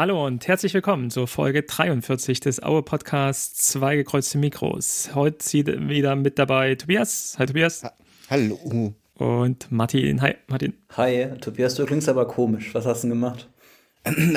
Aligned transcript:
Hallo 0.00 0.26
und 0.26 0.48
herzlich 0.48 0.72
willkommen 0.72 1.10
zur 1.10 1.28
Folge 1.28 1.62
43 1.62 2.40
des 2.40 2.62
Aue 2.62 2.82
Podcasts 2.82 3.68
Zwei 3.68 3.96
gekreuzte 3.96 4.38
Mikros. 4.38 5.10
Heute 5.14 5.90
wieder 5.90 6.16
mit 6.16 6.38
dabei 6.38 6.74
Tobias. 6.74 7.36
Hi 7.38 7.44
Tobias. 7.44 7.84
Ha 7.84 7.92
Hallo. 8.30 8.94
Und 9.16 9.70
Martin. 9.70 10.22
Hi 10.22 10.36
Martin. 10.46 10.72
Hi 10.96 11.28
Tobias, 11.42 11.74
du 11.74 11.84
klingst 11.84 12.08
aber 12.08 12.26
komisch. 12.26 12.74
Was 12.74 12.86
hast 12.86 13.04
du 13.04 13.08
denn 13.08 13.20
gemacht? 13.20 13.50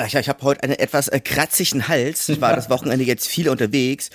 Ich, 0.06 0.14
ich 0.14 0.28
habe 0.28 0.42
heute 0.42 0.64
einen 0.64 0.74
etwas 0.74 1.08
äh, 1.08 1.18
kratzigen 1.18 1.88
Hals. 1.88 2.28
Ich 2.28 2.42
war 2.42 2.52
das 2.54 2.68
Wochenende 2.68 3.06
jetzt 3.06 3.26
viel 3.26 3.48
unterwegs 3.48 4.10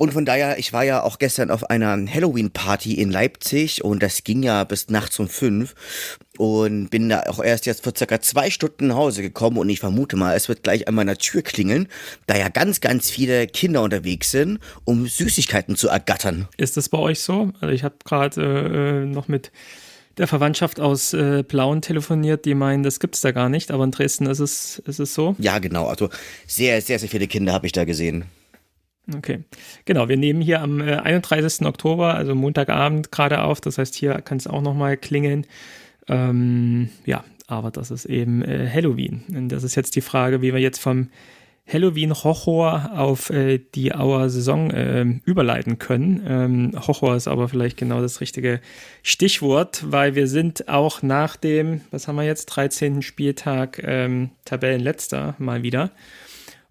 und 0.00 0.14
von 0.14 0.24
daher, 0.24 0.58
ich 0.58 0.72
war 0.72 0.82
ja 0.82 1.02
auch 1.02 1.18
gestern 1.18 1.50
auf 1.50 1.68
einer 1.68 1.90
Halloween-Party 1.90 2.94
in 2.94 3.10
Leipzig 3.10 3.84
und 3.84 4.02
das 4.02 4.24
ging 4.24 4.42
ja 4.42 4.64
bis 4.64 4.88
nachts 4.88 5.18
um 5.18 5.28
fünf 5.28 5.74
und 6.38 6.88
bin 6.88 7.10
da 7.10 7.24
auch 7.24 7.44
erst 7.44 7.66
jetzt 7.66 7.84
vor 7.84 7.92
circa 7.94 8.18
zwei 8.22 8.48
Stunden 8.48 8.86
nach 8.86 8.94
Hause 8.94 9.20
gekommen 9.20 9.58
und 9.58 9.68
ich 9.68 9.78
vermute 9.78 10.16
mal, 10.16 10.34
es 10.34 10.48
wird 10.48 10.62
gleich 10.62 10.88
an 10.88 10.94
meiner 10.94 11.18
Tür 11.18 11.42
klingeln, 11.42 11.86
da 12.26 12.38
ja 12.38 12.48
ganz, 12.48 12.80
ganz 12.80 13.10
viele 13.10 13.46
Kinder 13.46 13.82
unterwegs 13.82 14.30
sind, 14.30 14.58
um 14.86 15.06
Süßigkeiten 15.06 15.76
zu 15.76 15.88
ergattern. 15.88 16.48
Ist 16.56 16.78
das 16.78 16.88
bei 16.88 16.96
euch 16.96 17.20
so? 17.20 17.50
Also 17.60 17.74
ich 17.74 17.84
habe 17.84 17.96
gerade 18.02 19.02
äh, 19.02 19.04
noch 19.04 19.28
mit 19.28 19.52
der 20.16 20.28
Verwandtschaft 20.28 20.80
aus 20.80 21.12
äh, 21.12 21.42
Plauen 21.42 21.82
telefoniert, 21.82 22.46
die 22.46 22.54
meinen, 22.54 22.84
das 22.84 23.00
gibt's 23.00 23.20
da 23.20 23.32
gar 23.32 23.50
nicht, 23.50 23.70
aber 23.70 23.84
in 23.84 23.90
Dresden 23.90 24.24
ist 24.24 24.38
es, 24.38 24.78
ist 24.86 24.98
es 24.98 25.12
so? 25.12 25.36
Ja, 25.38 25.58
genau. 25.58 25.88
Also 25.88 26.08
sehr, 26.46 26.80
sehr, 26.80 26.98
sehr 26.98 27.10
viele 27.10 27.26
Kinder 27.26 27.52
habe 27.52 27.66
ich 27.66 27.72
da 27.72 27.84
gesehen. 27.84 28.24
Okay, 29.16 29.40
genau. 29.84 30.08
Wir 30.08 30.16
nehmen 30.16 30.40
hier 30.40 30.60
am 30.60 30.80
äh, 30.80 30.96
31. 30.96 31.66
Oktober, 31.66 32.14
also 32.14 32.34
Montagabend 32.34 33.10
gerade 33.10 33.42
auf. 33.42 33.60
Das 33.60 33.78
heißt, 33.78 33.94
hier 33.94 34.14
kann 34.22 34.38
es 34.38 34.46
auch 34.46 34.62
nochmal 34.62 34.96
klingeln. 34.96 35.46
Ähm, 36.08 36.90
ja, 37.04 37.24
aber 37.46 37.70
das 37.70 37.90
ist 37.90 38.04
eben 38.04 38.42
äh, 38.42 38.68
Halloween. 38.72 39.24
Und 39.34 39.48
das 39.48 39.64
ist 39.64 39.74
jetzt 39.74 39.96
die 39.96 40.00
Frage, 40.00 40.42
wie 40.42 40.52
wir 40.52 40.60
jetzt 40.60 40.78
vom 40.78 41.08
Halloween-Horror 41.70 42.98
auf 42.98 43.30
äh, 43.30 43.60
die 43.74 43.94
Auer 43.94 44.28
Saison 44.28 44.70
äh, 44.70 45.04
überleiten 45.24 45.78
können. 45.78 46.24
Ähm, 46.26 46.72
Horror 46.86 47.16
ist 47.16 47.28
aber 47.28 47.48
vielleicht 47.48 47.76
genau 47.76 48.00
das 48.00 48.20
richtige 48.20 48.60
Stichwort, 49.02 49.84
weil 49.86 50.14
wir 50.14 50.26
sind 50.26 50.68
auch 50.68 51.02
nach 51.02 51.36
dem, 51.36 51.82
was 51.90 52.08
haben 52.08 52.16
wir 52.16 52.24
jetzt, 52.24 52.46
13. 52.46 53.02
Spieltag 53.02 53.80
ähm, 53.84 54.30
Tabellenletzter 54.44 55.34
mal 55.38 55.62
wieder 55.62 55.90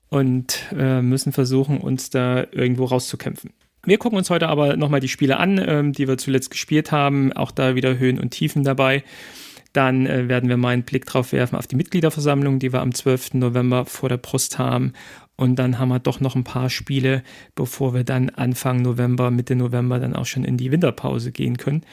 und 0.09 0.65
äh, 0.75 1.02
müssen 1.02 1.31
versuchen, 1.31 1.79
uns 1.79 2.09
da 2.09 2.45
irgendwo 2.52 2.85
rauszukämpfen. 2.85 3.52
Wir 3.85 3.97
gucken 3.97 4.17
uns 4.17 4.29
heute 4.29 4.49
aber 4.49 4.75
nochmal 4.75 4.99
die 4.99 5.07
Spiele 5.07 5.38
an, 5.38 5.63
ähm, 5.65 5.93
die 5.93 6.07
wir 6.07 6.17
zuletzt 6.17 6.52
gespielt 6.52 6.91
haben. 6.91 7.31
Auch 7.33 7.52
da 7.52 7.75
wieder 7.75 7.97
Höhen 7.97 8.19
und 8.19 8.31
Tiefen 8.31 8.63
dabei. 8.63 9.03
Dann 9.73 10.05
äh, 10.05 10.27
werden 10.27 10.49
wir 10.49 10.57
mal 10.57 10.69
einen 10.69 10.83
Blick 10.83 11.05
drauf 11.05 11.31
werfen 11.31 11.55
auf 11.55 11.67
die 11.67 11.75
Mitgliederversammlung, 11.75 12.59
die 12.59 12.73
wir 12.73 12.81
am 12.81 12.93
12. 12.93 13.35
November 13.35 13.85
vor 13.85 14.09
der 14.09 14.17
Brust 14.17 14.57
haben. 14.57 14.93
Und 15.35 15.55
dann 15.55 15.80
haben 15.80 15.89
wir 15.89 15.99
doch 15.99 16.19
noch 16.19 16.35
ein 16.35 16.43
paar 16.43 16.69
Spiele, 16.69 17.23
bevor 17.55 17.93
wir 17.93 18.03
dann 18.03 18.30
Anfang 18.30 18.81
November, 18.81 19.31
Mitte 19.31 19.55
November 19.55 19.99
dann 19.99 20.13
auch 20.13 20.25
schon 20.25 20.43
in 20.43 20.57
die 20.57 20.71
Winterpause 20.71 21.31
gehen 21.31 21.55
können. 21.55 21.83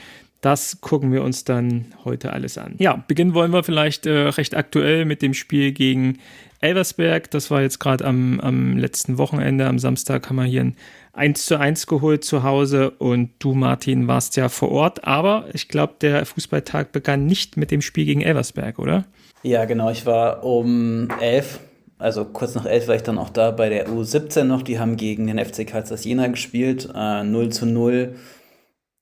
Das 0.40 0.80
gucken 0.80 1.12
wir 1.12 1.22
uns 1.22 1.44
dann 1.44 1.86
heute 2.04 2.32
alles 2.32 2.58
an. 2.58 2.74
Ja, 2.78 3.02
beginnen 3.08 3.34
wollen 3.34 3.52
wir 3.52 3.64
vielleicht 3.64 4.06
äh, 4.06 4.28
recht 4.28 4.56
aktuell 4.56 5.04
mit 5.04 5.22
dem 5.22 5.34
Spiel 5.34 5.72
gegen 5.72 6.18
Elversberg. 6.60 7.30
Das 7.30 7.50
war 7.50 7.62
jetzt 7.62 7.78
gerade 7.78 8.04
am, 8.04 8.40
am 8.40 8.76
letzten 8.76 9.18
Wochenende. 9.18 9.66
Am 9.66 9.78
Samstag 9.78 10.28
haben 10.28 10.36
wir 10.36 10.44
hier 10.44 10.62
ein 10.62 10.76
1 11.14 11.46
zu 11.46 11.58
1 11.58 11.86
geholt 11.86 12.24
zu 12.24 12.42
Hause 12.42 12.90
und 12.90 13.30
du, 13.38 13.54
Martin, 13.54 14.06
warst 14.06 14.36
ja 14.36 14.48
vor 14.48 14.70
Ort. 14.70 15.04
Aber 15.04 15.46
ich 15.52 15.68
glaube, 15.68 15.94
der 16.00 16.26
Fußballtag 16.26 16.92
begann 16.92 17.26
nicht 17.26 17.56
mit 17.56 17.70
dem 17.70 17.80
Spiel 17.80 18.04
gegen 18.04 18.20
Elversberg, 18.20 18.78
oder? 18.78 19.04
Ja, 19.42 19.64
genau. 19.64 19.90
Ich 19.90 20.04
war 20.04 20.44
um 20.44 21.08
11 21.20 21.60
also 21.98 22.26
kurz 22.26 22.54
nach 22.54 22.66
11 22.66 22.88
war 22.88 22.94
ich 22.94 23.02
dann 23.02 23.16
auch 23.16 23.30
da 23.30 23.50
bei 23.50 23.70
der 23.70 23.88
U17 23.88 24.44
noch. 24.44 24.62
Die 24.62 24.78
haben 24.78 24.96
gegen 24.96 25.26
den 25.26 25.42
FC 25.42 25.66
Karlsruhe 25.66 25.98
Jena 25.98 26.26
gespielt. 26.26 26.88
Äh, 26.94 27.24
0 27.24 27.48
zu 27.50 27.64
0 27.64 28.16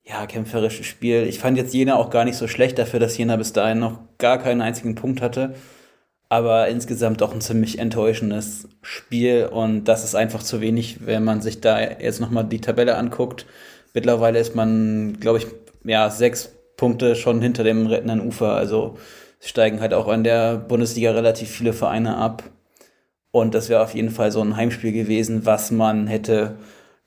ja, 0.05 0.27
kämpferisches 0.27 0.87
Spiel. 0.87 1.27
Ich 1.27 1.39
fand 1.39 1.57
jetzt 1.57 1.75
Jena 1.75 1.97
auch 1.97 2.11
gar 2.11 2.25
nicht 2.25 2.37
so 2.37 2.47
schlecht 2.47 2.79
dafür, 2.79 3.01
dass 3.01 3.17
Jena 3.17 3.37
bis 3.37 3.53
dahin 3.53 3.79
noch 3.79 3.99
gar 4.19 4.39
keinen 4.39 4.61
einzigen 4.61 4.95
Punkt 4.95 5.23
hatte. 5.23 5.55
Aber 6.29 6.69
insgesamt 6.69 7.21
doch 7.21 7.33
ein 7.33 7.41
ziemlich 7.41 7.79
enttäuschendes 7.79 8.69
Spiel 8.83 9.47
und 9.47 9.85
das 9.85 10.05
ist 10.05 10.15
einfach 10.15 10.43
zu 10.43 10.61
wenig, 10.61 11.07
wenn 11.07 11.23
man 11.23 11.41
sich 11.41 11.61
da 11.61 11.81
jetzt 11.81 12.21
nochmal 12.21 12.45
die 12.45 12.61
Tabelle 12.61 12.97
anguckt. 12.97 13.47
Mittlerweile 13.95 14.41
ist 14.41 14.55
man, 14.55 15.19
glaube 15.21 15.39
ich, 15.39 15.47
ja, 15.85 16.11
sechs 16.11 16.51
Punkte 16.77 17.15
schon 17.15 17.41
hinter 17.41 17.63
dem 17.63 17.87
rettenden 17.87 18.21
Ufer. 18.21 18.55
Also 18.55 18.99
steigen 19.41 19.81
halt 19.81 19.95
auch 19.95 20.09
an 20.09 20.25
der 20.25 20.57
Bundesliga 20.57 21.13
relativ 21.13 21.51
viele 21.51 21.73
Vereine 21.73 22.17
ab. 22.17 22.43
Und 23.31 23.55
das 23.55 23.69
wäre 23.69 23.83
auf 23.83 23.95
jeden 23.95 24.11
Fall 24.11 24.33
so 24.33 24.41
ein 24.41 24.57
Heimspiel 24.57 24.93
gewesen, 24.93 25.47
was 25.47 25.71
man 25.71 26.07
hätte 26.07 26.57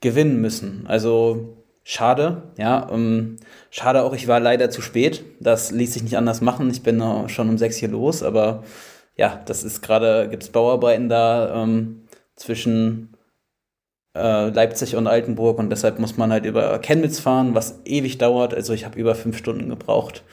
gewinnen 0.01 0.39
müssen. 0.41 0.85
Also 0.87 1.56
Schade, 1.89 2.43
ja. 2.57 2.89
Ähm, 2.91 3.37
schade 3.71 4.03
auch, 4.03 4.13
ich 4.13 4.27
war 4.27 4.41
leider 4.41 4.69
zu 4.69 4.81
spät. 4.81 5.23
Das 5.39 5.71
ließ 5.71 5.93
sich 5.93 6.03
nicht 6.03 6.17
anders 6.17 6.41
machen. 6.41 6.69
Ich 6.69 6.83
bin 6.83 7.01
schon 7.29 7.47
um 7.47 7.57
sechs 7.57 7.77
hier 7.77 7.87
los, 7.87 8.23
aber 8.23 8.65
ja, 9.15 9.41
das 9.45 9.63
ist 9.63 9.81
gerade, 9.81 10.27
gibt 10.29 10.43
es 10.43 10.49
Bauarbeiten 10.49 11.07
da 11.07 11.63
ähm, 11.63 12.03
zwischen 12.35 13.15
äh, 14.17 14.49
Leipzig 14.49 14.97
und 14.97 15.07
Altenburg 15.07 15.59
und 15.59 15.69
deshalb 15.69 15.97
muss 15.99 16.17
man 16.17 16.33
halt 16.33 16.45
über 16.45 16.77
Chemnitz 16.79 17.21
fahren, 17.21 17.55
was 17.55 17.79
ewig 17.85 18.17
dauert. 18.17 18.53
Also 18.53 18.73
ich 18.73 18.83
habe 18.83 18.99
über 18.99 19.15
fünf 19.15 19.37
Stunden 19.37 19.69
gebraucht 19.69 20.23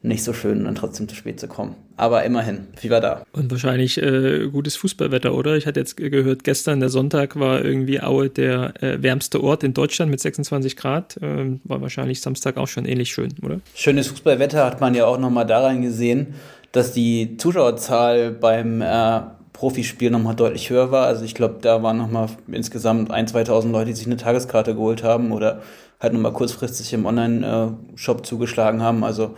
nicht 0.00 0.22
so 0.22 0.32
schön, 0.32 0.64
dann 0.64 0.76
trotzdem 0.76 1.08
zu 1.08 1.16
spät 1.16 1.40
zu 1.40 1.48
kommen. 1.48 1.74
Aber 1.96 2.22
immerhin, 2.22 2.68
wie 2.80 2.88
war 2.90 3.00
da. 3.00 3.24
Und 3.32 3.50
wahrscheinlich 3.50 4.00
äh, 4.00 4.48
gutes 4.48 4.76
Fußballwetter, 4.76 5.34
oder? 5.34 5.56
Ich 5.56 5.66
hatte 5.66 5.80
jetzt 5.80 5.96
gehört, 5.96 6.44
gestern 6.44 6.78
der 6.78 6.88
Sonntag 6.88 7.38
war 7.38 7.64
irgendwie 7.64 8.00
Aue 8.00 8.30
der 8.30 8.80
äh, 8.80 9.02
wärmste 9.02 9.42
Ort 9.42 9.64
in 9.64 9.74
Deutschland 9.74 10.10
mit 10.10 10.20
26 10.20 10.76
Grad. 10.76 11.18
Ähm, 11.20 11.60
war 11.64 11.80
wahrscheinlich 11.80 12.20
Samstag 12.20 12.56
auch 12.58 12.68
schon 12.68 12.84
ähnlich 12.84 13.10
schön, 13.10 13.34
oder? 13.42 13.60
Schönes 13.74 14.06
Fußballwetter 14.06 14.64
hat 14.64 14.80
man 14.80 14.94
ja 14.94 15.06
auch 15.06 15.18
nochmal 15.18 15.46
daran 15.46 15.82
gesehen, 15.82 16.34
dass 16.70 16.92
die 16.92 17.36
Zuschauerzahl 17.36 18.30
beim 18.30 18.80
äh, 18.80 19.20
Profispiel 19.52 20.10
nochmal 20.10 20.36
deutlich 20.36 20.70
höher 20.70 20.92
war. 20.92 21.06
Also 21.06 21.24
ich 21.24 21.34
glaube, 21.34 21.56
da 21.60 21.82
waren 21.82 21.96
nochmal 21.96 22.28
insgesamt 22.46 23.10
1.000, 23.10 23.48
2.000 23.48 23.72
Leute, 23.72 23.86
die 23.86 23.96
sich 23.96 24.06
eine 24.06 24.16
Tageskarte 24.16 24.76
geholt 24.76 25.02
haben 25.02 25.32
oder 25.32 25.62
halt 25.98 26.12
nochmal 26.12 26.32
kurzfristig 26.32 26.92
im 26.92 27.06
Online-Shop 27.06 28.24
zugeschlagen 28.24 28.82
haben. 28.82 29.02
Also 29.02 29.34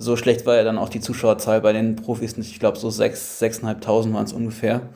so 0.00 0.16
schlecht 0.16 0.46
war 0.46 0.56
ja 0.56 0.64
dann 0.64 0.78
auch 0.78 0.88
die 0.88 1.00
Zuschauerzahl 1.00 1.60
bei 1.60 1.74
den 1.74 1.94
Profis 1.94 2.38
nicht. 2.38 2.50
Ich 2.50 2.58
glaube, 2.58 2.78
so 2.78 2.88
6.000, 2.88 3.60
6.500 3.62 4.12
waren 4.14 4.24
es 4.24 4.32
ungefähr. 4.32 4.88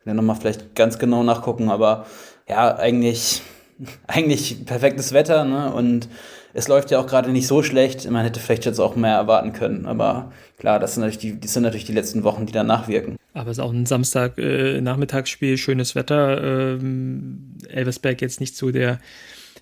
Ich 0.00 0.06
will 0.06 0.14
nochmal 0.14 0.36
vielleicht 0.36 0.74
ganz 0.74 0.98
genau 0.98 1.22
nachgucken, 1.22 1.70
aber 1.70 2.06
ja, 2.48 2.76
eigentlich, 2.76 3.42
eigentlich 4.08 4.66
perfektes 4.66 5.12
Wetter, 5.12 5.44
ne? 5.44 5.72
Und 5.72 6.08
es 6.54 6.66
läuft 6.66 6.90
ja 6.90 6.98
auch 6.98 7.06
gerade 7.06 7.30
nicht 7.30 7.46
so 7.46 7.62
schlecht. 7.62 8.10
Man 8.10 8.24
hätte 8.24 8.40
vielleicht 8.40 8.64
jetzt 8.64 8.80
auch 8.80 8.96
mehr 8.96 9.14
erwarten 9.14 9.52
können. 9.52 9.86
Aber 9.86 10.32
klar, 10.58 10.80
das 10.80 10.94
sind 10.94 11.02
natürlich 11.02 11.18
die, 11.18 11.38
das 11.38 11.52
sind 11.52 11.62
natürlich 11.62 11.84
die 11.84 11.92
letzten 11.92 12.24
Wochen, 12.24 12.46
die 12.46 12.52
dann 12.52 12.66
nachwirken. 12.66 13.16
Aber 13.34 13.50
es 13.52 13.58
ist 13.58 13.62
auch 13.62 13.72
ein 13.72 13.86
Samstag-Nachmittagsspiel, 13.86 15.54
äh, 15.54 15.56
schönes 15.56 15.94
Wetter. 15.94 16.42
Ähm, 16.42 17.54
Elversberg 17.68 18.20
jetzt 18.20 18.40
nicht 18.40 18.56
so 18.56 18.72
der 18.72 18.98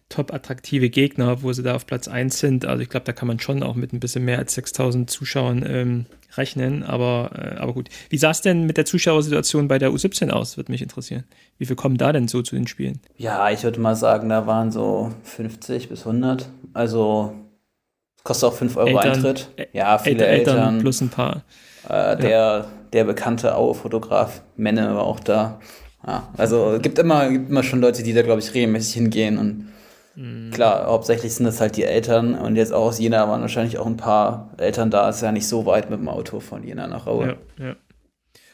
top 0.09 0.33
attraktive 0.33 0.89
Gegner, 0.89 1.43
wo 1.43 1.53
sie 1.53 1.63
da 1.63 1.75
auf 1.75 1.87
Platz 1.87 2.07
1 2.07 2.39
sind. 2.39 2.65
Also 2.65 2.83
ich 2.83 2.89
glaube, 2.89 3.05
da 3.05 3.13
kann 3.13 3.27
man 3.27 3.41
schon 3.41 3.63
auch 3.63 3.75
mit 3.75 3.93
ein 3.93 4.01
bisschen 4.01 4.25
mehr 4.25 4.39
als 4.39 4.55
6000 4.55 5.11
Zuschauern 5.11 5.65
ähm, 5.67 6.07
rechnen. 6.37 6.85
Aber, 6.85 7.31
äh, 7.35 7.57
aber 7.59 7.73
gut. 7.73 7.89
Wie 8.09 8.19
sah 8.19 8.31
es 8.31 8.41
denn 8.41 8.67
mit 8.67 8.77
der 8.77 8.85
Zuschauersituation 8.85 9.67
bei 9.67 9.79
der 9.79 9.91
U17 9.91 10.31
aus? 10.31 10.57
Würde 10.57 10.71
mich 10.71 10.83
interessieren. 10.83 11.25
Wie 11.59 11.67
viel 11.67 11.77
kommen 11.77 11.97
da 11.97 12.13
denn 12.13 12.29
so 12.29 12.43
zu 12.43 12.55
den 12.55 12.69
Spielen? 12.69 13.01
Ja, 13.17 13.51
ich 13.51 13.65
würde 13.65 13.81
mal 13.81 13.97
sagen, 13.97 14.29
da 14.29 14.47
waren 14.47 14.71
so 14.71 15.13
50 15.25 15.89
bis 15.89 16.07
100. 16.07 16.49
Also 16.73 17.35
kostet 18.23 18.49
auch 18.49 18.55
5 18.55 18.77
Euro 18.77 18.89
Eltern, 18.89 19.13
Eintritt. 19.13 19.51
Ja, 19.73 19.99
viele 19.99 20.27
Eltern, 20.27 20.57
Eltern 20.57 20.79
plus 20.79 21.01
ein 21.01 21.09
paar. 21.09 21.43
Äh, 21.89 22.17
der, 22.17 22.31
ja. 22.31 22.67
der 22.93 23.05
bekannte 23.05 23.57
Aue-Fotograf 23.57 24.43
Menne 24.57 24.95
war 24.95 25.03
auch 25.03 25.21
da. 25.21 25.61
Ja, 26.07 26.29
also 26.37 26.79
gibt 26.81 27.01
immer, 27.01 27.29
gibt 27.29 27.51
immer 27.51 27.65
schon 27.65 27.81
Leute, 27.81 28.05
die 28.05 28.13
da, 28.13 28.23
glaube 28.23 28.41
ich, 28.41 28.55
regelmäßig 28.55 28.95
hingehen 28.95 29.39
und 29.39 29.69
Mhm. 30.17 30.51
Klar, 30.51 30.87
hauptsächlich 30.87 31.35
sind 31.35 31.47
es 31.47 31.61
halt 31.61 31.77
die 31.77 31.85
Eltern 31.85 32.35
und 32.35 32.57
jetzt 32.57 32.73
auch 32.73 32.87
aus 32.87 32.99
Jena 32.99 33.29
waren 33.29 33.43
wahrscheinlich 33.43 33.79
auch 33.79 33.87
ein 33.87 33.97
paar 33.97 34.51
Eltern 34.57 34.91
da. 34.91 35.09
Ist 35.09 35.23
ja 35.23 35.31
nicht 35.31 35.47
so 35.47 35.67
weit 35.67 35.91
mit 35.91 36.01
dem 36.01 36.09
Auto 36.09 36.41
von 36.41 36.65
Jena 36.65 36.87
nach 36.87 37.07
Aue. 37.07 37.37
Ja, 37.59 37.67
ja. 37.67 37.77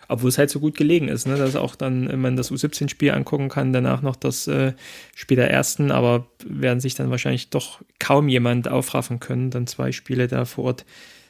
Obwohl 0.08 0.28
es 0.28 0.36
halt 0.36 0.50
so 0.50 0.60
gut 0.60 0.76
gelegen 0.76 1.08
ist, 1.08 1.26
ne? 1.26 1.36
dass 1.36 1.56
auch 1.56 1.74
dann, 1.74 2.20
man 2.20 2.36
das 2.36 2.52
U17-Spiel 2.52 3.12
angucken 3.12 3.48
kann, 3.48 3.72
danach 3.72 4.02
noch 4.02 4.16
das 4.16 4.46
äh, 4.46 4.74
Spiel 5.14 5.36
der 5.36 5.50
ersten, 5.50 5.90
aber 5.90 6.26
werden 6.44 6.80
sich 6.80 6.94
dann 6.94 7.10
wahrscheinlich 7.10 7.48
doch 7.48 7.80
kaum 7.98 8.28
jemand 8.28 8.68
aufraffen 8.68 9.20
können, 9.20 9.50
dann 9.50 9.66
zwei 9.66 9.90
Spiele 9.90 10.28
da 10.28 10.44
vor 10.44 10.64
Ort 10.64 10.84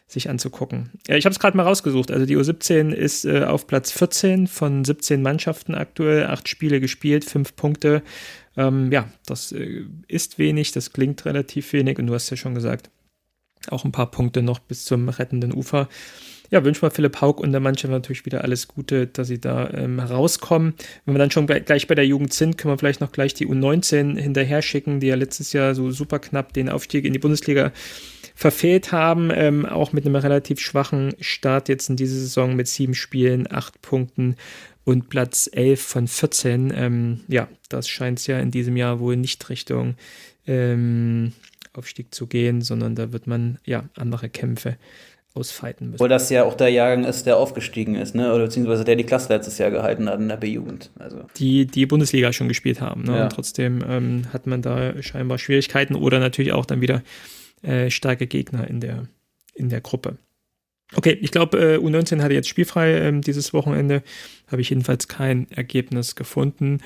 sich 0.09 0.29
anzugucken. 0.29 0.91
Ja, 1.07 1.17
ich 1.17 1.25
habe 1.25 1.33
es 1.33 1.39
gerade 1.39 1.57
mal 1.57 1.63
rausgesucht. 1.63 2.11
Also 2.11 2.27
die 2.27 2.37
U17 2.37 2.93
ist 2.93 3.25
äh, 3.25 3.45
auf 3.45 3.67
Platz 3.67 3.93
14 3.93 4.47
von 4.47 4.85
17 4.85 5.23
Mannschaften 5.23 5.75
aktuell, 5.75 6.27
acht 6.27 6.49
Spiele 6.49 6.81
gespielt, 6.81 7.25
fünf 7.25 7.57
Punkte. 7.57 8.03
Ähm, 8.57 8.93
ja, 8.93 9.09
das 9.27 9.53
äh, 9.53 9.85
ist 10.09 10.39
wenig, 10.39 10.73
das 10.73 10.93
klingt 10.93 11.25
relativ 11.25 11.73
wenig 11.73 11.99
und 11.99 12.07
du 12.07 12.15
hast 12.15 12.31
ja 12.31 12.37
schon 12.37 12.55
gesagt, 12.55 12.91
auch 13.69 13.85
ein 13.85 13.93
paar 13.93 14.11
Punkte 14.11 14.43
noch 14.43 14.59
bis 14.59 14.85
zum 14.85 15.09
rettenden 15.09 15.53
Ufer. 15.53 15.89
ja, 16.51 16.65
wünschen 16.65 16.83
wir 16.83 16.91
Philipp 16.91 17.21
Haug 17.21 17.41
und 17.41 17.53
der 17.53 17.61
Mannschaft 17.61 17.91
natürlich 17.91 18.27
wieder 18.27 18.43
alles 18.43 18.69
Gute, 18.69 19.07
dass 19.07 19.29
sie 19.29 19.41
da 19.41 19.71
ähm, 19.71 20.01
herauskommen. 20.01 20.75
Wenn 21.05 21.15
wir 21.15 21.19
dann 21.19 21.31
schon 21.31 21.47
gleich 21.47 21.87
bei 21.87 21.95
der 21.95 22.07
Jugend 22.07 22.35
sind, 22.35 22.59
können 22.59 22.75
wir 22.75 22.79
vielleicht 22.79 23.01
noch 23.01 23.13
gleich 23.13 23.33
die 23.35 23.47
U19 23.47 24.19
hinterher 24.19 24.61
schicken, 24.61 25.01
die 25.01 25.07
ja 25.07 25.15
letztes 25.15 25.53
Jahr 25.53 25.75
so 25.75 25.91
super 25.91 26.19
knapp 26.19 26.53
den 26.53 26.69
Aufstieg 26.69 27.05
in 27.05 27.13
die 27.13 27.19
Bundesliga 27.19 27.73
verfehlt 28.35 28.93
haben, 28.93 29.31
ähm, 29.33 29.67
auch 29.67 29.93
mit 29.93 30.05
einem 30.05 30.17
relativ 30.17 30.61
schwachen 30.61 31.15
Start 31.21 31.69
jetzt 31.69 31.89
in 31.89 31.97
dieser 31.97 32.17
Saison 32.17 32.57
mit 32.57 32.67
sieben 32.67 32.95
Spielen, 32.95 33.47
acht 33.51 33.81
Punkten 33.83 34.37
und 34.85 35.09
Platz 35.09 35.49
11 35.53 35.81
von 35.81 36.09
14. 36.09 36.73
Ähm, 36.75 37.21
ja, 37.29 37.49
das 37.69 37.89
scheint 37.89 38.19
es 38.19 38.27
ja 38.27 38.39
in 38.39 38.51
diesem 38.51 38.77
Jahr 38.77 39.01
wohl 39.01 39.17
nicht 39.17 39.49
Richtung 39.49 39.95
ähm, 40.47 41.33
Aufstieg 41.73 42.15
zu 42.15 42.27
gehen, 42.27 42.63
sondern 42.63 42.95
da 42.95 43.13
wird 43.13 43.27
man 43.27 43.59
ja 43.65 43.85
andere 43.95 44.29
Kämpfe 44.29 44.77
ausfeiten 45.35 45.87
müssen. 45.87 45.97
Obwohl 45.97 46.09
das 46.09 46.29
ja 46.29 46.45
auch 46.45 46.55
der 46.55 46.69
Jahrgang 46.69 47.05
ist, 47.05 47.25
der 47.25 47.39
aufgestiegen 47.39 47.95
ist, 47.95 48.15
ne? 48.15 48.35
Oder 48.35 48.45
beziehungsweise 48.45 48.85
der 48.85 48.97
die 48.97 49.05
Klasse 49.05 49.33
letztes 49.33 49.57
Jahr 49.59 49.71
gehalten 49.71 50.09
hat 50.09 50.21
in 50.21 50.29
der 50.29 50.37
B-Jugend. 50.37 50.91
Also. 50.99 51.25
Die 51.37 51.67
die 51.67 51.87
Bundesliga 51.87 52.33
schon 52.33 52.49
gespielt 52.49 52.81
haben. 52.81 53.05
Ne? 53.05 53.17
Ja. 53.17 53.25
Und 53.25 53.33
trotzdem 53.33 53.83
ähm, 53.89 54.27
hat 54.33 54.47
man 54.47 54.61
da 54.61 55.03
scheinbar 55.03 55.39
Schwierigkeiten 55.39 55.95
oder 55.95 56.19
natürlich 56.19 56.53
auch 56.53 56.67
dann 56.67 56.83
wieder 56.83 57.03
äh, 57.63 57.89
starke 57.91 58.27
Gegner 58.27 58.69
in 58.69 58.81
der, 58.81 59.05
in 59.55 59.71
der 59.71 59.81
Gruppe. 59.81 60.19
Okay, 60.95 61.19
ich 61.21 61.31
glaube, 61.31 61.59
äh, 61.59 61.79
U19 61.79 62.23
hatte 62.23 62.35
jetzt 62.35 62.49
spielfrei 62.49 62.93
ähm, 62.99 63.23
dieses 63.23 63.53
Wochenende. 63.53 64.03
Habe 64.51 64.61
ich 64.61 64.71
jedenfalls 64.71 65.09
kein 65.09 65.51
Ergebnis 65.51 66.15
gefunden. 66.15 66.81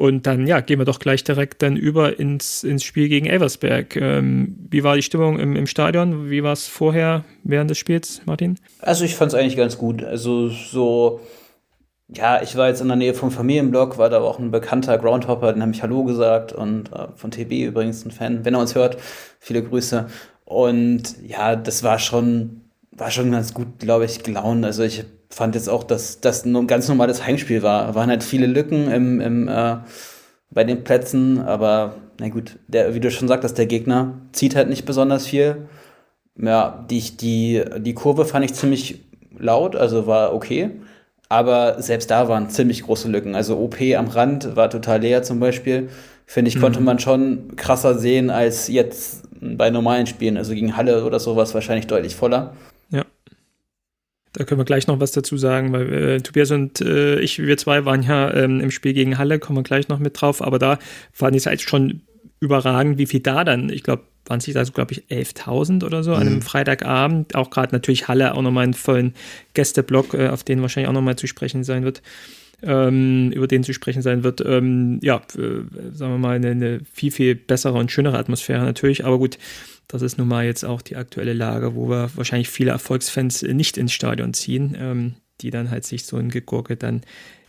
Und 0.00 0.26
dann, 0.26 0.46
ja, 0.46 0.60
gehen 0.60 0.78
wir 0.78 0.86
doch 0.86 0.98
gleich 0.98 1.24
direkt 1.24 1.60
dann 1.60 1.76
über 1.76 2.18
ins, 2.18 2.64
ins 2.64 2.84
Spiel 2.84 3.10
gegen 3.10 3.26
Elversberg. 3.26 3.96
Ähm, 3.96 4.56
wie 4.70 4.82
war 4.82 4.96
die 4.96 5.02
Stimmung 5.02 5.38
im, 5.38 5.56
im 5.56 5.66
Stadion? 5.66 6.30
Wie 6.30 6.42
war 6.42 6.54
es 6.54 6.66
vorher 6.66 7.24
während 7.44 7.68
des 7.68 7.76
Spiels, 7.76 8.22
Martin? 8.24 8.58
Also 8.78 9.04
ich 9.04 9.14
fand 9.14 9.32
es 9.32 9.38
eigentlich 9.38 9.58
ganz 9.58 9.76
gut. 9.76 10.02
Also 10.02 10.48
so, 10.48 11.20
ja, 12.08 12.40
ich 12.42 12.56
war 12.56 12.68
jetzt 12.68 12.80
in 12.80 12.88
der 12.88 12.96
Nähe 12.96 13.12
vom 13.12 13.30
Familienblock, 13.30 13.98
war 13.98 14.08
da 14.08 14.20
auch 14.20 14.38
ein 14.38 14.50
bekannter 14.50 14.96
Groundhopper, 14.96 15.52
den 15.52 15.60
habe 15.60 15.72
ich 15.72 15.82
Hallo 15.82 16.04
gesagt 16.04 16.52
und 16.52 16.90
äh, 16.92 17.08
von 17.14 17.30
TB 17.30 17.52
übrigens 17.66 18.04
ein 18.06 18.10
Fan. 18.10 18.44
Wenn 18.44 18.54
er 18.54 18.60
uns 18.60 18.74
hört, 18.74 18.96
viele 19.38 19.62
Grüße. 19.62 20.06
Und 20.46 21.16
ja, 21.26 21.56
das 21.56 21.82
war 21.82 21.98
schon 21.98 22.62
war 22.92 23.10
schon 23.10 23.30
ganz 23.30 23.54
gut, 23.54 23.78
glaube 23.78 24.04
ich, 24.04 24.22
gelaunt. 24.22 24.64
Also 24.64 24.82
ich 24.82 25.04
fand 25.30 25.54
jetzt 25.54 25.68
auch, 25.68 25.84
dass 25.84 26.20
das 26.20 26.44
ein 26.44 26.66
ganz 26.66 26.88
normales 26.88 27.24
Heimspiel 27.24 27.62
war. 27.62 27.94
Waren 27.94 28.10
halt 28.10 28.24
viele 28.24 28.46
Lücken 28.46 28.90
im, 28.90 29.20
im, 29.20 29.48
äh, 29.48 29.76
bei 30.50 30.64
den 30.64 30.82
Plätzen, 30.82 31.40
aber 31.40 31.94
na 32.18 32.28
gut, 32.28 32.58
der, 32.66 32.94
wie 32.94 33.00
du 33.00 33.10
schon 33.10 33.28
sagtest, 33.28 33.56
der 33.56 33.66
Gegner 33.66 34.20
zieht 34.32 34.56
halt 34.56 34.68
nicht 34.68 34.84
besonders 34.84 35.26
viel. 35.26 35.68
Ja, 36.36 36.84
die, 36.90 37.00
die, 37.16 37.62
die 37.78 37.94
Kurve 37.94 38.24
fand 38.24 38.44
ich 38.44 38.54
ziemlich 38.54 39.04
laut, 39.38 39.76
also 39.76 40.06
war 40.06 40.34
okay. 40.34 40.70
Aber 41.28 41.80
selbst 41.80 42.10
da 42.10 42.28
waren 42.28 42.50
ziemlich 42.50 42.82
große 42.82 43.08
Lücken. 43.08 43.36
Also 43.36 43.56
OP 43.58 43.80
am 43.96 44.08
Rand 44.08 44.56
war 44.56 44.68
total 44.68 45.00
leer 45.00 45.22
zum 45.22 45.38
Beispiel. 45.38 45.88
Finde 46.26 46.48
ich, 46.48 46.56
mhm. 46.56 46.60
konnte 46.60 46.80
man 46.80 46.98
schon 46.98 47.54
krasser 47.56 47.96
sehen 47.96 48.30
als 48.30 48.66
jetzt 48.66 49.22
bei 49.40 49.70
normalen 49.70 50.06
Spielen. 50.06 50.36
Also 50.36 50.54
gegen 50.54 50.76
Halle 50.76 51.04
oder 51.04 51.20
sowas 51.20 51.54
wahrscheinlich 51.54 51.86
deutlich 51.86 52.16
voller. 52.16 52.54
Da 54.32 54.44
können 54.44 54.60
wir 54.60 54.64
gleich 54.64 54.86
noch 54.86 55.00
was 55.00 55.10
dazu 55.12 55.36
sagen, 55.36 55.72
weil 55.72 55.92
äh, 55.92 56.20
Tobias 56.20 56.50
und 56.52 56.80
äh, 56.80 57.18
ich, 57.20 57.40
wir 57.40 57.56
zwei 57.56 57.84
waren 57.84 58.02
ja 58.02 58.32
ähm, 58.32 58.60
im 58.60 58.70
Spiel 58.70 58.92
gegen 58.92 59.18
Halle, 59.18 59.38
kommen 59.38 59.58
wir 59.58 59.62
gleich 59.64 59.88
noch 59.88 59.98
mit 59.98 60.20
drauf, 60.20 60.40
aber 60.40 60.58
da 60.58 60.78
fand 61.12 61.34
ich 61.34 61.42
es 61.42 61.46
halt 61.46 61.60
schon 61.60 62.02
überragend, 62.38 62.98
wie 62.98 63.06
viel 63.06 63.20
da 63.20 63.44
dann, 63.44 63.68
ich 63.70 63.82
glaube, 63.82 64.04
waren 64.26 64.40
sich 64.40 64.54
da 64.54 64.64
so, 64.64 64.72
glaube 64.72 64.92
ich, 64.92 65.04
11.000 65.10 65.84
oder 65.84 66.02
so 66.02 66.12
mhm. 66.12 66.16
an 66.16 66.22
einem 66.22 66.34
mhm. 66.36 66.42
Freitagabend. 66.42 67.34
Auch 67.34 67.50
gerade 67.50 67.74
natürlich 67.74 68.08
Halle, 68.08 68.34
auch 68.34 68.42
nochmal 68.42 68.64
einen 68.64 68.74
vollen 68.74 69.14
Gästeblock, 69.54 70.14
äh, 70.14 70.28
auf 70.28 70.44
den 70.44 70.62
wahrscheinlich 70.62 70.88
auch 70.88 70.94
nochmal 70.94 71.16
zu 71.16 71.26
sprechen 71.26 71.64
sein 71.64 71.84
wird. 71.84 72.02
Ähm, 72.62 73.32
über 73.32 73.46
den 73.46 73.64
zu 73.64 73.72
sprechen 73.72 74.02
sein 74.02 74.22
wird, 74.22 74.42
ähm, 74.44 74.98
ja, 75.02 75.16
äh, 75.34 75.64
sagen 75.92 76.12
wir 76.12 76.18
mal, 76.18 76.36
eine, 76.36 76.50
eine, 76.50 76.80
viel, 76.92 77.10
viel 77.10 77.34
bessere 77.34 77.78
und 77.78 77.90
schönere 77.90 78.18
Atmosphäre 78.18 78.62
natürlich. 78.64 79.04
Aber 79.06 79.18
gut, 79.18 79.38
das 79.90 80.02
ist 80.02 80.18
nun 80.18 80.28
mal 80.28 80.44
jetzt 80.44 80.64
auch 80.64 80.82
die 80.82 80.96
aktuelle 80.96 81.32
Lage, 81.32 81.74
wo 81.74 81.88
wir 81.88 82.10
wahrscheinlich 82.14 82.48
viele 82.48 82.70
Erfolgsfans 82.70 83.42
nicht 83.42 83.76
ins 83.76 83.92
Stadion 83.92 84.34
ziehen, 84.34 84.76
ähm, 84.78 85.14
die 85.40 85.50
dann 85.50 85.70
halt 85.70 85.84
sich 85.84 86.04
so 86.04 86.16
ein 86.16 86.30
Gegurke 86.30 86.76
dann 86.76 87.02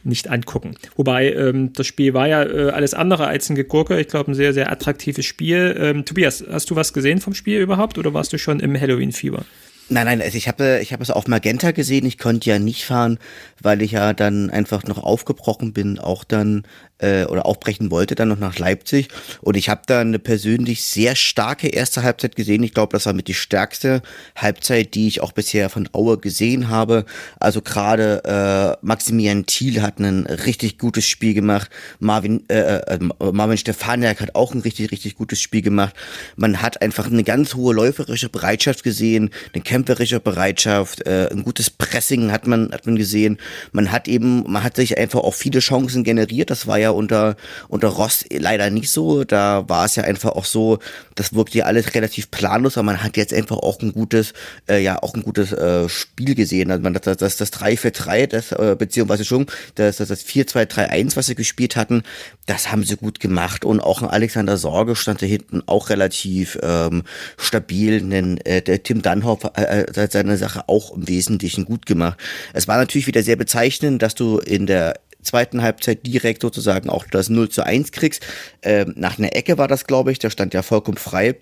nicht 0.03 0.29
angucken. 0.29 0.75
Wobei 0.95 1.31
ähm, 1.33 1.73
das 1.73 1.85
Spiel 1.85 2.13
war 2.13 2.27
ja 2.27 2.43
äh, 2.43 2.71
alles 2.71 2.93
andere 2.95 3.27
als 3.27 3.49
ein 3.49 3.55
Gegurke. 3.55 3.99
Ich 3.99 4.07
glaube, 4.07 4.31
ein 4.31 4.35
sehr, 4.35 4.53
sehr 4.53 4.71
attraktives 4.71 5.25
Spiel. 5.25 5.75
Ähm, 5.77 6.05
Tobias, 6.05 6.43
hast 6.49 6.71
du 6.71 6.75
was 6.75 6.93
gesehen 6.93 7.21
vom 7.21 7.35
Spiel 7.35 7.61
überhaupt 7.61 7.97
oder 7.99 8.13
warst 8.13 8.33
du 8.33 8.39
schon 8.39 8.59
im 8.59 8.79
Halloween-Fieber? 8.79 9.45
Nein, 9.89 10.05
nein, 10.05 10.21
also 10.21 10.37
ich 10.37 10.47
habe 10.47 10.79
ich 10.81 10.93
habe 10.93 11.03
es 11.03 11.11
auf 11.11 11.27
Magenta 11.27 11.71
gesehen. 11.71 12.05
Ich 12.05 12.17
konnte 12.17 12.49
ja 12.49 12.59
nicht 12.59 12.85
fahren, 12.85 13.19
weil 13.61 13.81
ich 13.81 13.91
ja 13.91 14.13
dann 14.13 14.49
einfach 14.49 14.85
noch 14.85 14.97
aufgebrochen 14.97 15.73
bin, 15.73 15.99
auch 15.99 16.23
dann 16.23 16.63
äh, 17.01 17.25
oder 17.25 17.45
aufbrechen 17.45 17.91
wollte, 17.91 18.15
dann 18.15 18.29
noch 18.29 18.39
nach 18.39 18.57
Leipzig. 18.59 19.09
Und 19.41 19.57
ich 19.57 19.69
habe 19.69 19.81
da 19.85 20.01
eine 20.01 20.19
persönlich 20.19 20.83
sehr 20.83 21.15
starke 21.15 21.67
erste 21.67 22.03
Halbzeit 22.03 22.35
gesehen. 22.35 22.63
Ich 22.63 22.73
glaube, 22.73 22.93
das 22.93 23.05
war 23.05 23.13
mit 23.13 23.27
die 23.27 23.33
stärkste 23.33 24.01
Halbzeit, 24.35 24.93
die 24.93 25.07
ich 25.07 25.21
auch 25.21 25.31
bisher 25.31 25.69
von 25.69 25.89
Aue 25.93 26.17
gesehen 26.17 26.69
habe. 26.69 27.05
Also 27.39 27.61
gerade 27.61 28.77
äh, 28.81 28.85
Maximilian 28.85 29.45
Thiel 29.45 29.81
hat 29.81 29.99
ein 29.99 30.25
richtig 30.25 30.77
gutes 30.77 31.05
Spiel 31.07 31.33
gemacht. 31.33 31.69
Marvin 31.99 32.47
äh, 32.49 32.77
äh, 32.77 32.99
Marvin 33.31 33.57
Stefaniak 33.57 34.21
hat 34.21 34.35
auch 34.35 34.53
ein 34.53 34.61
richtig 34.61 34.91
richtig 34.91 35.15
gutes 35.15 35.41
Spiel 35.41 35.61
gemacht. 35.61 35.95
Man 36.35 36.61
hat 36.61 36.81
einfach 36.81 37.07
eine 37.07 37.23
ganz 37.23 37.55
hohe 37.55 37.73
läuferische 37.73 38.29
Bereitschaft 38.29 38.83
gesehen, 38.83 39.31
eine 39.53 39.63
kämpferische 39.63 40.19
Bereitschaft, 40.19 41.05
äh, 41.05 41.29
ein 41.31 41.43
gutes 41.43 41.69
Pressing 41.69 42.31
hat 42.31 42.47
man 42.47 42.71
hat 42.71 42.85
man 42.85 42.95
gesehen. 42.95 43.37
Man 43.71 43.91
hat 43.91 44.07
eben 44.07 44.43
man 44.51 44.63
hat 44.63 44.75
sich 44.75 44.97
einfach 44.97 45.19
auch 45.19 45.33
viele 45.33 45.59
Chancen 45.59 46.03
generiert. 46.03 46.49
Das 46.49 46.67
war 46.67 46.77
ja 46.77 46.90
unter, 46.95 47.35
unter 47.67 47.89
Ross 47.89 48.25
leider 48.29 48.69
nicht 48.69 48.91
so. 48.91 49.23
Da 49.23 49.67
war 49.67 49.85
es 49.85 49.95
ja 49.95 50.03
einfach 50.03 50.31
auch 50.31 50.45
so, 50.45 50.79
das 51.15 51.33
wirkte 51.33 51.59
ja 51.59 51.65
alles 51.65 51.93
relativ 51.93 52.31
planlos, 52.31 52.77
aber 52.77 52.85
man 52.85 53.03
hat 53.03 53.17
jetzt 53.17 53.33
einfach 53.33 53.57
auch 53.57 53.79
ein 53.81 53.93
gutes, 53.93 54.33
äh, 54.69 54.81
ja, 54.81 55.01
auch 55.01 55.13
ein 55.13 55.23
gutes 55.23 55.51
äh, 55.51 55.87
Spiel 55.89 56.35
gesehen. 56.35 56.71
Also 56.71 56.83
man 56.83 56.93
das, 56.93 57.17
das, 57.17 57.37
das 57.37 57.53
3-4-3, 57.53 58.27
das, 58.27 58.51
äh, 58.51 58.75
beziehungsweise 58.77 59.25
schon, 59.25 59.45
das, 59.75 59.97
das, 59.97 60.09
das 60.09 60.25
4-2-3-1, 60.25 61.15
was 61.15 61.27
sie 61.27 61.35
gespielt 61.35 61.75
hatten, 61.75 62.03
das 62.45 62.71
haben 62.71 62.83
sie 62.83 62.97
gut 62.97 63.19
gemacht. 63.19 63.65
Und 63.65 63.79
auch 63.79 64.01
ein 64.01 64.09
Alexander 64.09 64.57
Sorge 64.57 64.95
stand 64.95 65.21
da 65.21 65.25
hinten 65.25 65.61
auch 65.65 65.89
relativ 65.89 66.57
ähm, 66.61 67.03
stabil. 67.37 68.01
Denn, 68.01 68.37
äh, 68.45 68.61
der 68.61 68.83
Tim 68.83 69.01
Dunhoff 69.01 69.43
äh, 69.55 69.83
äh, 69.83 69.93
hat 69.95 70.11
seine 70.11 70.37
Sache 70.37 70.67
auch 70.67 70.95
im 70.95 71.07
Wesentlichen 71.07 71.65
gut 71.65 71.85
gemacht. 71.85 72.19
Es 72.53 72.67
war 72.67 72.77
natürlich 72.77 73.07
wieder 73.07 73.23
sehr 73.23 73.35
bezeichnend, 73.35 74.01
dass 74.01 74.15
du 74.15 74.37
in 74.39 74.65
der 74.65 74.99
zweiten 75.23 75.61
Halbzeit 75.61 76.05
direkt 76.05 76.41
sozusagen 76.41 76.89
auch 76.89 77.05
das 77.05 77.29
0 77.29 77.49
zu 77.49 77.65
1 77.65 77.91
kriegst. 77.91 78.23
Ähm, 78.61 78.93
nach 78.95 79.17
einer 79.17 79.35
Ecke 79.35 79.57
war 79.57 79.67
das, 79.67 79.85
glaube 79.85 80.11
ich, 80.11 80.19
der 80.19 80.29
stand 80.29 80.53
ja 80.53 80.61
vollkommen 80.61 80.97
frei. 80.97 81.35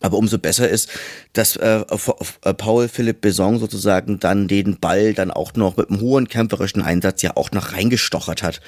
Aber 0.00 0.16
umso 0.16 0.38
besser 0.38 0.68
ist, 0.68 0.90
dass 1.32 1.56
äh, 1.56 1.80
äh, 2.44 2.54
Paul 2.54 2.88
Philipp 2.88 3.20
Besson 3.20 3.58
sozusagen 3.58 4.20
dann 4.20 4.46
den 4.46 4.78
Ball 4.78 5.12
dann 5.12 5.30
auch 5.30 5.54
noch 5.54 5.76
mit 5.76 5.90
einem 5.90 6.00
hohen 6.00 6.28
kämpferischen 6.28 6.82
Einsatz 6.82 7.22
ja 7.22 7.36
auch 7.36 7.50
noch 7.50 7.72
reingestochert 7.72 8.42
hat. 8.42 8.60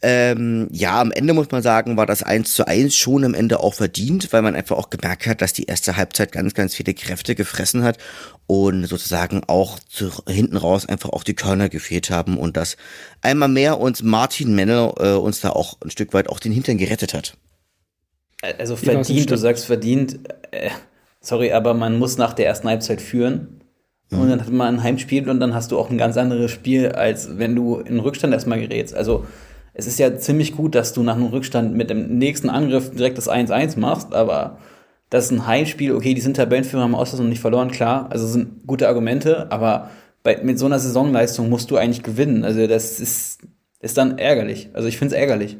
Ähm, 0.00 0.68
ja, 0.70 1.00
am 1.00 1.10
Ende 1.10 1.34
muss 1.34 1.50
man 1.50 1.60
sagen, 1.60 1.96
war 1.96 2.06
das 2.06 2.22
1 2.22 2.54
zu 2.54 2.68
1 2.68 2.94
schon 2.94 3.24
am 3.24 3.34
Ende 3.34 3.58
auch 3.58 3.74
verdient, 3.74 4.32
weil 4.32 4.42
man 4.42 4.54
einfach 4.54 4.76
auch 4.76 4.90
gemerkt 4.90 5.26
hat, 5.26 5.42
dass 5.42 5.52
die 5.52 5.64
erste 5.64 5.96
Halbzeit 5.96 6.30
ganz, 6.30 6.54
ganz 6.54 6.76
viele 6.76 6.94
Kräfte 6.94 7.34
gefressen 7.34 7.82
hat 7.82 7.98
und 8.46 8.84
sozusagen 8.84 9.42
auch 9.48 9.80
zu, 9.80 10.12
hinten 10.28 10.56
raus 10.56 10.86
einfach 10.86 11.10
auch 11.10 11.24
die 11.24 11.34
Körner 11.34 11.68
gefehlt 11.68 12.10
haben 12.10 12.38
und 12.38 12.56
dass 12.56 12.76
einmal 13.22 13.48
mehr 13.48 13.80
uns 13.80 14.02
Martin 14.04 14.54
Mennel 14.54 14.92
äh, 15.00 15.14
uns 15.14 15.40
da 15.40 15.50
auch 15.50 15.78
ein 15.82 15.90
Stück 15.90 16.14
weit 16.14 16.28
auch 16.28 16.38
den 16.38 16.52
Hintern 16.52 16.78
gerettet 16.78 17.12
hat. 17.12 17.36
Also 18.58 18.76
verdient, 18.76 19.30
du 19.32 19.36
sagst 19.36 19.64
verdient, 19.64 20.20
äh, 20.52 20.70
sorry, 21.20 21.50
aber 21.50 21.74
man 21.74 21.98
muss 21.98 22.18
nach 22.18 22.34
der 22.34 22.46
ersten 22.46 22.68
Halbzeit 22.68 23.02
führen. 23.02 23.62
Und 24.10 24.24
mhm. 24.24 24.30
dann 24.30 24.40
hat 24.40 24.50
man 24.50 24.76
ein 24.76 24.82
Heimspiel 24.82 25.28
und 25.28 25.40
dann 25.40 25.54
hast 25.54 25.72
du 25.72 25.78
auch 25.78 25.90
ein 25.90 25.98
ganz 25.98 26.16
anderes 26.16 26.50
Spiel, 26.50 26.92
als 26.92 27.36
wenn 27.36 27.54
du 27.54 27.76
in 27.76 27.98
Rückstand 27.98 28.32
erstmal 28.32 28.60
gerätst. 28.60 28.94
Also 28.94 29.26
es 29.78 29.86
ist 29.86 30.00
ja 30.00 30.18
ziemlich 30.18 30.56
gut, 30.56 30.74
dass 30.74 30.92
du 30.92 31.04
nach 31.04 31.14
einem 31.14 31.28
Rückstand 31.28 31.74
mit 31.74 31.88
dem 31.88 32.18
nächsten 32.18 32.50
Angriff 32.50 32.90
direkt 32.90 33.16
das 33.16 33.30
1-1 33.30 33.78
machst, 33.78 34.12
aber 34.12 34.58
das 35.08 35.26
ist 35.26 35.30
ein 35.30 35.46
Heimspiel, 35.46 35.94
okay, 35.94 36.14
die 36.14 36.20
sind 36.20 36.36
Tabellenführer, 36.36 36.82
haben 36.82 36.96
Ausland 36.96 37.22
noch 37.22 37.30
nicht 37.30 37.40
verloren, 37.40 37.70
klar, 37.70 38.08
also 38.10 38.26
sind 38.26 38.66
gute 38.66 38.88
Argumente, 38.88 39.50
aber 39.50 39.88
bei, 40.24 40.38
mit 40.42 40.58
so 40.58 40.66
einer 40.66 40.80
Saisonleistung 40.80 41.48
musst 41.48 41.70
du 41.70 41.76
eigentlich 41.76 42.02
gewinnen. 42.02 42.44
Also 42.44 42.66
das 42.66 42.98
ist, 42.98 43.38
ist 43.80 43.96
dann 43.96 44.18
ärgerlich. 44.18 44.68
Also 44.72 44.88
ich 44.88 44.98
finde 44.98 45.14
es 45.14 45.20
ärgerlich. 45.20 45.56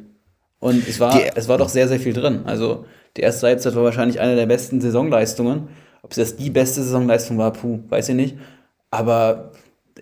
Und 0.59 0.87
es 0.89 0.99
war, 0.99 1.17
die, 1.17 1.31
es 1.37 1.47
war 1.47 1.57
doch 1.57 1.69
sehr, 1.69 1.87
sehr 1.87 2.01
viel 2.01 2.13
drin. 2.13 2.41
Also 2.45 2.87
die 3.17 3.21
erste 3.21 3.47
Halbzeit 3.47 3.77
war 3.77 3.85
wahrscheinlich 3.85 4.21
eine 4.21 4.35
der 4.35 4.47
besten 4.47 4.81
Saisonleistungen. 4.81 5.69
Ob 6.03 6.11
es 6.11 6.17
jetzt 6.17 6.41
die 6.41 6.51
beste 6.51 6.83
Saisonleistung 6.83 7.39
war, 7.39 7.53
puh, 7.53 7.79
weiß 7.89 8.09
ich 8.09 8.17
nicht. 8.17 8.37
Aber 8.91 9.53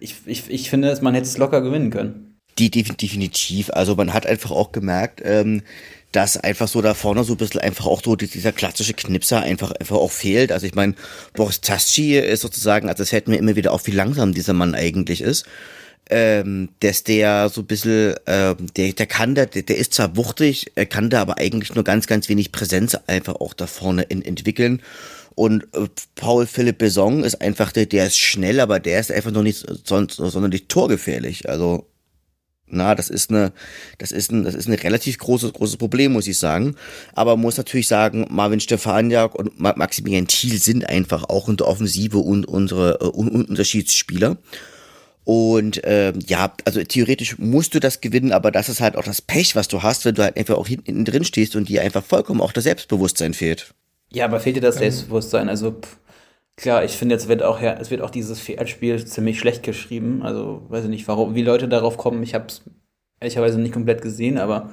ich, 0.01 0.17
ich, 0.25 0.51
ich 0.51 0.71
finde, 0.71 0.97
man 1.03 1.15
hätte 1.15 1.27
es 1.27 1.39
locker 1.39 1.61
gewinnen 1.61 1.91
können. 1.91 2.26
Die 2.59 2.71
definitiv. 2.71 3.71
Also 3.71 3.95
man 3.97 4.13
hat 4.13 4.27
einfach 4.27 4.51
auch 4.51 4.73
gemerkt, 4.73 5.21
ähm, 5.25 5.63
dass 6.13 6.39
einfach 6.39 6.69
so 6.69 6.81
da 6.81 6.95
vorne 6.95 7.25
so 7.25 7.35
ein 7.35 7.37
bisschen 7.37 7.61
einfach 7.61 7.85
auch 7.85 8.03
so 8.03 8.17
dieser 8.17 8.53
klassische 8.53 8.95
Knipser 8.95 9.43
einfach, 9.43 9.73
einfach 9.73 9.97
auch 9.97 10.11
fehlt. 10.11 10.51
Also 10.51 10.67
ich 10.67 10.75
meine, 10.75 10.95
Boris 11.35 11.61
Taschi 11.61 12.17
ist 12.17 12.41
sozusagen, 12.41 12.89
also 12.89 13.03
es 13.03 13.11
fällt 13.11 13.29
mir 13.29 13.37
immer 13.37 13.57
wieder 13.57 13.73
auf, 13.73 13.87
wie 13.87 13.91
langsam 13.91 14.33
dieser 14.33 14.55
Mann 14.55 14.75
eigentlich 14.75 15.21
ist. 15.21 15.45
Ähm, 16.09 16.69
dass 16.81 17.03
der 17.03 17.49
so 17.49 17.63
ein 17.63 17.67
bisschen, 17.67 18.15
äh, 18.27 18.55
der, 18.77 18.93
der 18.93 19.07
kann 19.07 19.35
da, 19.35 19.45
der, 19.45 19.63
der 19.63 19.77
ist 19.77 19.93
zwar 19.93 20.17
wuchtig, 20.17 20.71
er 20.77 20.87
kann 20.87 21.11
da 21.11 21.21
aber 21.21 21.39
eigentlich 21.39 21.75
nur 21.75 21.83
ganz, 21.83 22.07
ganz 22.07 22.29
wenig 22.29 22.53
Präsenz 22.53 22.97
einfach 23.09 23.35
auch 23.35 23.55
da 23.55 23.67
vorne 23.67 24.03
in, 24.03 24.25
entwickeln. 24.25 24.83
Und 25.35 25.65
äh, 25.75 25.89
Paul 26.15 26.47
Philipp 26.47 26.79
Besong 26.79 27.25
ist 27.25 27.43
einfach 27.43 27.73
der, 27.73 27.87
der 27.87 28.07
ist 28.07 28.19
schnell, 28.19 28.61
aber 28.61 28.79
der 28.79 29.01
ist 29.01 29.11
einfach 29.11 29.33
noch 29.33 29.43
nicht 29.43 29.67
sonst, 29.85 30.15
sondern 30.15 30.51
nicht 30.51 30.69
torgefährlich. 30.69 31.49
Also 31.49 31.87
na, 32.69 32.95
das 32.95 33.11
ist 33.11 33.31
eine, 33.31 33.53
das 33.99 34.11
ist 34.13 34.33
ein, 34.33 34.45
das 34.45 34.55
ist 34.55 34.69
ein 34.69 34.75
relativ 34.75 35.19
großes, 35.19 35.53
großes 35.53 35.77
Problem, 35.77 36.13
muss 36.13 36.27
ich 36.27 36.39
sagen. 36.39 36.75
Aber 37.15 37.37
man 37.37 37.43
muss 37.43 37.57
natürlich 37.57 37.89
sagen, 37.89 38.27
Marvin 38.29 38.61
Stefaniak 38.61 39.35
und 39.35 39.59
Maximilian 39.61 40.27
Thiel 40.27 40.61
sind 40.61 40.89
einfach 40.89 41.25
auch 41.29 41.49
in 41.49 41.57
der 41.57 41.69
Offensive 41.69 42.19
und 42.19 42.47
unsere 42.47 42.99
uh, 43.03 43.21
Unterschiedsspieler. 43.21 44.37
Und 45.25 45.83
äh, 45.85 46.13
ja, 46.27 46.53
also 46.65 46.83
theoretisch 46.85 47.39
musst 47.39 47.75
du 47.75 47.81
das 47.81 48.01
gewinnen, 48.01 48.33
aber 48.33 48.53
das 48.53 48.69
ist 48.69 48.81
halt 48.81 48.97
auch 48.97 49.05
das 49.05 49.21
Pech, 49.21 49.57
was 49.57 49.67
du 49.67 49.83
hast, 49.83 50.05
wenn 50.05 50.15
du 50.15 50.23
halt 50.23 50.37
einfach 50.37 50.55
auch 50.55 50.69
hinten 50.69 51.05
drin 51.05 51.25
stehst 51.25 51.57
und 51.57 51.69
dir 51.69 51.83
einfach 51.83 52.05
vollkommen 52.05 52.41
auch 52.41 52.53
das 52.53 52.65
Selbstbewusstsein 52.65 53.35
fehlt. 53.35 53.75
Ja, 54.13 54.27
aber 54.27 54.39
fehlt 54.39 54.57
dir 54.57 54.61
das 54.61 54.77
Selbstbewusstsein? 54.77 55.49
Also 55.49 55.73
pff, 55.73 55.97
Klar, 56.57 56.85
ich 56.85 56.93
finde, 56.97 57.15
jetzt 57.15 57.29
wird 57.29 57.43
auch 57.43 57.61
ja, 57.61 57.75
es 57.75 57.91
wird 57.91 58.01
auch 58.01 58.11
dieses 58.11 58.41
Spiel 58.41 59.05
ziemlich 59.07 59.39
schlecht 59.39 59.63
geschrieben. 59.63 60.23
Also 60.23 60.65
weiß 60.69 60.85
ich 60.85 60.91
nicht, 60.91 61.07
warum, 61.07 61.35
wie 61.35 61.43
Leute 61.43 61.69
darauf 61.69 61.99
kommen. 61.99 62.23
Ich 62.23 62.35
habe 62.35 62.47
es 62.47 62.63
ehrlicherweise 63.21 63.61
nicht 63.61 63.75
komplett 63.75 64.01
gesehen, 64.03 64.39
aber 64.39 64.71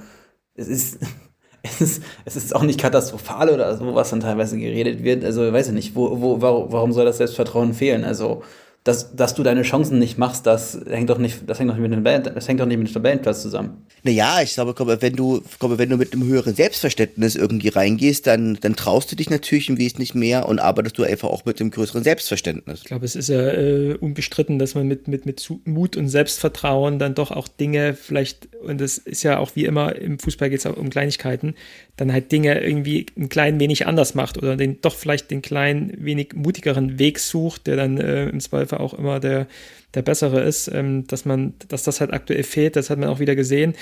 es 0.56 0.68
ist, 0.70 1.00
es 1.64 1.82
ist, 1.82 2.04
es 2.26 2.36
ist 2.38 2.56
auch 2.56 2.64
nicht 2.64 2.80
katastrophal 2.80 3.50
oder 3.50 3.76
so, 3.78 3.96
was 3.96 4.12
dann 4.12 4.22
teilweise 4.22 4.58
geredet 4.58 5.04
wird. 5.04 5.26
Also 5.26 5.52
weiß 5.52 5.68
ich 5.70 5.74
nicht, 5.74 5.96
wo, 5.96 6.22
wo, 6.22 6.42
warum 6.42 6.94
soll 6.94 7.06
das 7.06 7.18
Selbstvertrauen 7.18 7.74
fehlen? 7.74 8.06
Also 8.06 8.44
dass, 8.84 9.16
dass 9.16 9.34
du 9.34 9.44
deine 9.44 9.62
Chancen 9.62 9.98
nicht 9.98 10.18
machst, 10.18 10.46
das 10.46 10.78
hängt 10.90 11.10
doch 11.10 11.18
nicht, 11.18 11.44
das 11.48 11.58
hängt 11.58 11.70
doch 11.70 11.76
nicht 11.76 11.84
mit 11.84 11.94
dem 11.94 12.04
Tabellen, 12.04 12.24
das 12.36 12.48
hängt 12.50 12.60
doch 12.60 12.66
nicht 12.66 12.78
mit 12.78 12.90
dem 12.90 12.94
Tabellenplatz 12.94 13.42
zusammen. 13.42 13.86
Naja, 14.04 14.42
ich 14.42 14.56
glaube, 14.56 15.02
wenn 15.02 15.16
du, 15.16 15.42
glaube, 15.58 15.78
wenn 15.78 15.90
du 15.90 15.96
mit 15.96 16.12
einem 16.12 16.26
höheren 16.26 16.54
Selbstverständnis 16.54 17.36
irgendwie 17.36 17.70
reingehst, 17.70 18.28
dann, 18.28 18.58
dann 18.60 18.76
traust 18.76 19.10
du 19.10 19.16
dich 19.16 19.30
natürlich 19.30 19.70
ein 19.70 19.78
wesentlich 19.78 20.14
mehr 20.14 20.50
und 20.50 20.60
arbeitest 20.60 20.98
du 20.98 21.04
einfach 21.04 21.30
auch 21.30 21.46
mit 21.46 21.62
einem 21.62 21.72
größeren 21.72 22.04
Selbstverständnis. 22.04 22.82
Ich 22.82 22.86
glaube, 22.86 23.06
es 23.06 23.16
ist 23.16 23.30
ja 23.30 23.42
äh, 23.42 23.94
unbestritten, 23.94 24.60
dass 24.60 24.76
man 24.76 24.86
mit, 24.86 25.08
mit, 25.08 25.26
mit 25.26 25.50
Mut 25.64 25.96
und 25.96 26.10
Selbstvertrauen 26.10 27.00
dann 27.00 27.16
doch 27.16 27.32
auch 27.32 27.48
Dinge 27.48 27.94
vielleicht, 27.94 28.50
und 28.62 28.82
das 28.82 28.98
ist 28.98 29.24
ja 29.24 29.40
auch 29.40 29.56
wie 29.56 29.64
immer 29.64 29.96
im 29.96 30.20
Fußball 30.20 30.50
geht 30.50 30.60
es 30.60 30.66
auch 30.66 30.76
um 30.76 30.90
Kleinigkeiten, 30.90 31.56
dann 31.96 32.12
halt 32.12 32.32
Dinge 32.32 32.60
irgendwie 32.60 33.06
ein 33.18 33.30
klein 33.30 33.60
wenig 33.60 33.86
anders 33.86 34.16
macht 34.16 34.38
oder 34.38 34.56
den 34.56 34.82
doch 34.82 34.96
vielleicht 34.96 35.30
den 35.30 35.42
kleinen 35.42 35.94
wenig 36.04 36.34
mutigeren 36.34 36.98
Weg 36.98 37.20
sucht, 37.20 37.68
der 37.68 37.76
dann 37.76 37.98
äh, 38.00 38.30
im 38.30 38.40
Zweifel 38.40 38.80
auch 38.80 38.94
immer 38.96 39.20
der, 39.20 39.48
der 39.94 40.02
bessere 40.02 40.42
ist, 40.42 40.68
ähm, 40.70 41.06
dass 41.08 41.26
man, 41.26 41.54
dass 41.68 41.84
das 41.84 42.02
halt 42.02 42.12
aktuell 42.12 42.44
fehlt, 42.44 42.76
das 42.76 42.90
hat 42.90 42.98
man 42.98 43.10
auch 43.10 43.20
wieder 43.20 43.36
gesehen. 43.36 43.76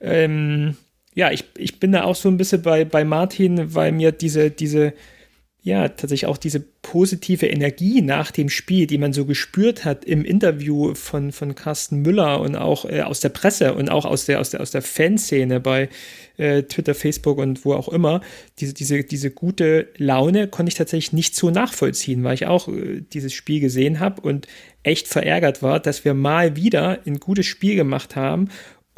Ähm, 0.00 0.76
ja, 1.14 1.30
ich, 1.30 1.44
ich 1.58 1.78
bin 1.78 1.92
da 1.92 2.04
auch 2.04 2.14
so 2.14 2.28
ein 2.28 2.38
bisschen 2.38 2.62
bei, 2.62 2.84
bei 2.84 3.04
Martin, 3.04 3.74
weil 3.74 3.92
mir 3.92 4.12
diese, 4.12 4.50
diese, 4.50 4.94
ja, 5.68 5.86
tatsächlich 5.86 6.24
auch 6.24 6.38
diese 6.38 6.60
positive 6.60 7.46
Energie 7.46 8.00
nach 8.00 8.30
dem 8.30 8.48
Spiel, 8.48 8.86
die 8.86 8.96
man 8.96 9.12
so 9.12 9.26
gespürt 9.26 9.84
hat 9.84 10.06
im 10.06 10.24
Interview 10.24 10.94
von, 10.94 11.30
von 11.30 11.54
Carsten 11.54 12.00
Müller 12.00 12.40
und 12.40 12.56
auch 12.56 12.86
äh, 12.86 13.02
aus 13.02 13.20
der 13.20 13.28
Presse 13.28 13.74
und 13.74 13.90
auch 13.90 14.06
aus 14.06 14.24
der, 14.24 14.40
aus 14.40 14.48
der, 14.48 14.62
aus 14.62 14.70
der 14.70 14.80
Fanszene 14.80 15.60
bei 15.60 15.90
äh, 16.38 16.62
Twitter, 16.62 16.94
Facebook 16.94 17.36
und 17.36 17.66
wo 17.66 17.74
auch 17.74 17.88
immer, 17.88 18.22
diese, 18.60 18.72
diese, 18.72 19.04
diese 19.04 19.30
gute 19.30 19.88
Laune 19.98 20.48
konnte 20.48 20.70
ich 20.70 20.74
tatsächlich 20.74 21.12
nicht 21.12 21.36
so 21.36 21.50
nachvollziehen, 21.50 22.24
weil 22.24 22.32
ich 22.32 22.46
auch 22.46 22.68
äh, 22.68 23.02
dieses 23.12 23.34
Spiel 23.34 23.60
gesehen 23.60 24.00
habe 24.00 24.22
und 24.22 24.46
echt 24.82 25.06
verärgert 25.06 25.62
war, 25.62 25.80
dass 25.80 26.06
wir 26.06 26.14
mal 26.14 26.56
wieder 26.56 27.00
ein 27.04 27.20
gutes 27.20 27.44
Spiel 27.44 27.76
gemacht 27.76 28.16
haben 28.16 28.48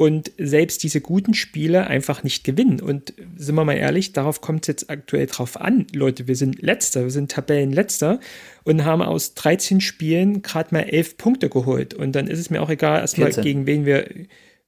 und 0.01 0.31
selbst 0.39 0.81
diese 0.81 0.99
guten 0.99 1.35
Spiele 1.35 1.85
einfach 1.85 2.23
nicht 2.23 2.43
gewinnen. 2.43 2.79
Und 2.79 3.13
sind 3.35 3.53
wir 3.53 3.63
mal 3.63 3.77
ehrlich, 3.77 4.13
darauf 4.13 4.41
kommt 4.41 4.63
es 4.63 4.67
jetzt 4.67 4.89
aktuell 4.89 5.27
drauf 5.27 5.61
an. 5.61 5.85
Leute, 5.93 6.27
wir 6.27 6.35
sind 6.35 6.59
Letzter, 6.59 7.03
wir 7.03 7.11
sind 7.11 7.29
Tabellenletzter 7.29 8.19
und 8.63 8.83
haben 8.83 9.03
aus 9.03 9.35
13 9.35 9.79
Spielen 9.79 10.41
gerade 10.41 10.73
mal 10.73 10.81
11 10.89 11.17
Punkte 11.17 11.49
geholt. 11.49 11.93
Und 11.93 12.13
dann 12.13 12.25
ist 12.25 12.39
es 12.39 12.49
mir 12.49 12.63
auch 12.63 12.71
egal, 12.71 13.01
erstmal 13.01 13.31
gegen 13.31 13.67
wen 13.67 13.85
wir 13.85 14.09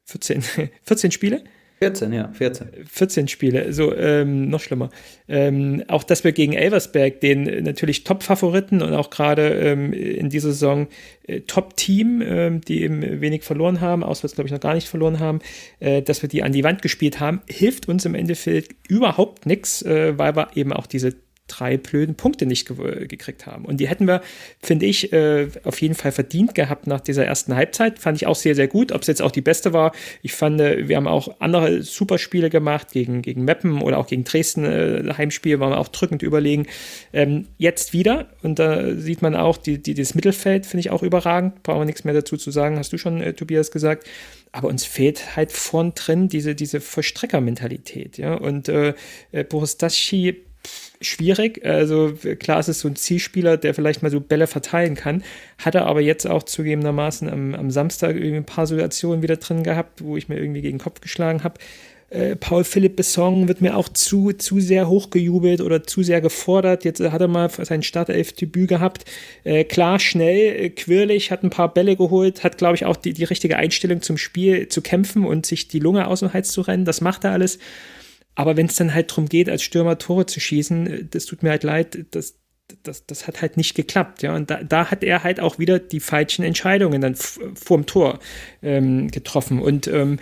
14, 0.03 0.43
14 0.83 1.09
Spiele? 1.11 1.43
14, 1.83 2.13
ja, 2.13 2.29
14. 2.31 2.67
14 2.85 3.27
Spiele, 3.27 3.73
so 3.73 3.95
ähm, 3.95 4.49
noch 4.49 4.61
schlimmer. 4.61 4.89
Ähm, 5.27 5.83
auch, 5.87 6.03
dass 6.03 6.23
wir 6.23 6.31
gegen 6.31 6.53
Elversberg, 6.53 7.19
den 7.19 7.63
natürlich 7.63 8.03
Top-Favoriten 8.03 8.81
und 8.81 8.93
auch 8.93 9.09
gerade 9.09 9.49
ähm, 9.49 9.91
in 9.91 10.29
dieser 10.29 10.49
Saison 10.49 10.87
äh, 11.27 11.41
Top-Team, 11.41 12.21
ähm, 12.25 12.61
die 12.61 12.83
eben 12.83 13.21
wenig 13.21 13.43
verloren 13.43 13.81
haben, 13.81 14.03
auswärts 14.03 14.35
glaube 14.35 14.47
ich 14.47 14.53
noch 14.53 14.59
gar 14.59 14.75
nicht 14.75 14.87
verloren 14.87 15.19
haben, 15.19 15.39
äh, 15.79 16.01
dass 16.01 16.21
wir 16.21 16.29
die 16.29 16.43
an 16.43 16.53
die 16.53 16.63
Wand 16.63 16.81
gespielt 16.81 17.19
haben, 17.19 17.41
hilft 17.49 17.89
uns 17.89 18.05
im 18.05 18.15
Endeffekt 18.15 18.75
überhaupt 18.87 19.45
nichts, 19.45 19.81
äh, 19.81 20.17
weil 20.17 20.35
wir 20.35 20.49
eben 20.55 20.71
auch 20.71 20.87
diese 20.87 21.13
drei 21.47 21.77
blöden 21.77 22.15
Punkte 22.15 22.45
nicht 22.45 22.67
ge 22.67 23.07
gekriegt 23.07 23.45
haben. 23.45 23.65
Und 23.65 23.77
die 23.77 23.87
hätten 23.87 24.07
wir, 24.07 24.21
finde 24.61 24.85
ich, 24.85 25.11
äh, 25.11 25.47
auf 25.63 25.81
jeden 25.81 25.93
Fall 25.93 26.11
verdient 26.11 26.55
gehabt 26.55 26.87
nach 26.87 27.01
dieser 27.01 27.25
ersten 27.25 27.55
Halbzeit. 27.55 27.99
Fand 27.99 28.17
ich 28.17 28.27
auch 28.27 28.35
sehr, 28.35 28.55
sehr 28.55 28.67
gut. 28.67 28.91
Ob 28.91 29.01
es 29.01 29.07
jetzt 29.07 29.21
auch 29.21 29.31
die 29.31 29.41
beste 29.41 29.73
war, 29.73 29.91
ich 30.21 30.33
fand, 30.33 30.61
äh, 30.61 30.87
wir 30.87 30.95
haben 30.95 31.07
auch 31.07 31.39
andere 31.39 31.83
Superspiele 31.83 32.49
gemacht, 32.49 32.91
gegen, 32.91 33.21
gegen 33.21 33.43
Meppen 33.43 33.81
oder 33.81 33.97
auch 33.97 34.07
gegen 34.07 34.23
Dresden 34.23 34.65
äh, 34.65 35.13
Heimspiel, 35.17 35.59
waren 35.59 35.71
wir 35.71 35.79
auch 35.79 35.89
drückend 35.89 36.23
überlegen. 36.23 36.65
Ähm, 37.11 37.47
jetzt 37.57 37.91
wieder, 37.91 38.29
und 38.41 38.59
da 38.59 38.95
sieht 38.95 39.21
man 39.21 39.35
auch, 39.35 39.57
die, 39.57 39.81
die, 39.81 39.93
das 39.95 40.15
Mittelfeld 40.15 40.65
finde 40.65 40.81
ich 40.81 40.91
auch 40.91 41.03
überragend. 41.03 41.61
Brauchen 41.63 41.81
wir 41.81 41.85
nichts 41.85 42.05
mehr 42.05 42.13
dazu 42.13 42.37
zu 42.37 42.51
sagen, 42.51 42.77
hast 42.77 42.93
du 42.93 42.97
schon, 42.97 43.21
äh, 43.21 43.33
Tobias, 43.33 43.71
gesagt 43.71 44.07
aber 44.55 44.67
uns 44.67 44.85
fehlt 44.85 45.35
halt 45.35 45.51
vorn 45.51 45.93
drin 45.95 46.29
diese, 46.29 46.53
diese 46.53 46.79
Vollstrecker-Mentalität, 46.79 48.19
ja. 48.19 48.35
Und 48.35 48.69
äh, 48.69 48.93
äh 49.31 49.43
Boris 49.43 49.77
Daschi 49.77 50.43
schwierig. 51.03 51.65
Also 51.65 52.13
klar, 52.39 52.59
es 52.59 52.69
ist 52.69 52.79
so 52.79 52.87
ein 52.87 52.95
Zielspieler, 52.95 53.57
der 53.57 53.73
vielleicht 53.73 54.01
mal 54.03 54.09
so 54.09 54.19
Bälle 54.19 54.47
verteilen 54.47 54.95
kann. 54.95 55.23
Hat 55.57 55.75
er 55.75 55.85
aber 55.85 56.01
jetzt 56.01 56.25
auch 56.25 56.43
zugegebenermaßen 56.43 57.29
am, 57.29 57.55
am 57.55 57.71
Samstag 57.71 58.15
irgendwie 58.15 58.37
ein 58.37 58.45
paar 58.45 58.67
Situationen 58.67 59.21
wieder 59.21 59.37
drin 59.37 59.63
gehabt, 59.63 60.03
wo 60.03 60.17
ich 60.17 60.29
mir 60.29 60.37
irgendwie 60.37 60.61
gegen 60.61 60.77
den 60.77 60.83
Kopf 60.83 61.01
geschlagen 61.01 61.43
habe. 61.43 61.59
Äh, 62.13 62.35
Paul 62.35 62.63
Philipp 62.63 62.95
Besson 62.95 63.47
wird 63.47 63.61
mir 63.61 63.75
auch 63.75 63.89
zu, 63.89 64.33
zu 64.33 64.59
sehr 64.59 64.87
hochgejubelt 64.87 65.61
oder 65.61 65.83
zu 65.83 66.03
sehr 66.03 66.21
gefordert. 66.21 66.85
Jetzt 66.85 67.01
hat 67.01 67.21
er 67.21 67.27
mal 67.27 67.49
sein 67.49 67.81
Startelf-Debüt 67.81 68.69
gehabt. 68.69 69.05
Äh, 69.43 69.63
klar, 69.63 69.99
schnell, 69.99 70.65
äh, 70.65 70.69
quirlig, 70.69 71.31
hat 71.31 71.43
ein 71.43 71.49
paar 71.49 71.73
Bälle 71.73 71.95
geholt, 71.95 72.43
hat, 72.43 72.59
glaube 72.59 72.75
ich, 72.75 72.85
auch 72.85 72.97
die, 72.97 73.13
die 73.13 73.23
richtige 73.23 73.57
Einstellung 73.57 74.03
zum 74.03 74.17
Spiel 74.17 74.67
zu 74.67 74.81
kämpfen 74.81 75.25
und 75.25 75.47
sich 75.47 75.67
die 75.67 75.79
Lunge 75.79 76.07
aus 76.07 76.19
dem 76.19 76.33
Hals 76.33 76.51
zu 76.51 76.61
rennen. 76.61 76.85
Das 76.85 77.01
macht 77.01 77.23
er 77.23 77.31
alles. 77.31 77.57
Aber 78.35 78.57
wenn 78.57 78.65
es 78.65 78.75
dann 78.75 78.93
halt 78.93 79.11
darum 79.11 79.27
geht, 79.27 79.49
als 79.49 79.63
Stürmer 79.63 79.97
Tore 79.97 80.25
zu 80.25 80.39
schießen, 80.39 80.87
äh, 80.87 81.05
das 81.05 81.25
tut 81.25 81.43
mir 81.43 81.49
halt 81.49 81.63
leid, 81.63 82.05
das, 82.11 82.35
das, 82.81 83.05
das 83.05 83.27
hat 83.27 83.41
halt 83.41 83.57
nicht 83.57 83.75
geklappt, 83.75 84.23
ja. 84.23 84.35
Und 84.35 84.49
da, 84.49 84.63
da 84.63 84.89
hat 84.89 85.03
er 85.03 85.23
halt 85.23 85.39
auch 85.39 85.59
wieder 85.59 85.79
die 85.79 85.99
falschen 85.99 86.43
Entscheidungen 86.43 87.01
dann 87.01 87.15
vorm 87.15 87.85
Tor 87.85 88.19
ähm, 88.61 89.11
getroffen. 89.11 89.59
Und 89.59 89.87
ähm, 89.87 90.19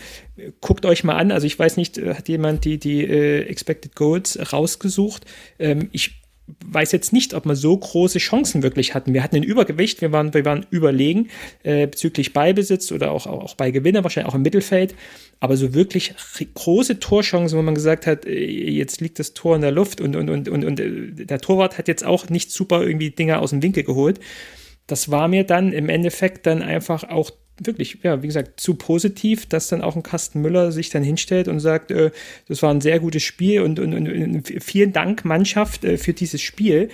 guckt 0.59 0.85
euch 0.85 1.03
mal 1.03 1.15
an, 1.15 1.31
also 1.31 1.47
ich 1.47 1.57
weiß 1.57 1.77
nicht, 1.77 1.97
äh, 1.97 2.15
hat 2.15 2.27
jemand 2.27 2.65
die, 2.65 2.77
die 2.79 3.03
äh, 3.05 3.43
Expected 3.43 3.95
Goals 3.95 4.53
rausgesucht? 4.53 5.25
Ähm, 5.59 5.89
ich 5.91 6.20
weiß 6.65 6.91
jetzt 6.91 7.13
nicht, 7.13 7.33
ob 7.33 7.45
wir 7.45 7.55
so 7.55 7.75
große 7.77 8.19
Chancen 8.19 8.63
wirklich 8.63 8.93
hatten. 8.93 9.13
Wir 9.13 9.23
hatten 9.23 9.35
ein 9.35 9.43
Übergewicht, 9.43 10.01
wir 10.01 10.11
waren, 10.11 10.33
wir 10.33 10.45
waren 10.45 10.65
überlegen 10.69 11.29
äh, 11.63 11.87
bezüglich 11.87 12.33
Beibesitz 12.33 12.91
oder 12.91 13.11
auch, 13.11 13.27
auch, 13.27 13.43
auch 13.43 13.55
bei 13.55 13.71
Gewinner, 13.71 14.03
wahrscheinlich 14.03 14.31
auch 14.31 14.35
im 14.35 14.41
Mittelfeld. 14.41 14.95
Aber 15.39 15.57
so 15.57 15.73
wirklich 15.73 16.13
große 16.53 16.99
Torchancen, 16.99 17.57
wo 17.57 17.61
man 17.61 17.75
gesagt 17.75 18.07
hat, 18.07 18.25
äh, 18.25 18.45
jetzt 18.45 19.01
liegt 19.01 19.19
das 19.19 19.33
Tor 19.33 19.55
in 19.55 19.61
der 19.61 19.71
Luft 19.71 20.01
und, 20.01 20.15
und, 20.15 20.29
und, 20.29 20.49
und, 20.49 20.65
und 20.65 20.79
äh, 20.79 21.25
der 21.25 21.39
Torwart 21.39 21.77
hat 21.77 21.87
jetzt 21.87 22.05
auch 22.05 22.29
nicht 22.29 22.51
super 22.51 22.81
irgendwie 22.81 23.11
Dinge 23.11 23.39
aus 23.39 23.51
dem 23.51 23.61
Winkel 23.61 23.83
geholt. 23.83 24.19
Das 24.87 25.09
war 25.09 25.27
mir 25.27 25.45
dann 25.45 25.71
im 25.71 25.89
Endeffekt 25.89 26.45
dann 26.45 26.61
einfach 26.61 27.03
auch 27.05 27.31
wirklich, 27.65 27.99
ja, 28.03 28.21
wie 28.23 28.27
gesagt, 28.27 28.59
zu 28.59 28.75
positiv, 28.75 29.45
dass 29.45 29.67
dann 29.67 29.81
auch 29.81 29.95
ein 29.95 30.03
Carsten 30.03 30.41
Müller 30.41 30.71
sich 30.71 30.89
dann 30.89 31.03
hinstellt 31.03 31.47
und 31.47 31.59
sagt, 31.59 31.91
äh, 31.91 32.11
das 32.47 32.61
war 32.61 32.73
ein 32.73 32.81
sehr 32.81 32.99
gutes 32.99 33.23
Spiel 33.23 33.61
und, 33.61 33.79
und, 33.79 33.93
und 33.93 34.53
vielen 34.59 34.93
Dank, 34.93 35.25
Mannschaft, 35.25 35.83
äh, 35.83 35.97
für 35.97 36.13
dieses 36.13 36.41
Spiel. 36.41 36.89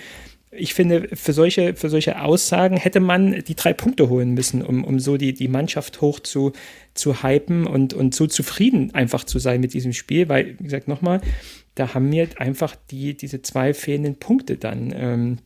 Ich 0.50 0.72
finde, 0.74 1.08
für 1.14 1.32
solche, 1.32 1.74
für 1.74 1.90
solche 1.90 2.22
Aussagen 2.22 2.76
hätte 2.76 3.00
man 3.00 3.44
die 3.44 3.54
drei 3.54 3.74
Punkte 3.74 4.08
holen 4.08 4.32
müssen, 4.32 4.62
um, 4.62 4.82
um 4.82 4.98
so 4.98 5.16
die, 5.16 5.34
die 5.34 5.48
Mannschaft 5.48 6.00
hoch 6.00 6.20
zu, 6.20 6.52
zu 6.94 7.22
hypen 7.22 7.66
und, 7.66 7.92
und 7.92 8.14
so 8.14 8.26
zufrieden 8.26 8.94
einfach 8.94 9.24
zu 9.24 9.38
sein 9.38 9.60
mit 9.60 9.74
diesem 9.74 9.92
Spiel, 9.92 10.28
weil, 10.28 10.58
wie 10.58 10.64
gesagt, 10.64 10.88
nochmal, 10.88 11.20
da 11.74 11.94
haben 11.94 12.08
mir 12.08 12.28
einfach 12.38 12.76
die, 12.90 13.16
diese 13.16 13.42
zwei 13.42 13.74
fehlenden 13.74 14.16
Punkte 14.16 14.56
dann 14.56 14.92
ähm, 14.96 15.38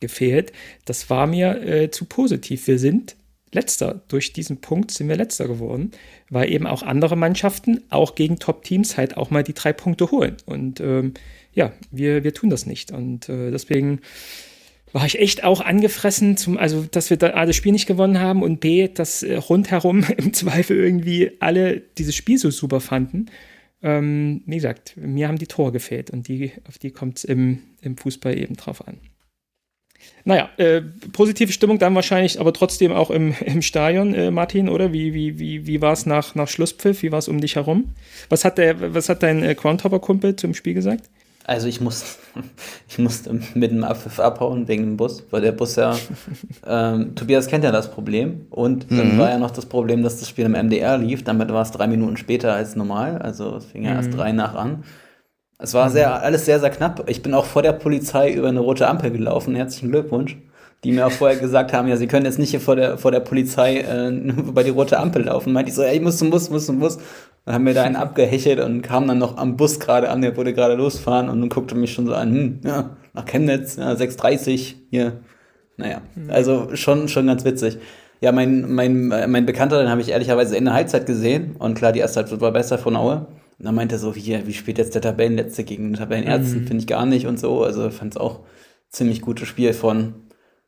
gefehlt. 0.00 0.52
Das 0.84 1.10
war 1.10 1.26
mir 1.26 1.62
äh, 1.62 1.90
zu 1.90 2.04
positiv. 2.04 2.66
Wir 2.66 2.78
sind 2.78 3.16
letzter. 3.56 4.02
Durch 4.06 4.32
diesen 4.32 4.60
Punkt 4.60 4.92
sind 4.92 5.08
wir 5.08 5.16
letzter 5.16 5.48
geworden, 5.48 5.90
weil 6.30 6.52
eben 6.52 6.66
auch 6.66 6.82
andere 6.82 7.16
Mannschaften, 7.16 7.82
auch 7.90 8.14
gegen 8.14 8.38
Top-Teams, 8.38 8.96
halt 8.96 9.16
auch 9.16 9.30
mal 9.30 9.42
die 9.42 9.54
drei 9.54 9.72
Punkte 9.72 10.12
holen. 10.12 10.36
Und 10.46 10.80
ähm, 10.80 11.14
ja, 11.52 11.72
wir, 11.90 12.22
wir 12.22 12.32
tun 12.32 12.50
das 12.50 12.66
nicht. 12.66 12.92
Und 12.92 13.28
äh, 13.28 13.50
deswegen 13.50 14.00
war 14.92 15.04
ich 15.04 15.18
echt 15.18 15.44
auch 15.44 15.60
angefressen, 15.60 16.36
zum, 16.36 16.56
also 16.56 16.86
dass 16.90 17.10
wir 17.10 17.16
da 17.16 17.34
A, 17.34 17.44
das 17.44 17.56
Spiel 17.56 17.72
nicht 17.72 17.86
gewonnen 17.86 18.20
haben 18.20 18.42
und 18.42 18.60
B, 18.60 18.88
dass 18.88 19.22
äh, 19.22 19.36
rundherum 19.36 20.04
im 20.16 20.32
Zweifel 20.32 20.78
irgendwie 20.78 21.32
alle 21.40 21.80
dieses 21.98 22.14
Spiel 22.14 22.38
so 22.38 22.50
super 22.50 22.80
fanden. 22.80 23.26
Ähm, 23.82 24.42
wie 24.46 24.56
gesagt, 24.56 24.96
mir 24.96 25.28
haben 25.28 25.38
die 25.38 25.48
Tore 25.48 25.72
gefehlt 25.72 26.10
und 26.10 26.28
die, 26.28 26.52
auf 26.68 26.78
die 26.78 26.92
kommt 26.92 27.18
es 27.18 27.24
im, 27.24 27.58
im 27.82 27.96
Fußball 27.96 28.38
eben 28.38 28.56
drauf 28.56 28.86
an. 28.86 28.98
Naja, 30.24 30.50
äh, 30.56 30.80
positive 31.12 31.52
Stimmung 31.52 31.78
dann 31.78 31.94
wahrscheinlich, 31.94 32.40
aber 32.40 32.52
trotzdem 32.52 32.92
auch 32.92 33.10
im, 33.10 33.34
im 33.44 33.62
Stadion, 33.62 34.12
äh, 34.14 34.30
Martin, 34.30 34.68
oder? 34.68 34.92
Wie, 34.92 35.14
wie, 35.14 35.38
wie, 35.38 35.66
wie 35.66 35.80
war 35.80 35.92
es 35.92 36.04
nach, 36.04 36.34
nach 36.34 36.48
Schlusspfiff? 36.48 37.02
Wie 37.02 37.12
war 37.12 37.20
es 37.20 37.28
um 37.28 37.40
dich 37.40 37.56
herum? 37.56 37.94
Was 38.28 38.44
hat, 38.44 38.58
der, 38.58 38.94
was 38.94 39.08
hat 39.08 39.22
dein 39.22 39.42
äh, 39.42 39.54
Groundhopper-Kumpel 39.54 40.36
zum 40.36 40.54
Spiel 40.54 40.74
gesagt? 40.74 41.04
Also 41.46 41.68
ich 41.68 41.80
muss, 41.80 42.18
ich 42.88 42.98
musste 42.98 43.38
mit 43.54 43.70
dem 43.70 43.84
Abpfiff 43.84 44.18
abhauen 44.18 44.66
wegen 44.66 44.82
dem 44.82 44.96
Bus, 44.96 45.24
weil 45.30 45.42
der 45.42 45.52
Bus 45.52 45.76
ja, 45.76 45.96
ähm, 46.66 47.14
Tobias 47.14 47.46
kennt 47.46 47.62
ja 47.62 47.70
das 47.70 47.92
Problem 47.92 48.46
und 48.50 48.90
dann 48.90 49.14
mhm. 49.14 49.18
war 49.18 49.30
ja 49.30 49.38
noch 49.38 49.52
das 49.52 49.66
Problem, 49.66 50.02
dass 50.02 50.18
das 50.18 50.28
Spiel 50.28 50.46
im 50.46 50.52
MDR 50.52 50.98
lief, 50.98 51.22
damit 51.22 51.52
war 51.52 51.62
es 51.62 51.70
drei 51.70 51.86
Minuten 51.86 52.16
später 52.16 52.52
als 52.52 52.74
normal, 52.74 53.18
also 53.18 53.56
es 53.56 53.66
fing 53.66 53.84
ja 53.84 53.92
mhm. 53.92 53.96
erst 53.96 54.14
drei 54.14 54.32
nach 54.32 54.56
an. 54.56 54.82
Es 55.58 55.74
war 55.74 55.90
sehr, 55.90 56.22
alles 56.22 56.44
sehr, 56.44 56.60
sehr 56.60 56.70
knapp. 56.70 57.08
Ich 57.08 57.22
bin 57.22 57.32
auch 57.34 57.46
vor 57.46 57.62
der 57.62 57.72
Polizei 57.72 58.32
über 58.32 58.48
eine 58.48 58.60
rote 58.60 58.88
Ampel 58.88 59.10
gelaufen, 59.10 59.54
herzlichen 59.54 59.90
Glückwunsch 59.90 60.36
die 60.84 60.92
mir 60.92 61.06
auch 61.06 61.12
vorher 61.12 61.38
gesagt 61.38 61.72
haben, 61.72 61.88
ja, 61.88 61.96
sie 61.96 62.06
können 62.06 62.26
jetzt 62.26 62.38
nicht 62.38 62.50
hier 62.50 62.60
vor 62.60 62.76
der, 62.76 62.98
vor 62.98 63.10
der 63.10 63.20
Polizei 63.20 63.78
äh, 63.78 64.08
über 64.08 64.62
die 64.62 64.70
rote 64.70 64.98
Ampel 64.98 65.24
laufen. 65.24 65.52
Meinte 65.52 65.70
ich 65.70 65.74
so, 65.74 65.82
ey, 65.82 65.96
ich 65.96 66.02
muss 66.02 66.22
muss 66.22 66.66
zum 66.66 66.78
Bus. 66.78 66.98
Dann 67.44 67.54
haben 67.54 67.66
wir 67.66 67.74
da 67.74 67.84
einen 67.84 67.96
abgehechelt 67.96 68.60
und 68.60 68.82
kam 68.82 69.06
dann 69.06 69.18
noch 69.18 69.36
am 69.36 69.56
Bus 69.56 69.78
gerade 69.80 70.10
an, 70.10 70.20
der 70.20 70.36
wurde 70.36 70.52
gerade 70.52 70.74
losfahren 70.74 71.28
und 71.28 71.48
guckte 71.48 71.74
mich 71.74 71.92
schon 71.92 72.06
so 72.06 72.14
an, 72.14 72.30
hm, 72.32 72.60
ja, 72.64 72.96
nach 73.14 73.24
Chemnitz, 73.24 73.76
ja, 73.76 73.92
6.30 73.92 74.74
hier. 74.90 75.20
Naja, 75.76 76.00
mhm. 76.14 76.30
also 76.30 76.74
schon, 76.74 77.08
schon 77.08 77.26
ganz 77.26 77.44
witzig. 77.44 77.78
Ja, 78.20 78.32
mein, 78.32 78.72
mein, 78.72 79.08
mein 79.08 79.46
Bekannter, 79.46 79.78
den 79.78 79.90
habe 79.90 80.00
ich 80.00 80.08
ehrlicherweise 80.08 80.56
in 80.56 80.64
der 80.64 80.74
Halbzeit 80.74 81.06
gesehen 81.06 81.54
und 81.58 81.74
klar, 81.74 81.92
die 81.92 82.00
erste 82.00 82.20
Halbzeit 82.20 82.40
war 82.40 82.52
besser 82.52 82.78
von 82.78 82.96
Aue. 82.96 83.26
Und 83.58 83.64
dann 83.64 83.74
meinte 83.74 83.96
er 83.96 83.98
so, 83.98 84.14
wie, 84.14 84.46
wie 84.46 84.52
spielt 84.52 84.78
jetzt 84.78 84.94
der 84.94 85.02
Tabellenletzte 85.02 85.64
gegen 85.64 85.84
den 85.84 85.94
Tabellenärzten? 85.94 86.62
Mhm. 86.62 86.66
Finde 86.66 86.80
ich 86.82 86.86
gar 86.86 87.06
nicht 87.06 87.26
und 87.26 87.38
so. 87.38 87.64
Also 87.64 87.90
fand 87.90 88.14
es 88.14 88.20
auch 88.20 88.40
ziemlich 88.90 89.22
gutes 89.22 89.48
Spiel 89.48 89.72
von, 89.72 90.14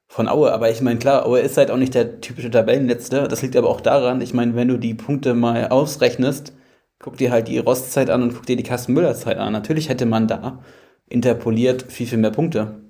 von 0.06 0.28
Aue. 0.28 0.52
Aber 0.52 0.70
ich 0.70 0.80
meine, 0.80 0.98
klar, 0.98 1.26
Aue 1.26 1.40
ist 1.40 1.56
halt 1.56 1.70
auch 1.70 1.76
nicht 1.76 1.94
der 1.94 2.20
typische 2.20 2.50
Tabellenletzte. 2.50 3.28
Das 3.28 3.42
liegt 3.42 3.56
aber 3.56 3.68
auch 3.68 3.80
daran, 3.80 4.20
ich 4.20 4.32
meine, 4.32 4.54
wenn 4.54 4.68
du 4.68 4.78
die 4.78 4.94
Punkte 4.94 5.34
mal 5.34 5.68
ausrechnest, 5.68 6.54
guck 6.98 7.16
dir 7.16 7.30
halt 7.30 7.48
die 7.48 7.58
Rostzeit 7.58 8.10
an 8.10 8.22
und 8.22 8.34
guck 8.34 8.46
dir 8.46 8.56
die 8.56 8.62
Carsten 8.62 8.94
Müller 8.94 9.14
Zeit 9.14 9.38
an. 9.38 9.52
Natürlich 9.52 9.88
hätte 9.88 10.06
man 10.06 10.26
da 10.26 10.62
interpoliert 11.08 11.84
viel, 11.88 12.06
viel 12.06 12.18
mehr 12.18 12.30
Punkte. 12.30 12.80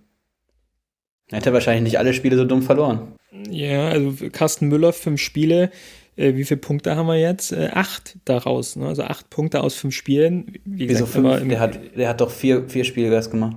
Hätte 1.31 1.53
wahrscheinlich 1.53 1.83
nicht 1.83 1.99
alle 1.99 2.15
Spiele 2.15 2.37
so 2.37 2.45
dumm 2.45 2.63
verloren. 2.63 3.15
Ja, 3.51 3.89
also 3.89 4.29
Carsten 4.31 4.69
Müller, 4.69 4.93
fünf 4.93 5.21
Spiele. 5.21 5.71
Äh, 6.19 6.35
wie 6.35 6.45
viele 6.45 6.59
Punkte 6.59 6.97
haben 6.97 7.07
wir 7.07 7.19
jetzt? 7.19 7.53
Äh, 7.53 7.71
acht 7.73 8.19
daraus. 8.25 8.77
Ne? 8.77 8.87
Also 8.87 9.05
acht 9.05 9.31
Punkte 9.31 9.63
aus 9.63 9.75
fünf 9.75 9.95
Spielen. 9.95 10.59
Wie 10.65 10.89
Wieso 10.89 11.07
gesagt, 11.07 11.13
fünf? 11.13 11.49
Der 11.49 11.61
hat, 11.61 11.79
der 11.97 12.09
hat 12.09 12.21
doch 12.21 12.31
vier, 12.31 12.69
vier 12.69 12.85
Spiele 12.85 13.15
erst 13.15 13.31
gemacht. 13.31 13.57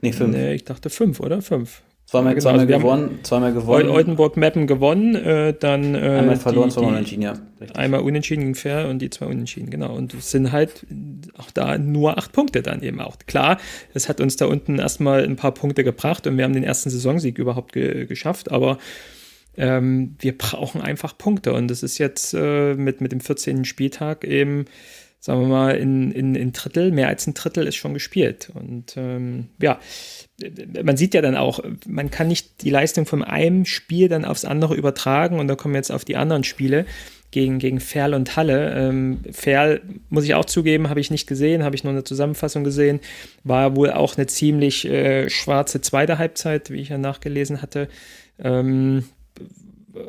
Nee, 0.00 0.12
fünf. 0.12 0.34
Nee, 0.34 0.54
ich 0.54 0.64
dachte 0.64 0.90
fünf, 0.90 1.20
oder? 1.20 1.42
Fünf. 1.42 1.82
Zweimal, 2.06 2.34
genau, 2.34 2.42
zweimal 2.42 2.60
also 2.60 2.78
gewonnen, 2.78 3.18
zweimal 3.22 3.54
gewonnen. 3.54 3.88
Oldenburg 3.88 4.36
Mappen 4.36 4.66
gewonnen, 4.66 5.14
äh, 5.14 5.54
dann 5.58 5.94
äh, 5.94 5.98
einmal 5.98 6.36
verloren, 6.36 6.70
zweimal 6.70 6.90
unentschieden, 6.90 7.22
ja. 7.22 7.32
Richtig. 7.58 7.78
Einmal 7.78 8.00
unentschieden 8.00 8.42
gegen 8.42 8.54
Fair 8.54 8.88
und 8.88 8.98
die 8.98 9.08
zwei 9.08 9.24
unentschieden, 9.26 9.70
genau. 9.70 9.94
Und 9.94 10.12
es 10.12 10.30
sind 10.30 10.52
halt 10.52 10.86
auch 11.38 11.50
da 11.50 11.78
nur 11.78 12.18
acht 12.18 12.32
Punkte 12.32 12.60
dann 12.60 12.82
eben 12.82 13.00
auch. 13.00 13.16
Klar, 13.26 13.58
es 13.94 14.10
hat 14.10 14.20
uns 14.20 14.36
da 14.36 14.44
unten 14.44 14.78
erstmal 14.78 15.24
ein 15.24 15.36
paar 15.36 15.52
Punkte 15.52 15.82
gebracht 15.82 16.26
und 16.26 16.36
wir 16.36 16.44
haben 16.44 16.52
den 16.52 16.62
ersten 16.62 16.90
Saisonsieg 16.90 17.38
überhaupt 17.38 17.72
ge 17.72 18.04
geschafft, 18.04 18.52
aber 18.52 18.76
ähm, 19.56 20.16
wir 20.18 20.36
brauchen 20.36 20.80
einfach 20.80 21.16
Punkte 21.16 21.52
und 21.52 21.68
das 21.68 21.82
ist 21.82 21.98
jetzt 21.98 22.34
äh, 22.34 22.74
mit, 22.74 23.00
mit 23.00 23.12
dem 23.12 23.20
14. 23.20 23.64
Spieltag 23.64 24.24
eben 24.24 24.66
sagen 25.24 25.40
wir 25.40 25.48
mal, 25.48 25.76
in, 25.76 26.12
in, 26.12 26.34
in 26.34 26.52
Drittel, 26.52 26.92
mehr 26.92 27.08
als 27.08 27.26
ein 27.26 27.32
Drittel 27.32 27.66
ist 27.66 27.76
schon 27.76 27.94
gespielt. 27.94 28.50
Und 28.52 28.94
ähm, 28.98 29.48
ja, 29.58 29.80
man 30.82 30.98
sieht 30.98 31.14
ja 31.14 31.22
dann 31.22 31.34
auch, 31.34 31.60
man 31.86 32.10
kann 32.10 32.28
nicht 32.28 32.60
die 32.60 32.68
Leistung 32.68 33.06
von 33.06 33.24
einem 33.24 33.64
Spiel 33.64 34.10
dann 34.10 34.26
aufs 34.26 34.44
andere 34.44 34.74
übertragen 34.74 35.40
und 35.40 35.48
da 35.48 35.54
kommen 35.54 35.72
wir 35.72 35.78
jetzt 35.78 35.92
auf 35.92 36.04
die 36.04 36.16
anderen 36.16 36.44
Spiele 36.44 36.84
gegen, 37.30 37.58
gegen 37.58 37.80
Ferl 37.80 38.12
und 38.12 38.36
Halle. 38.36 38.74
Ähm, 38.74 39.20
Ferl, 39.32 39.80
muss 40.10 40.24
ich 40.24 40.34
auch 40.34 40.44
zugeben, 40.44 40.90
habe 40.90 41.00
ich 41.00 41.10
nicht 41.10 41.26
gesehen, 41.26 41.64
habe 41.64 41.74
ich 41.74 41.84
nur 41.84 41.94
eine 41.94 42.04
Zusammenfassung 42.04 42.62
gesehen, 42.62 43.00
war 43.44 43.76
wohl 43.76 43.92
auch 43.92 44.18
eine 44.18 44.26
ziemlich 44.26 44.84
äh, 44.84 45.30
schwarze 45.30 45.80
zweite 45.80 46.18
Halbzeit, 46.18 46.68
wie 46.68 46.82
ich 46.82 46.90
ja 46.90 46.98
nachgelesen 46.98 47.62
hatte. 47.62 47.88
Ähm, 48.38 49.04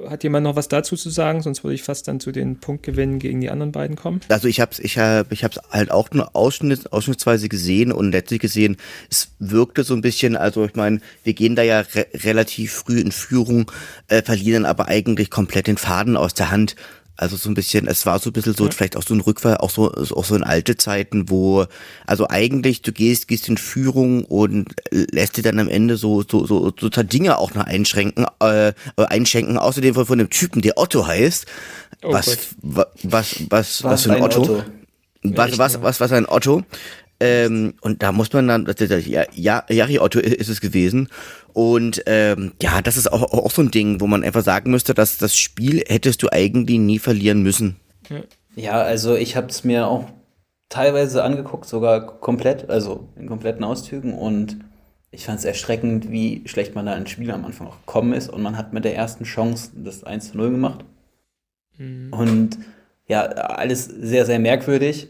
hat 0.09 0.23
jemand 0.23 0.43
noch 0.43 0.55
was 0.55 0.67
dazu 0.67 0.95
zu 0.95 1.09
sagen? 1.09 1.41
Sonst 1.41 1.63
würde 1.63 1.75
ich 1.75 1.83
fast 1.83 2.07
dann 2.07 2.19
zu 2.19 2.31
den 2.31 2.59
Punktgewinnen 2.59 3.19
gegen 3.19 3.41
die 3.41 3.49
anderen 3.49 3.71
beiden 3.71 3.95
kommen. 3.95 4.21
Also 4.29 4.47
ich 4.47 4.59
habe 4.59 4.71
es 4.71 4.79
ich 4.79 4.97
hab, 4.97 5.31
ich 5.31 5.43
hab's 5.43 5.59
halt 5.69 5.91
auch 5.91 6.09
nur 6.11 6.35
ausschnitt, 6.35 6.91
ausschnittsweise 6.91 7.49
gesehen 7.49 7.91
und 7.91 8.11
letztlich 8.11 8.39
gesehen, 8.39 8.77
es 9.09 9.29
wirkte 9.39 9.83
so 9.83 9.93
ein 9.93 10.01
bisschen, 10.01 10.35
also 10.35 10.65
ich 10.65 10.75
meine, 10.75 11.01
wir 11.23 11.33
gehen 11.33 11.55
da 11.55 11.61
ja 11.61 11.81
re 11.81 12.07
relativ 12.13 12.73
früh 12.73 12.99
in 12.99 13.11
Führung, 13.11 13.71
äh, 14.07 14.21
verlieren 14.21 14.65
aber 14.65 14.87
eigentlich 14.87 15.29
komplett 15.29 15.67
den 15.67 15.77
Faden 15.77 16.17
aus 16.17 16.33
der 16.33 16.51
Hand. 16.51 16.75
Also 17.17 17.37
so 17.37 17.49
ein 17.49 17.53
bisschen, 17.53 17.87
es 17.87 18.05
war 18.05 18.19
so 18.19 18.29
ein 18.29 18.33
bisschen 18.33 18.55
so, 18.55 18.65
ja. 18.65 18.71
vielleicht 18.71 18.97
auch 18.97 19.03
so 19.03 19.13
ein 19.13 19.21
Rückfall, 19.21 19.57
auch 19.57 19.69
so, 19.69 19.91
auch 19.91 20.25
so 20.25 20.35
in 20.35 20.43
alte 20.43 20.75
Zeiten, 20.75 21.29
wo, 21.29 21.65
also 22.05 22.27
eigentlich, 22.29 22.81
du 22.81 22.91
gehst, 22.91 23.27
gehst 23.27 23.47
in 23.47 23.57
Führung 23.57 24.25
und 24.25 24.75
lässt 24.91 25.37
dir 25.37 25.43
dann 25.43 25.59
am 25.59 25.69
Ende 25.69 25.97
so, 25.97 26.23
so, 26.23 26.45
so, 26.45 26.73
so 26.77 26.89
Dinge 26.89 27.37
auch 27.37 27.53
noch 27.53 27.65
einschränken, 27.65 28.25
äh, 28.39 28.73
einschenken, 28.97 29.57
außerdem 29.57 29.93
von, 29.93 30.05
von 30.05 30.17
dem 30.17 30.29
Typen, 30.29 30.61
der 30.61 30.77
Otto 30.77 31.07
heißt. 31.07 31.45
Oh 32.03 32.11
was, 32.11 32.37
was, 32.61 32.87
was, 33.03 33.45
was, 33.49 33.83
was, 33.83 34.03
für 34.03 34.11
ein, 34.11 34.17
ein 34.17 34.23
Otto? 34.23 34.41
Otto? 34.41 34.63
Was, 35.23 35.57
was, 35.57 35.81
was, 35.81 35.99
was 35.99 36.11
ein 36.11 36.27
Otto? 36.27 36.63
Ähm, 37.19 37.75
und 37.81 38.03
da 38.03 38.11
muss 38.11 38.33
man 38.33 38.47
dann, 38.47 38.67
ja, 39.05 39.23
ja, 39.33 39.65
Jari 39.69 39.99
Otto 39.99 40.19
ist 40.19 40.49
es 40.49 40.59
gewesen. 40.61 41.09
Und 41.53 42.03
ähm, 42.05 42.51
ja, 42.61 42.81
das 42.81 42.97
ist 42.97 43.11
auch, 43.11 43.21
auch 43.21 43.51
so 43.51 43.61
ein 43.61 43.71
Ding, 43.71 44.01
wo 44.01 44.07
man 44.07 44.23
einfach 44.23 44.43
sagen 44.43 44.71
müsste, 44.71 44.93
dass 44.93 45.17
das 45.17 45.37
Spiel 45.37 45.83
hättest 45.87 46.23
du 46.23 46.29
eigentlich 46.31 46.79
nie 46.79 46.99
verlieren 46.99 47.41
müssen. 47.43 47.77
Ja, 48.55 48.73
also 48.81 49.15
ich 49.15 49.35
habe 49.35 49.47
es 49.47 49.63
mir 49.63 49.87
auch 49.87 50.05
teilweise 50.69 51.23
angeguckt, 51.23 51.65
sogar 51.65 52.19
komplett, 52.19 52.69
also 52.69 53.07
in 53.15 53.27
kompletten 53.27 53.63
Auszügen. 53.63 54.13
Und 54.13 54.57
ich 55.11 55.25
fand 55.25 55.39
es 55.39 55.45
erschreckend, 55.45 56.11
wie 56.11 56.43
schlecht 56.45 56.75
man 56.75 56.85
da 56.85 56.95
ins 56.95 57.09
Spiel 57.09 57.31
am 57.31 57.45
Anfang 57.45 57.67
auch 57.67 57.79
gekommen 57.79 58.13
ist. 58.13 58.29
Und 58.29 58.41
man 58.41 58.57
hat 58.57 58.73
mit 58.73 58.83
der 58.83 58.95
ersten 58.95 59.23
Chance 59.23 59.71
das 59.75 60.03
1 60.03 60.31
zu 60.31 60.37
0 60.37 60.51
gemacht. 60.51 60.83
Mhm. 61.77 62.11
Und 62.11 62.57
ja, 63.07 63.21
alles 63.21 63.85
sehr, 63.85 64.25
sehr 64.25 64.39
merkwürdig. 64.39 65.07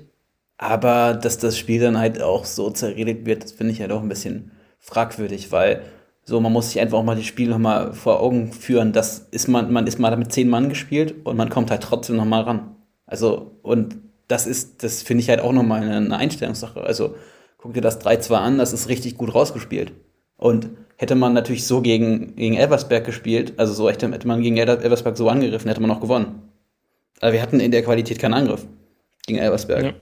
Aber 0.58 1.14
dass 1.14 1.38
das 1.38 1.58
Spiel 1.58 1.82
dann 1.82 1.98
halt 1.98 2.22
auch 2.22 2.46
so 2.46 2.70
zerredet 2.70 3.26
wird, 3.26 3.44
das 3.44 3.52
finde 3.52 3.74
ich 3.74 3.82
halt 3.82 3.92
auch 3.92 4.02
ein 4.02 4.10
bisschen 4.10 4.52
fragwürdig, 4.80 5.52
weil 5.52 5.82
so, 6.24 6.40
man 6.40 6.52
muss 6.52 6.72
sich 6.72 6.80
einfach 6.80 6.98
auch 6.98 7.04
mal 7.04 7.16
das 7.16 7.26
Spiel 7.26 7.50
nochmal 7.50 7.94
vor 7.94 8.20
Augen 8.20 8.52
führen. 8.52 8.94
Das 8.94 9.28
ist 9.32 9.48
man, 9.48 9.72
man 9.72 9.86
ist 9.86 10.00
mal 10.00 10.16
mit 10.18 10.32
zehn 10.32 10.50
Mann 10.50 10.70
gespielt 10.70 11.14
und 11.24 11.38
man 11.38 11.50
kommt 11.50 11.70
halt 11.70 11.84
trotzdem 11.84 12.16
nochmal 12.16 12.44
ran. 12.44 12.76
Also, 13.06 13.60
und 13.62 13.98
das 14.28 14.48
ist, 14.48 14.84
das 14.84 15.04
finde 15.04 15.22
ich 15.22 15.30
halt 15.30 15.40
auch 15.40 15.52
nochmal 15.52 15.84
eine, 15.84 15.98
eine 15.98 16.18
Einstellungssache. 16.18 16.82
Also, 16.82 17.16
guck 17.60 17.76
dir 17.76 17.82
das 17.82 18.02
3-2 18.02 18.34
an, 18.34 18.58
das 18.58 18.74
ist 18.74 18.90
richtig 18.90 19.18
gut 19.18 19.36
rausgespielt. 19.36 19.92
Und 20.38 20.72
hätte 20.98 21.14
man 21.14 21.34
natürlich 21.34 21.68
so 21.68 21.82
gegen, 21.82 22.36
gegen 22.36 22.56
Elversberg 22.56 23.06
gespielt, 23.06 23.54
also 23.58 23.74
so 23.74 23.88
hätte, 23.88 24.12
hätte 24.12 24.28
man 24.28 24.42
gegen 24.42 24.58
Elversberg 24.58 25.18
so 25.18 25.30
angegriffen, 25.30 25.68
hätte 25.68 25.82
man 25.82 25.92
auch 25.92 26.02
gewonnen. 26.02 26.42
Aber 27.22 27.34
wir 27.34 27.42
hatten 27.42 27.60
in 27.60 27.72
der 27.72 27.84
Qualität 27.84 28.18
keinen 28.18 28.34
Angriff 28.34 28.66
gegen 29.28 29.38
Elversberg. 29.38 29.84
Ja. 29.84 29.94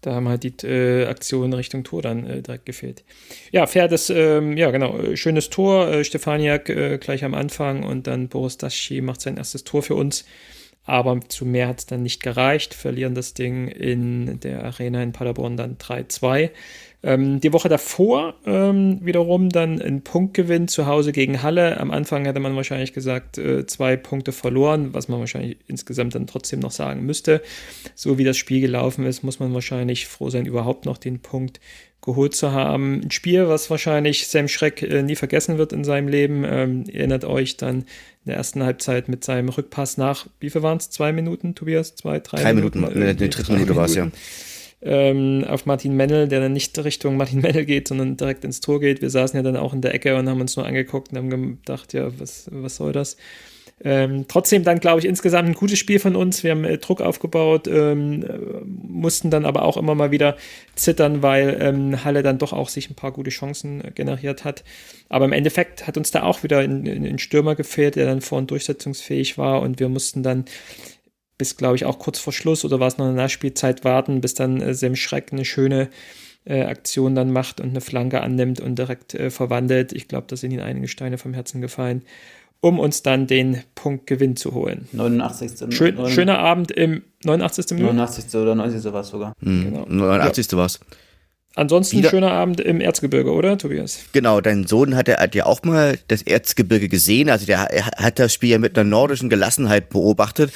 Da 0.00 0.14
haben 0.14 0.28
halt 0.28 0.44
die 0.44 0.66
äh, 0.66 1.06
Aktionen 1.06 1.52
Richtung 1.52 1.84
Tor 1.84 2.00
dann 2.00 2.26
äh, 2.26 2.42
direkt 2.42 2.64
gefehlt. 2.64 3.04
Ja, 3.52 3.66
fair, 3.66 3.86
das, 3.86 4.08
ähm, 4.08 4.56
ja 4.56 4.70
genau, 4.70 4.98
äh, 4.98 5.16
schönes 5.16 5.50
Tor. 5.50 5.88
Äh, 5.88 6.04
Stefaniak 6.04 6.70
äh, 6.70 6.98
gleich 6.98 7.22
am 7.24 7.34
Anfang 7.34 7.82
und 7.82 8.06
dann 8.06 8.28
Boris 8.28 8.56
Daschi 8.56 9.02
macht 9.02 9.20
sein 9.20 9.36
erstes 9.36 9.64
Tor 9.64 9.82
für 9.82 9.94
uns. 9.94 10.24
Aber 10.84 11.20
zu 11.28 11.44
mehr 11.44 11.68
hat 11.68 11.80
es 11.80 11.86
dann 11.86 12.02
nicht 12.02 12.22
gereicht. 12.22 12.72
Verlieren 12.72 13.14
das 13.14 13.34
Ding 13.34 13.68
in 13.68 14.40
der 14.40 14.64
Arena 14.64 15.02
in 15.02 15.12
Paderborn 15.12 15.58
dann 15.58 15.76
3-2. 15.76 16.50
Ähm, 17.02 17.40
die 17.40 17.52
Woche 17.52 17.70
davor 17.70 18.34
ähm, 18.44 18.98
wiederum 19.02 19.48
dann 19.48 19.80
ein 19.80 20.02
Punktgewinn 20.02 20.68
zu 20.68 20.86
Hause 20.86 21.12
gegen 21.12 21.42
Halle. 21.42 21.80
Am 21.80 21.90
Anfang 21.90 22.26
hätte 22.26 22.40
man 22.40 22.56
wahrscheinlich 22.56 22.92
gesagt, 22.92 23.38
äh, 23.38 23.66
zwei 23.66 23.96
Punkte 23.96 24.32
verloren, 24.32 24.92
was 24.92 25.08
man 25.08 25.18
wahrscheinlich 25.18 25.56
insgesamt 25.66 26.14
dann 26.14 26.26
trotzdem 26.26 26.60
noch 26.60 26.72
sagen 26.72 27.06
müsste. 27.06 27.40
So 27.94 28.18
wie 28.18 28.24
das 28.24 28.36
Spiel 28.36 28.60
gelaufen 28.60 29.06
ist, 29.06 29.22
muss 29.22 29.40
man 29.40 29.54
wahrscheinlich 29.54 30.08
froh 30.08 30.28
sein, 30.28 30.44
überhaupt 30.44 30.84
noch 30.84 30.98
den 30.98 31.20
Punkt 31.20 31.60
geholt 32.02 32.34
zu 32.34 32.52
haben. 32.52 33.00
Ein 33.02 33.10
Spiel, 33.10 33.48
was 33.48 33.70
wahrscheinlich 33.70 34.26
Sam 34.26 34.48
Schreck 34.48 34.82
äh, 34.82 35.02
nie 35.02 35.16
vergessen 35.16 35.58
wird 35.58 35.72
in 35.72 35.84
seinem 35.84 36.08
Leben. 36.08 36.44
Ähm, 36.44 36.84
erinnert 36.90 37.24
euch 37.24 37.56
dann 37.56 37.80
in 38.24 38.26
der 38.26 38.36
ersten 38.36 38.62
Halbzeit 38.62 39.08
mit 39.08 39.24
seinem 39.24 39.48
Rückpass 39.48 39.96
nach, 39.96 40.26
wie 40.40 40.50
viel 40.50 40.62
waren 40.62 40.78
es? 40.78 40.90
Zwei 40.90 41.12
Minuten, 41.12 41.54
Tobias? 41.54 41.94
Zwei, 41.94 42.20
drei, 42.20 42.42
drei 42.42 42.52
Minuten? 42.54 42.80
Minuten 42.80 43.02
äh, 43.02 43.10
in 43.10 43.16
der 43.16 43.28
dritten 43.28 43.54
Minute 43.54 43.76
war 43.76 43.84
es, 43.86 43.94
ja. 43.94 44.10
Ähm, 44.82 45.44
auf 45.46 45.66
Martin 45.66 45.94
Mennel, 45.94 46.26
der 46.28 46.40
dann 46.40 46.52
nicht 46.52 46.78
Richtung 46.82 47.16
Martin 47.16 47.40
Mennel 47.40 47.66
geht, 47.66 47.88
sondern 47.88 48.16
direkt 48.16 48.44
ins 48.44 48.60
Tor 48.60 48.80
geht. 48.80 49.02
Wir 49.02 49.10
saßen 49.10 49.36
ja 49.36 49.42
dann 49.42 49.56
auch 49.56 49.74
in 49.74 49.82
der 49.82 49.94
Ecke 49.94 50.16
und 50.16 50.28
haben 50.28 50.40
uns 50.40 50.56
nur 50.56 50.66
angeguckt 50.66 51.12
und 51.12 51.18
haben 51.18 51.30
gedacht, 51.30 51.92
ja, 51.92 52.10
was, 52.18 52.48
was 52.50 52.76
soll 52.76 52.92
das? 52.92 53.16
Ähm, 53.82 54.26
trotzdem 54.28 54.62
dann, 54.62 54.78
glaube 54.78 55.00
ich, 55.00 55.06
insgesamt 55.06 55.48
ein 55.48 55.54
gutes 55.54 55.78
Spiel 55.78 55.98
von 55.98 56.14
uns. 56.14 56.44
Wir 56.44 56.50
haben 56.50 56.64
äh, 56.64 56.76
Druck 56.76 57.00
aufgebaut, 57.00 57.66
ähm, 57.66 58.22
äh, 58.22 58.62
mussten 58.66 59.30
dann 59.30 59.46
aber 59.46 59.62
auch 59.62 59.78
immer 59.78 59.94
mal 59.94 60.10
wieder 60.10 60.36
zittern, 60.74 61.22
weil 61.22 61.56
ähm, 61.60 62.04
Halle 62.04 62.22
dann 62.22 62.36
doch 62.36 62.52
auch 62.52 62.68
sich 62.68 62.90
ein 62.90 62.94
paar 62.94 63.12
gute 63.12 63.30
Chancen 63.30 63.82
äh, 63.82 63.90
generiert 63.90 64.44
hat. 64.44 64.64
Aber 65.08 65.24
im 65.24 65.32
Endeffekt 65.32 65.86
hat 65.86 65.96
uns 65.96 66.10
da 66.10 66.24
auch 66.24 66.42
wieder 66.42 66.58
ein, 66.58 66.86
ein 66.86 67.18
Stürmer 67.18 67.54
gefehlt, 67.54 67.96
der 67.96 68.04
dann 68.04 68.20
vorhin 68.20 68.46
durchsetzungsfähig 68.46 69.38
war 69.38 69.62
und 69.62 69.80
wir 69.80 69.88
mussten 69.88 70.22
dann 70.22 70.44
bis, 71.40 71.56
glaube 71.56 71.74
ich, 71.76 71.86
auch 71.86 71.98
kurz 71.98 72.18
vor 72.18 72.34
Schluss 72.34 72.66
oder 72.66 72.80
war 72.80 72.88
es 72.88 72.98
noch 72.98 73.08
in 73.08 73.16
der 73.16 73.24
Nachspielzeit 73.24 73.82
warten, 73.82 74.20
bis 74.20 74.34
dann 74.34 74.60
äh, 74.60 74.74
Sem 74.74 74.94
Schreck 74.94 75.32
eine 75.32 75.46
schöne 75.46 75.88
äh, 76.44 76.64
Aktion 76.64 77.14
dann 77.14 77.32
macht 77.32 77.62
und 77.62 77.70
eine 77.70 77.80
Flanke 77.80 78.20
annimmt 78.20 78.60
und 78.60 78.78
direkt 78.78 79.14
äh, 79.14 79.30
verwandelt. 79.30 79.94
Ich 79.94 80.06
glaube, 80.06 80.26
da 80.28 80.36
sind 80.36 80.50
ihnen 80.50 80.60
einige 80.60 80.86
Steine 80.86 81.16
vom 81.16 81.32
Herzen 81.32 81.62
gefallen 81.62 82.02
um 82.62 82.78
uns 82.78 83.02
dann 83.02 83.26
den 83.26 83.62
Punktgewinn 83.74 84.36
zu 84.36 84.52
holen. 84.52 84.86
89. 84.92 85.74
Schön, 85.74 85.94
9, 85.94 86.10
schöner 86.10 86.40
Abend 86.40 86.70
im 86.70 87.02
89. 87.24 87.70
Minute. 87.70 87.94
89. 87.94 88.34
oder 88.34 88.54
90. 88.54 88.92
war 88.92 89.00
es 89.00 89.08
sogar. 89.08 89.32
Mhm. 89.40 89.64
Genau. 89.64 89.86
89. 89.88 90.52
Ja. 90.52 90.58
war 90.58 90.66
es. 90.66 90.78
Ansonsten 91.56 91.98
Wieder, 91.98 92.10
schöner 92.10 92.30
Abend 92.30 92.60
im 92.60 92.80
Erzgebirge, 92.80 93.32
oder, 93.32 93.58
Tobias? 93.58 94.00
Genau, 94.12 94.40
dein 94.40 94.66
Sohn 94.66 94.94
hat, 94.94 95.08
hat 95.08 95.34
ja 95.34 95.46
auch 95.46 95.62
mal 95.64 95.98
das 96.06 96.22
Erzgebirge 96.22 96.88
gesehen. 96.88 97.28
Also 97.28 97.44
der 97.44 97.64
hat 97.64 98.18
das 98.20 98.32
Spiel 98.32 98.50
ja 98.50 98.58
mit 98.58 98.78
einer 98.78 98.88
nordischen 98.88 99.28
Gelassenheit 99.28 99.88
beobachtet. 99.90 100.52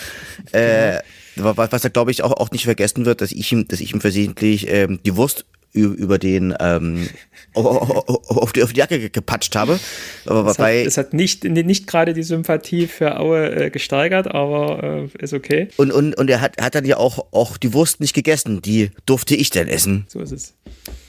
Äh, 0.52 1.00
was 1.36 1.82
er, 1.82 1.90
glaube 1.90 2.12
ich, 2.12 2.22
auch, 2.22 2.32
auch 2.32 2.52
nicht 2.52 2.64
vergessen 2.64 3.06
wird, 3.06 3.20
dass 3.20 3.32
ich 3.32 3.50
ihm, 3.50 3.66
dass 3.66 3.80
ich 3.80 3.92
ihm 3.92 4.00
versehentlich 4.00 4.68
ähm, 4.70 5.00
die 5.04 5.16
Wurst 5.16 5.44
über 5.74 6.18
den 6.18 6.54
ähm, 6.60 7.08
auf, 7.54 8.52
die, 8.52 8.62
auf 8.62 8.72
die 8.72 8.78
Jacke 8.78 9.10
gepatscht 9.10 9.56
habe. 9.56 9.78
Aber 10.26 10.50
es, 10.50 10.56
bei, 10.56 10.80
hat, 10.80 10.86
es 10.86 10.96
hat 10.96 11.12
nicht, 11.12 11.44
nicht 11.44 11.86
gerade 11.86 12.14
die 12.14 12.22
Sympathie 12.22 12.86
für 12.86 13.18
Aue 13.18 13.66
äh, 13.66 13.70
gesteigert, 13.70 14.28
aber 14.28 15.08
äh, 15.18 15.22
ist 15.22 15.34
okay. 15.34 15.68
Und, 15.76 15.92
und, 15.92 16.14
und 16.16 16.30
er 16.30 16.40
hat, 16.40 16.60
hat 16.60 16.74
dann 16.74 16.84
ja 16.84 16.96
auch, 16.96 17.26
auch 17.32 17.56
die 17.56 17.72
Wurst 17.72 18.00
nicht 18.00 18.14
gegessen, 18.14 18.62
die 18.62 18.90
durfte 19.06 19.34
ich 19.34 19.50
dann 19.50 19.68
essen. 19.68 20.06
So 20.08 20.20
ist 20.20 20.32
es. 20.32 20.54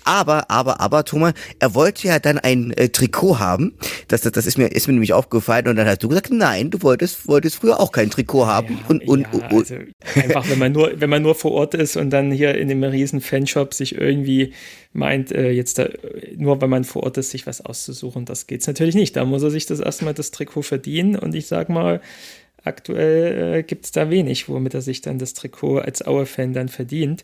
Aber, 0.05 0.49
aber, 0.51 0.79
aber, 0.79 1.03
Thomas, 1.03 1.33
er 1.59 1.73
wollte 1.73 2.07
ja 2.07 2.19
dann 2.19 2.37
ein 2.37 2.71
äh, 2.71 2.89
Trikot 2.89 3.39
haben. 3.39 3.73
Das, 4.07 4.21
das, 4.21 4.31
das 4.33 4.45
ist 4.45 4.57
mir, 4.57 4.67
ist 4.67 4.87
mir 4.87 4.93
nämlich 4.93 5.13
aufgefallen. 5.13 5.67
Und 5.67 5.75
dann 5.77 5.87
hast 5.87 6.03
du 6.03 6.07
gesagt, 6.07 6.29
nein, 6.31 6.69
du 6.69 6.81
wolltest, 6.83 7.27
wolltest 7.27 7.55
früher 7.55 7.79
auch 7.79 7.91
kein 7.91 8.11
Trikot 8.11 8.45
haben. 8.45 8.75
Ja, 8.75 8.85
und, 8.87 9.07
und, 9.07 9.21
ja, 9.21 9.49
und, 9.49 9.53
also 9.53 9.75
einfach, 10.13 10.47
wenn 10.47 10.59
man 10.59 10.71
nur, 10.71 10.91
wenn 11.01 11.09
man 11.09 11.23
nur 11.23 11.33
vor 11.33 11.51
Ort 11.53 11.73
ist 11.73 11.97
und 11.97 12.11
dann 12.11 12.31
hier 12.31 12.55
in 12.55 12.69
dem 12.69 12.83
riesen 12.83 13.19
Fanshop 13.19 13.73
sich 13.73 13.95
irgendwie 13.95 14.53
meint, 14.93 15.31
äh, 15.31 15.49
jetzt 15.49 15.79
da, 15.79 15.89
nur 16.37 16.61
wenn 16.61 16.69
man 16.69 16.83
vor 16.83 17.03
Ort 17.03 17.17
ist, 17.17 17.31
sich 17.31 17.47
was 17.47 17.61
auszusuchen, 17.61 18.25
das 18.25 18.45
geht's 18.45 18.67
natürlich 18.67 18.95
nicht. 18.95 19.15
Da 19.15 19.25
muss 19.25 19.41
er 19.41 19.49
sich 19.49 19.65
das 19.65 19.79
erstmal 19.79 20.13
das 20.13 20.29
Trikot 20.29 20.61
verdienen. 20.61 21.15
Und 21.15 21.33
ich 21.33 21.47
sag 21.47 21.69
mal, 21.69 21.99
aktuell 22.63 23.55
äh, 23.55 23.63
gibt 23.63 23.85
es 23.85 23.91
da 23.91 24.11
wenig, 24.11 24.49
womit 24.49 24.75
er 24.75 24.81
sich 24.81 25.01
dann 25.01 25.17
das 25.17 25.33
Trikot 25.33 25.79
als 25.79 26.05
Aue-Fan 26.05 26.53
dann 26.53 26.69
verdient. 26.69 27.23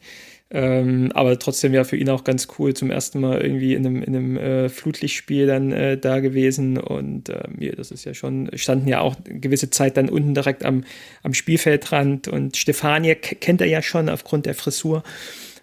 Ähm, 0.54 1.12
aber 1.14 1.40
trotzdem 1.40 1.74
ja 1.74 1.86
für 1.86 1.96
ihn 1.96 2.10
auch 2.10 2.26
ganz 2.26 2.50
cool, 2.60 2.74
zum 2.74 2.92
ersten 2.92 3.22
Mal 3.22 3.40
irgendwie 3.40 3.74
in 3.74 3.86
einem, 3.86 4.04
in 4.04 4.16
einem 4.16 4.38
äh, 4.38 4.70
Flutlichtspiel 4.70 5.48
dann 5.48 5.72
äh, 5.72 5.98
da 5.98 6.20
gewesen. 6.20 6.78
Und 6.78 7.30
ähm, 7.30 7.56
ja, 7.60 7.72
das 7.72 7.90
ist 7.92 8.04
ja 8.04 8.14
schon, 8.14 8.50
standen 8.56 8.90
ja 8.90 9.00
auch 9.00 9.16
eine 9.26 9.40
gewisse 9.40 9.70
Zeit 9.70 9.96
dann 9.96 10.10
unten 10.10 10.34
direkt 10.34 10.66
am, 10.66 10.84
am 11.24 11.34
Spielfeldrand. 11.34 12.28
Und 12.28 12.58
Stefanie 12.58 13.16
kennt 13.16 13.62
er 13.62 13.68
ja 13.68 13.82
schon 13.82 14.10
aufgrund 14.10 14.46
der 14.46 14.56
Frisur. 14.56 15.04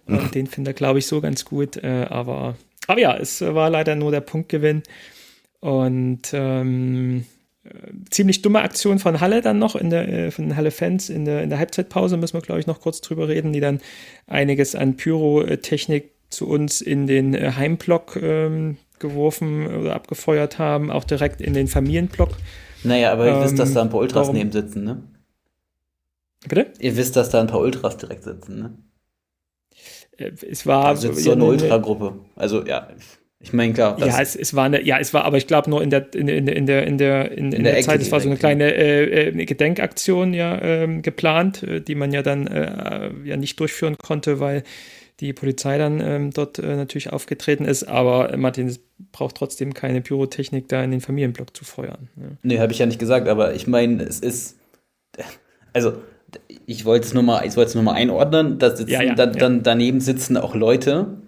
Und 0.06 0.24
mhm. 0.24 0.30
den 0.30 0.46
findet 0.46 0.74
er, 0.74 0.78
glaube 0.78 1.00
ich, 1.00 1.06
so 1.06 1.20
ganz 1.20 1.44
gut. 1.44 1.76
Äh, 1.76 2.06
aber, 2.08 2.56
aber 2.86 3.00
ja, 3.00 3.14
es 3.14 3.42
war 3.42 3.68
leider 3.68 3.94
nur 3.94 4.10
der 4.10 4.22
Punktgewinn. 4.22 4.84
Und 5.60 6.30
ähm, 6.32 7.26
ziemlich 8.10 8.42
dumme 8.42 8.62
Aktion 8.62 8.98
von 8.98 9.20
Halle 9.20 9.42
dann 9.42 9.58
noch, 9.58 9.76
in 9.76 9.90
der, 9.90 10.08
äh, 10.08 10.30
von 10.30 10.56
Halle-Fans 10.56 11.10
in 11.10 11.24
der, 11.24 11.42
in 11.42 11.50
der 11.50 11.58
Halbzeitpause, 11.58 12.16
müssen 12.16 12.34
wir, 12.34 12.40
glaube 12.40 12.60
ich, 12.60 12.66
noch 12.66 12.80
kurz 12.80 13.00
drüber 13.00 13.28
reden, 13.28 13.52
die 13.52 13.60
dann 13.60 13.80
einiges 14.26 14.74
an 14.74 14.96
Pyrotechnik 14.96 16.12
zu 16.30 16.48
uns 16.48 16.80
in 16.80 17.06
den 17.06 17.34
äh, 17.34 17.52
Heimblock 17.56 18.16
ähm, 18.16 18.76
geworfen 18.98 19.66
oder 19.66 19.94
abgefeuert 19.94 20.58
haben, 20.58 20.90
auch 20.90 21.04
direkt 21.04 21.40
in 21.40 21.54
den 21.54 21.68
Familienblock. 21.68 22.30
Naja, 22.84 23.12
aber 23.12 23.26
ihr 23.26 23.34
ähm, 23.34 23.44
wisst, 23.44 23.58
dass 23.58 23.72
da 23.72 23.82
ein 23.82 23.90
paar 23.90 24.00
Ultras 24.00 24.22
warum? 24.22 24.36
neben 24.36 24.52
sitzen, 24.52 24.84
ne? 24.84 25.02
Bitte? 26.48 26.72
Ihr 26.78 26.96
wisst, 26.96 27.16
dass 27.16 27.30
da 27.30 27.40
ein 27.40 27.48
paar 27.48 27.60
Ultras 27.60 27.96
direkt 27.96 28.24
sitzen, 28.24 28.58
ne? 28.58 28.78
Äh, 30.16 30.32
es 30.48 30.66
war 30.66 30.94
da 30.94 30.96
sitzt 30.96 31.24
so 31.24 31.32
eine 31.32 31.44
Ultragruppe. 31.44 32.20
Also 32.36 32.64
ja, 32.66 32.88
ich 33.40 33.52
meine, 33.52 33.72
klar. 33.72 33.96
Ja, 34.00 34.20
es, 34.20 34.34
es 34.34 34.54
war 34.54 34.64
eine, 34.64 34.82
ja, 34.82 34.98
es 34.98 35.14
war, 35.14 35.24
aber 35.24 35.36
ich 35.36 35.46
glaube 35.46 35.70
nur 35.70 35.80
in 35.80 35.90
der, 35.90 36.12
in, 36.12 36.26
in, 36.26 36.48
in 36.48 36.66
der, 36.66 36.86
in 36.86 36.98
der, 36.98 37.30
in, 37.30 37.52
in 37.52 37.62
der, 37.62 37.74
der 37.74 37.82
Zeit, 37.82 38.00
es 38.00 38.10
war 38.10 38.20
so 38.20 38.28
eine 38.28 38.36
kleine 38.36 38.74
äh, 38.74 39.28
äh, 39.28 39.44
Gedenkaktion 39.44 40.34
ja 40.34 40.60
ähm, 40.60 41.02
geplant, 41.02 41.62
äh, 41.62 41.80
die 41.80 41.94
man 41.94 42.12
ja 42.12 42.22
dann 42.22 42.48
äh, 42.48 43.10
ja 43.24 43.36
nicht 43.36 43.60
durchführen 43.60 43.96
konnte, 43.96 44.40
weil 44.40 44.64
die 45.20 45.32
Polizei 45.32 45.78
dann 45.78 46.00
ähm, 46.00 46.30
dort 46.32 46.58
äh, 46.58 46.76
natürlich 46.76 47.12
aufgetreten 47.12 47.64
ist. 47.64 47.84
Aber 47.84 48.36
Martin, 48.36 48.66
es 48.66 48.80
braucht 49.12 49.36
trotzdem 49.36 49.72
keine 49.72 50.00
Pyrotechnik, 50.00 50.68
da 50.68 50.82
in 50.82 50.90
den 50.90 51.00
Familienblock 51.00 51.56
zu 51.56 51.64
feuern. 51.64 52.08
Ja. 52.16 52.26
Nee, 52.42 52.58
habe 52.58 52.72
ich 52.72 52.78
ja 52.78 52.86
nicht 52.86 52.98
gesagt, 52.98 53.28
aber 53.28 53.54
ich 53.54 53.68
meine, 53.68 54.02
es 54.02 54.18
ist, 54.18 54.56
also 55.72 55.94
ich 56.66 56.84
wollte 56.84 57.06
es 57.06 57.14
nur 57.14 57.22
mal, 57.22 57.46
ich 57.46 57.56
wollte 57.56 57.68
es 57.68 57.74
nur 57.74 57.84
mal 57.84 57.94
einordnen, 57.94 58.58
da 58.58 58.74
sitzen, 58.74 58.90
ja, 58.90 59.02
ja, 59.02 59.14
da, 59.14 59.26
dann 59.26 59.62
daneben 59.62 60.00
sitzen 60.00 60.36
auch 60.36 60.54
Leute, 60.54 61.18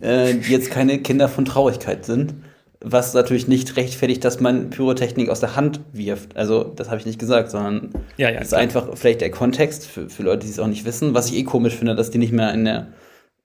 äh, 0.00 0.34
die 0.34 0.52
jetzt 0.52 0.70
keine 0.70 0.98
Kinder 0.98 1.28
von 1.28 1.44
Traurigkeit 1.44 2.04
sind. 2.04 2.34
Was 2.80 3.14
natürlich 3.14 3.48
nicht 3.48 3.76
rechtfertigt, 3.76 4.24
dass 4.24 4.40
man 4.40 4.68
Pyrotechnik 4.68 5.30
aus 5.30 5.40
der 5.40 5.56
Hand 5.56 5.80
wirft. 5.92 6.36
Also, 6.36 6.64
das 6.64 6.88
habe 6.88 6.98
ich 6.98 7.06
nicht 7.06 7.18
gesagt, 7.18 7.50
sondern 7.50 7.90
ja, 8.18 8.28
ja, 8.28 8.40
ist 8.40 8.48
klar. 8.48 8.60
einfach 8.60 8.88
vielleicht 8.94 9.22
der 9.22 9.30
Kontext 9.30 9.86
für, 9.86 10.10
für 10.10 10.22
Leute, 10.22 10.44
die 10.44 10.52
es 10.52 10.58
auch 10.58 10.66
nicht 10.66 10.84
wissen. 10.84 11.14
Was 11.14 11.28
ich 11.28 11.36
eh 11.36 11.44
komisch 11.44 11.74
finde, 11.74 11.94
dass 11.94 12.10
die 12.10 12.18
nicht 12.18 12.32
mehr 12.32 12.52
in 12.52 12.66
der, 12.66 12.88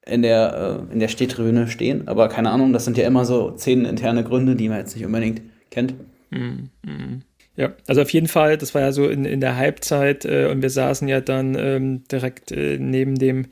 in 0.05 0.23
der, 0.23 0.87
äh, 0.89 0.93
in 0.93 0.99
der 0.99 1.07
Stehtribüne 1.07 1.69
stehen. 1.69 2.09
Aber 2.09 2.27
keine 2.27 2.49
Ahnung, 2.49 2.73
das 2.73 2.83
sind 2.83 2.97
ja 2.97 3.07
immer 3.07 3.23
so 3.23 3.51
zehn 3.51 3.85
interne 3.85 4.25
Gründe, 4.25 4.57
die 4.57 4.67
man 4.67 4.79
jetzt 4.79 4.95
nicht 4.95 5.05
unbedingt 5.05 5.41
kennt. 5.71 5.93
Mhm. 6.31 6.69
mhm. 6.85 7.21
Ja, 7.55 7.73
also 7.87 8.01
auf 8.01 8.09
jeden 8.11 8.29
Fall, 8.29 8.57
das 8.57 8.73
war 8.73 8.81
ja 8.81 8.93
so 8.93 9.09
in, 9.09 9.25
in 9.25 9.41
der 9.41 9.57
Halbzeit 9.57 10.23
äh, 10.23 10.47
und 10.49 10.61
wir 10.61 10.69
saßen 10.69 11.09
ja 11.09 11.19
dann 11.19 11.55
ähm, 11.55 12.03
direkt 12.09 12.53
äh, 12.53 12.77
neben 12.79 13.15
dem 13.15 13.47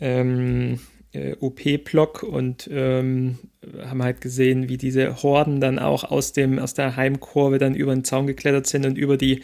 ähm, 0.00 0.80
äh, 1.18 1.36
OP-Block 1.40 2.22
und 2.22 2.68
ähm, 2.72 3.38
haben 3.84 4.02
halt 4.02 4.20
gesehen, 4.20 4.68
wie 4.68 4.76
diese 4.76 5.22
Horden 5.22 5.60
dann 5.60 5.78
auch 5.78 6.04
aus, 6.04 6.32
dem, 6.32 6.58
aus 6.58 6.74
der 6.74 6.96
Heimkurve 6.96 7.58
dann 7.58 7.74
über 7.74 7.94
den 7.94 8.04
Zaun 8.04 8.26
geklettert 8.26 8.66
sind 8.66 8.86
und 8.86 8.96
über 8.96 9.16
die 9.16 9.42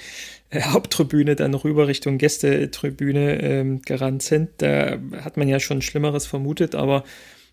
äh, 0.51 0.61
Haupttribüne 0.65 1.37
dann 1.37 1.55
rüber 1.55 1.89
Richtung 1.89 2.19
Gästetribüne 2.19 3.43
ähm, 3.43 3.83
gerannt 3.83 4.23
sind. 4.23 4.51
Da 4.59 4.99
hat 5.23 5.37
man 5.37 5.49
ja 5.49 5.61
schon 5.61 5.83
Schlimmeres 5.83 6.27
vermutet, 6.27 6.75
aber 6.75 7.05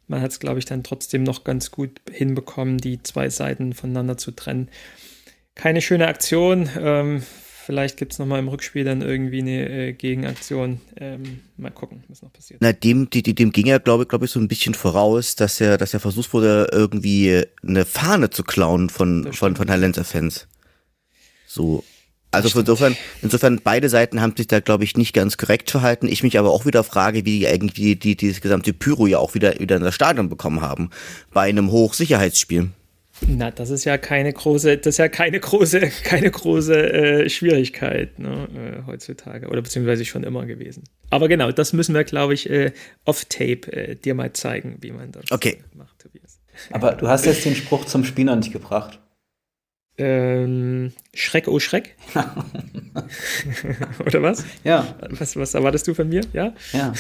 man 0.07 0.21
hat 0.21 0.31
es, 0.31 0.39
glaube 0.39 0.60
ich, 0.60 0.65
dann 0.65 0.84
trotzdem 0.84 1.23
noch 1.23 1.43
ganz 1.43 1.71
gut 1.71 2.01
hinbekommen, 2.12 2.77
die 2.77 3.01
zwei 3.01 3.29
Seiten 3.29 3.73
voneinander 3.73 4.17
zu 4.17 4.31
trennen. 4.31 4.69
Keine 5.55 5.81
schöne 5.81 6.07
Aktion. 6.07 6.69
Ähm, 6.79 7.23
Vielleicht 7.65 7.97
gibt 7.97 8.13
es 8.13 8.19
nochmal 8.19 8.39
im 8.39 8.47
Rückspiel 8.47 8.84
dann 8.84 9.02
irgendwie 9.02 9.39
eine 9.39 9.69
äh, 9.69 9.93
Gegenaktion. 9.93 10.82
Ähm, 10.97 11.41
mal 11.58 11.69
gucken, 11.69 12.04
was 12.08 12.21
noch 12.21 12.34
passiert. 12.34 12.60
Na, 12.62 12.74
dem, 12.74 13.10
dem, 13.10 13.36
dem 13.36 13.52
ging 13.52 13.67
ja, 13.67 13.78
glaube 13.78 14.06
glaub 14.06 14.24
ich, 14.24 14.32
so 14.32 14.39
ein 14.39 14.47
bisschen 14.47 14.74
voraus, 14.74 15.36
dass 15.36 15.62
er, 15.62 15.78
dass 15.78 15.93
er 15.93 16.00
versucht 16.00 16.34
wurde, 16.34 16.69
irgendwie 16.71 17.43
eine 17.65 17.86
Fahne 17.86 18.32
zu 18.32 18.43
klauen 18.43 18.89
von, 18.89 19.32
von, 19.32 19.56
von 19.56 19.69
Hallenser 19.69 20.04
Fans. 20.04 20.47
So. 21.45 21.84
Also 22.32 22.58
insofern, 22.58 22.95
insofern 23.21 23.60
beide 23.62 23.89
Seiten 23.89 24.21
haben 24.21 24.36
sich 24.36 24.47
da, 24.47 24.62
glaube 24.62 24.86
ich, 24.86 24.95
nicht 24.95 25.13
ganz 25.13 25.38
korrekt 25.38 25.69
verhalten. 25.69 26.08
Ich 26.08 26.24
mich 26.24 26.39
aber 26.39 26.52
auch 26.52 26.65
wieder 26.65 26.84
frage, 26.84 27.26
wie 27.26 27.39
die 27.39 27.47
eigentlich 27.47 28.00
die, 28.00 28.15
dieses 28.15 28.39
gesamte 28.41 28.74
Pyro 28.74 29.06
ja 29.06 29.19
auch 29.19 29.36
wieder, 29.36 29.60
wieder 29.60 29.76
in 29.76 29.84
das 29.84 29.93
Stadion 29.93 30.30
bekommen 30.30 30.62
haben. 30.62 30.89
Bei 31.32 31.41
einem 31.41 31.71
Hochsicherheitsspiel. 31.71 32.71
Na, 33.27 33.51
das 33.51 33.69
ist 33.69 33.86
ja 33.86 33.97
keine 33.97 34.34
große, 34.34 34.77
das 34.77 34.95
ist 34.95 34.97
ja 34.97 35.07
keine 35.07 35.39
große, 35.39 35.79
keine 36.03 36.31
große 36.31 36.93
äh, 36.93 37.29
Schwierigkeit 37.29 38.17
ne, 38.19 38.47
äh, 38.84 38.88
heutzutage 38.88 39.47
oder 39.47 39.62
beziehungsweise 39.62 40.05
schon 40.05 40.23
immer 40.23 40.45
gewesen. 40.45 40.84
Aber 41.10 41.27
genau, 41.27 41.51
das 41.51 41.73
müssen 41.73 41.93
wir, 41.93 42.03
glaube 42.03 42.34
ich, 42.34 42.49
äh, 42.49 42.71
off-tape 43.05 43.71
äh, 43.71 43.95
dir 43.95 44.15
mal 44.15 44.34
zeigen, 44.34 44.77
wie 44.81 44.91
man 44.91 45.12
das 45.12 45.31
okay. 45.31 45.60
macht, 45.73 45.99
Tobias. 45.99 46.39
Aber 46.71 46.93
du 46.93 47.07
hast 47.07 47.25
jetzt 47.25 47.45
den 47.45 47.55
Spruch 47.55 47.86
zum 47.86 48.03
Spiel 48.03 48.25
noch 48.25 48.36
nicht 48.36 48.51
gebracht. 48.51 48.99
Ähm, 49.97 50.93
Schreck, 51.13 51.47
oh 51.47 51.60
Schreck. 51.60 51.95
Oder 54.05 54.21
was? 54.21 54.45
Ja. 54.63 54.95
Was, 55.10 55.36
was 55.36 55.53
erwartest 55.53 55.88
du 55.88 55.93
von 55.93 56.10
mir? 56.10 56.21
Ja? 56.34 56.53
Ja. 56.73 56.93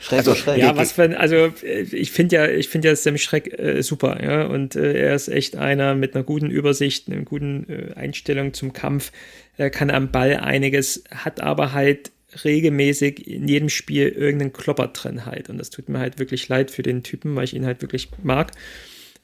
Schreck, 0.00 0.18
also, 0.18 0.34
Schreck. 0.34 0.58
Ja, 0.58 0.76
was 0.76 0.92
für 0.92 1.18
also 1.18 1.52
ich 1.62 2.10
finde 2.10 2.36
ja, 2.36 2.48
ich 2.48 2.68
finde 2.68 2.88
ja 2.88 2.96
Sam 2.96 3.18
Schreck 3.18 3.58
äh, 3.58 3.82
super, 3.82 4.22
ja, 4.22 4.46
und 4.46 4.74
äh, 4.74 4.94
er 4.94 5.14
ist 5.14 5.28
echt 5.28 5.56
einer 5.56 5.94
mit 5.94 6.14
einer 6.14 6.24
guten 6.24 6.50
Übersicht, 6.50 7.08
einer 7.08 7.22
guten 7.22 7.66
äh, 7.68 7.94
Einstellung 7.94 8.54
zum 8.54 8.72
Kampf, 8.72 9.12
er 9.56 9.68
kann 9.70 9.90
am 9.90 10.10
Ball 10.10 10.36
einiges, 10.36 11.04
hat 11.10 11.42
aber 11.42 11.72
halt 11.72 12.12
regelmäßig 12.44 13.26
in 13.26 13.48
jedem 13.48 13.68
Spiel 13.68 14.08
irgendeinen 14.08 14.52
Klopper 14.52 14.88
drin 14.88 15.26
halt. 15.26 15.50
Und 15.50 15.58
das 15.58 15.70
tut 15.70 15.88
mir 15.88 15.98
halt 15.98 16.18
wirklich 16.18 16.48
leid 16.48 16.70
für 16.70 16.82
den 16.82 17.02
Typen, 17.02 17.36
weil 17.36 17.44
ich 17.44 17.54
ihn 17.54 17.66
halt 17.66 17.82
wirklich 17.82 18.08
mag. 18.22 18.52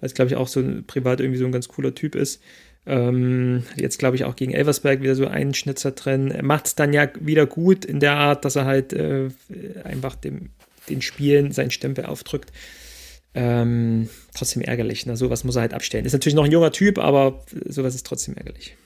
Weil 0.01 0.07
es, 0.09 0.15
glaube 0.15 0.31
ich, 0.31 0.37
auch 0.37 0.49
so 0.49 0.61
ein, 0.61 0.85
privat 0.87 1.21
irgendwie 1.21 1.39
so 1.39 1.47
ein 1.47 1.53
ganz 1.53 1.69
cooler 1.69 1.95
Typ 1.95 2.15
ist. 2.15 2.43
Ähm, 2.85 3.65
jetzt, 3.77 3.99
glaube 3.99 4.17
ich, 4.17 4.25
auch 4.25 4.37
gegen 4.37 4.53
Elversberg 4.53 5.03
wieder 5.03 5.15
so 5.15 5.27
einen 5.27 5.55
Schnitzer 5.55 5.93
drin. 5.93 6.31
Er 6.31 6.45
macht 6.45 6.67
es 6.67 6.75
dann 6.75 6.93
ja 6.93 7.09
wieder 7.21 7.47
gut 7.47 7.85
in 7.85 8.01
der 8.01 8.15
Art, 8.15 8.45
dass 8.45 8.57
er 8.57 8.65
halt 8.65 8.93
äh, 8.93 9.29
einfach 9.85 10.15
dem, 10.15 10.51
den 10.89 11.03
Spielen 11.03 11.53
seinen 11.53 11.71
Stempel 11.71 12.07
aufdrückt. 12.07 12.53
Ähm, 13.35 14.09
trotzdem 14.35 14.63
ärgerlich. 14.63 15.05
Ne? 15.07 15.17
Sowas 15.17 15.45
muss 15.45 15.57
er 15.57 15.63
halt 15.63 15.75
abstellen. 15.75 16.07
Ist 16.07 16.15
natürlich 16.15 16.35
noch 16.35 16.45
ein 16.45 16.53
junger 16.53 16.73
Typ, 16.73 16.99
aber 16.99 17.45
sowas 17.67 17.95
ist 17.95 18.07
trotzdem 18.07 18.35
ärgerlich. 18.35 18.77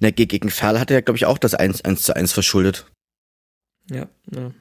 Na, 0.00 0.10
gegen 0.10 0.50
Ferl 0.50 0.80
hat 0.80 0.90
er, 0.90 1.02
glaube 1.02 1.18
ich, 1.18 1.26
auch 1.26 1.38
das 1.38 1.54
1, 1.54 1.82
1 1.82 2.02
zu 2.02 2.16
1 2.16 2.32
verschuldet. 2.32 2.86
Ja, 3.90 4.08
ja. 4.34 4.52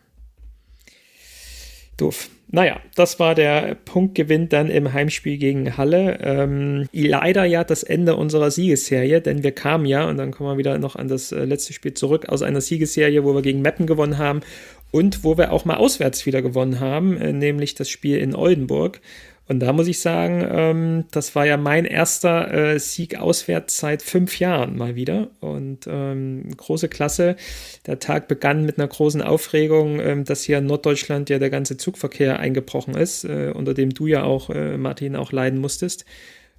Doof. 1.98 2.30
Naja, 2.50 2.80
das 2.96 3.20
war 3.20 3.36
der 3.36 3.76
Punktgewinn 3.76 4.48
dann 4.48 4.70
im 4.70 4.94
Heimspiel 4.94 5.38
gegen 5.38 5.76
Halle. 5.76 6.20
Ähm, 6.22 6.88
leider 6.94 7.44
ja 7.44 7.66
das 7.66 7.84
Ende 7.84 8.16
unserer 8.16 8.52
Siegesserie, 8.52 9.20
denn 9.20 9.44
wir 9.44 9.52
kamen 9.52 9.86
ja, 9.86 10.08
und 10.08 10.18
dann 10.18 10.32
kommen 10.32 10.52
wir 10.52 10.58
wieder 10.58 10.78
noch 10.78 10.96
an 10.96 11.10
das 11.10 11.34
äh, 11.34 11.44
letzte 11.44 11.74
Spiel 11.74 11.94
zurück, 11.94 12.30
aus 12.30 12.44
einer 12.44 12.62
Siegesserie, 12.62 13.26
wo 13.26 13.36
wir 13.36 13.42
gegen 13.42 13.62
Meppen 13.62 13.86
gewonnen 13.86 14.18
haben 14.18 14.42
und 14.92 15.24
wo 15.24 15.38
wir 15.38 15.52
auch 15.52 15.66
mal 15.66 15.78
auswärts 15.78 16.26
wieder 16.26 16.42
gewonnen 16.42 16.80
haben, 16.80 17.18
äh, 17.18 17.34
nämlich 17.34 17.76
das 17.76 17.90
Spiel 17.90 18.18
in 18.18 18.36
Oldenburg. 18.36 19.02
Und 19.50 19.62
da 19.62 19.72
muss 19.72 19.88
ich 19.88 20.02
sagen, 20.02 20.46
ähm, 20.52 21.06
das 21.12 21.34
war 21.34 21.46
ja 21.46 21.56
mein 21.56 21.86
erster 21.86 22.54
äh, 22.54 22.80
Sieg 22.80 23.18
auswärts 23.18 23.78
seit 23.78 24.02
fünf 24.02 24.40
Jahren 24.40 24.78
mal 24.78 24.96
wieder. 24.96 25.30
Und 25.40 25.88
ähm, 25.88 26.50
große 26.58 26.90
Klasse. 26.90 27.38
Der 27.86 28.00
Tag 28.00 28.28
begann 28.28 28.66
mit 28.66 28.78
einer 28.78 28.90
großen 28.90 29.22
Aufregung, 29.22 30.02
ähm, 30.02 30.26
dass 30.26 30.44
hier 30.44 30.58
in 30.58 30.66
Norddeutschland 30.66 31.30
ja 31.30 31.40
der 31.40 31.50
ganze 31.50 31.78
Zugverkehr 31.78 32.40
eingebrochen 32.40 32.96
ist, 32.96 33.24
äh, 33.24 33.54
unter 33.56 33.74
dem 33.74 33.92
du 33.92 34.08
ja 34.08 34.24
auch, 34.24 34.50
Martin, 34.78 35.16
auch 35.16 35.32
leiden 35.32 35.60
musstest. 35.60 36.06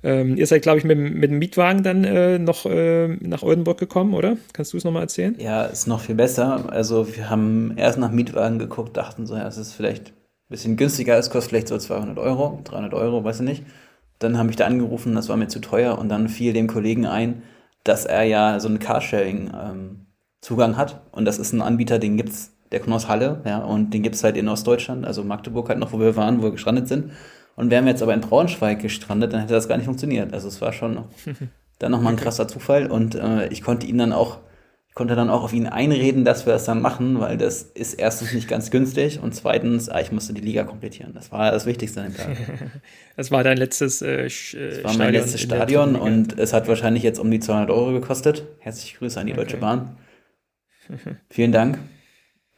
Ähm, 0.02 0.36
ihr 0.36 0.46
seid, 0.46 0.62
glaube 0.62 0.78
ich, 0.78 0.84
mit, 0.84 0.98
mit 0.98 1.30
dem 1.30 1.38
Mietwagen 1.38 1.82
dann 1.82 2.04
äh, 2.04 2.38
noch 2.38 2.66
äh, 2.66 3.08
nach 3.08 3.42
Oldenburg 3.42 3.78
gekommen, 3.78 4.14
oder? 4.14 4.36
Kannst 4.52 4.72
du 4.72 4.76
es 4.76 4.84
nochmal 4.84 5.02
erzählen? 5.02 5.36
Ja, 5.38 5.64
ist 5.64 5.88
noch 5.88 6.00
viel 6.00 6.14
besser. 6.14 6.70
Also 6.70 7.16
wir 7.16 7.30
haben 7.30 7.74
erst 7.76 7.98
nach 7.98 8.12
Mietwagen 8.12 8.58
geguckt, 8.58 8.96
dachten 8.96 9.26
so, 9.26 9.34
ja, 9.34 9.46
es 9.46 9.56
ist 9.56 9.72
vielleicht 9.72 10.10
ein 10.10 10.14
bisschen 10.50 10.76
günstiger, 10.76 11.18
es 11.18 11.30
kostet 11.30 11.50
vielleicht 11.50 11.68
so 11.68 11.78
200 11.78 12.18
Euro, 12.18 12.60
300 12.64 12.94
Euro, 12.94 13.24
weiß 13.24 13.40
ich 13.40 13.46
nicht. 13.46 13.64
Dann 14.18 14.38
habe 14.38 14.50
ich 14.50 14.56
da 14.56 14.66
angerufen, 14.66 15.14
das 15.14 15.28
war 15.28 15.36
mir 15.36 15.48
zu 15.48 15.60
teuer 15.60 15.98
und 15.98 16.08
dann 16.08 16.28
fiel 16.28 16.52
dem 16.52 16.68
Kollegen 16.68 17.06
ein, 17.06 17.42
dass 17.84 18.04
er 18.04 18.24
ja 18.24 18.58
so 18.60 18.68
einen 18.68 18.78
Carsharing-Zugang 18.78 20.70
ähm, 20.70 20.76
hat 20.76 21.02
und 21.12 21.24
das 21.24 21.38
ist 21.38 21.52
ein 21.52 21.62
Anbieter, 21.62 21.98
den 21.98 22.16
gibt's, 22.16 22.52
der 22.72 22.80
kommt 22.80 22.94
aus 22.94 23.08
Halle, 23.08 23.42
ja, 23.46 23.58
und 23.58 23.94
den 23.94 24.02
gibt's 24.02 24.24
halt 24.24 24.36
in 24.36 24.48
Ostdeutschland, 24.48 25.06
also 25.06 25.22
Magdeburg 25.22 25.68
halt 25.68 25.78
noch, 25.78 25.92
wo 25.92 26.00
wir 26.00 26.16
waren, 26.16 26.38
wo 26.38 26.44
wir 26.44 26.50
gestrandet 26.52 26.88
sind. 26.88 27.12
Und 27.58 27.72
wären 27.72 27.86
wir 27.86 27.90
jetzt 27.90 28.04
aber 28.04 28.14
in 28.14 28.20
Braunschweig 28.20 28.80
gestrandet, 28.80 29.32
dann 29.32 29.40
hätte 29.40 29.52
das 29.52 29.66
gar 29.66 29.76
nicht 29.76 29.86
funktioniert. 29.86 30.32
Also 30.32 30.46
es 30.46 30.60
war 30.60 30.72
schon 30.72 31.02
dann 31.80 31.90
nochmal 31.90 32.12
ein 32.12 32.16
krasser 32.16 32.46
Zufall. 32.46 32.86
Und 32.86 33.16
äh, 33.16 33.48
ich 33.48 33.62
konnte 33.62 33.84
ihn 33.84 33.98
dann 33.98 34.12
auch, 34.12 34.38
ich 34.88 34.94
konnte 34.94 35.16
dann 35.16 35.28
auch 35.28 35.42
auf 35.42 35.52
ihn 35.52 35.66
einreden, 35.66 36.24
dass 36.24 36.46
wir 36.46 36.52
das 36.52 36.66
dann 36.66 36.80
machen, 36.80 37.18
weil 37.18 37.36
das 37.36 37.62
ist 37.62 37.94
erstens 37.94 38.32
nicht 38.32 38.46
ganz 38.46 38.70
günstig 38.70 39.18
und 39.20 39.34
zweitens, 39.34 39.88
ah, 39.88 40.00
ich 40.00 40.12
musste 40.12 40.34
die 40.34 40.40
Liga 40.40 40.62
komplettieren. 40.62 41.14
Das 41.14 41.32
war 41.32 41.50
das 41.50 41.66
Wichtigste 41.66 42.00
an 42.00 42.12
dem 42.12 42.16
Tag. 42.16 42.36
Das 43.16 43.32
war 43.32 43.42
dein 43.42 43.56
letztes 43.56 44.02
äh, 44.02 44.30
Stadion. 44.30 44.70
Das 44.70 44.84
war 44.84 44.98
mein 44.98 45.12
letztes 45.12 45.40
Stadion 45.40 45.96
und 45.96 46.38
es 46.38 46.52
hat 46.52 46.68
wahrscheinlich 46.68 47.02
jetzt 47.02 47.18
um 47.18 47.28
die 47.28 47.40
200 47.40 47.70
Euro 47.70 47.90
gekostet. 47.90 48.44
Herzliche 48.60 48.98
Grüße 48.98 49.18
an 49.18 49.26
die 49.26 49.32
okay. 49.32 49.40
Deutsche 49.40 49.56
Bahn. 49.56 49.96
Vielen 51.28 51.50
Dank. 51.50 51.80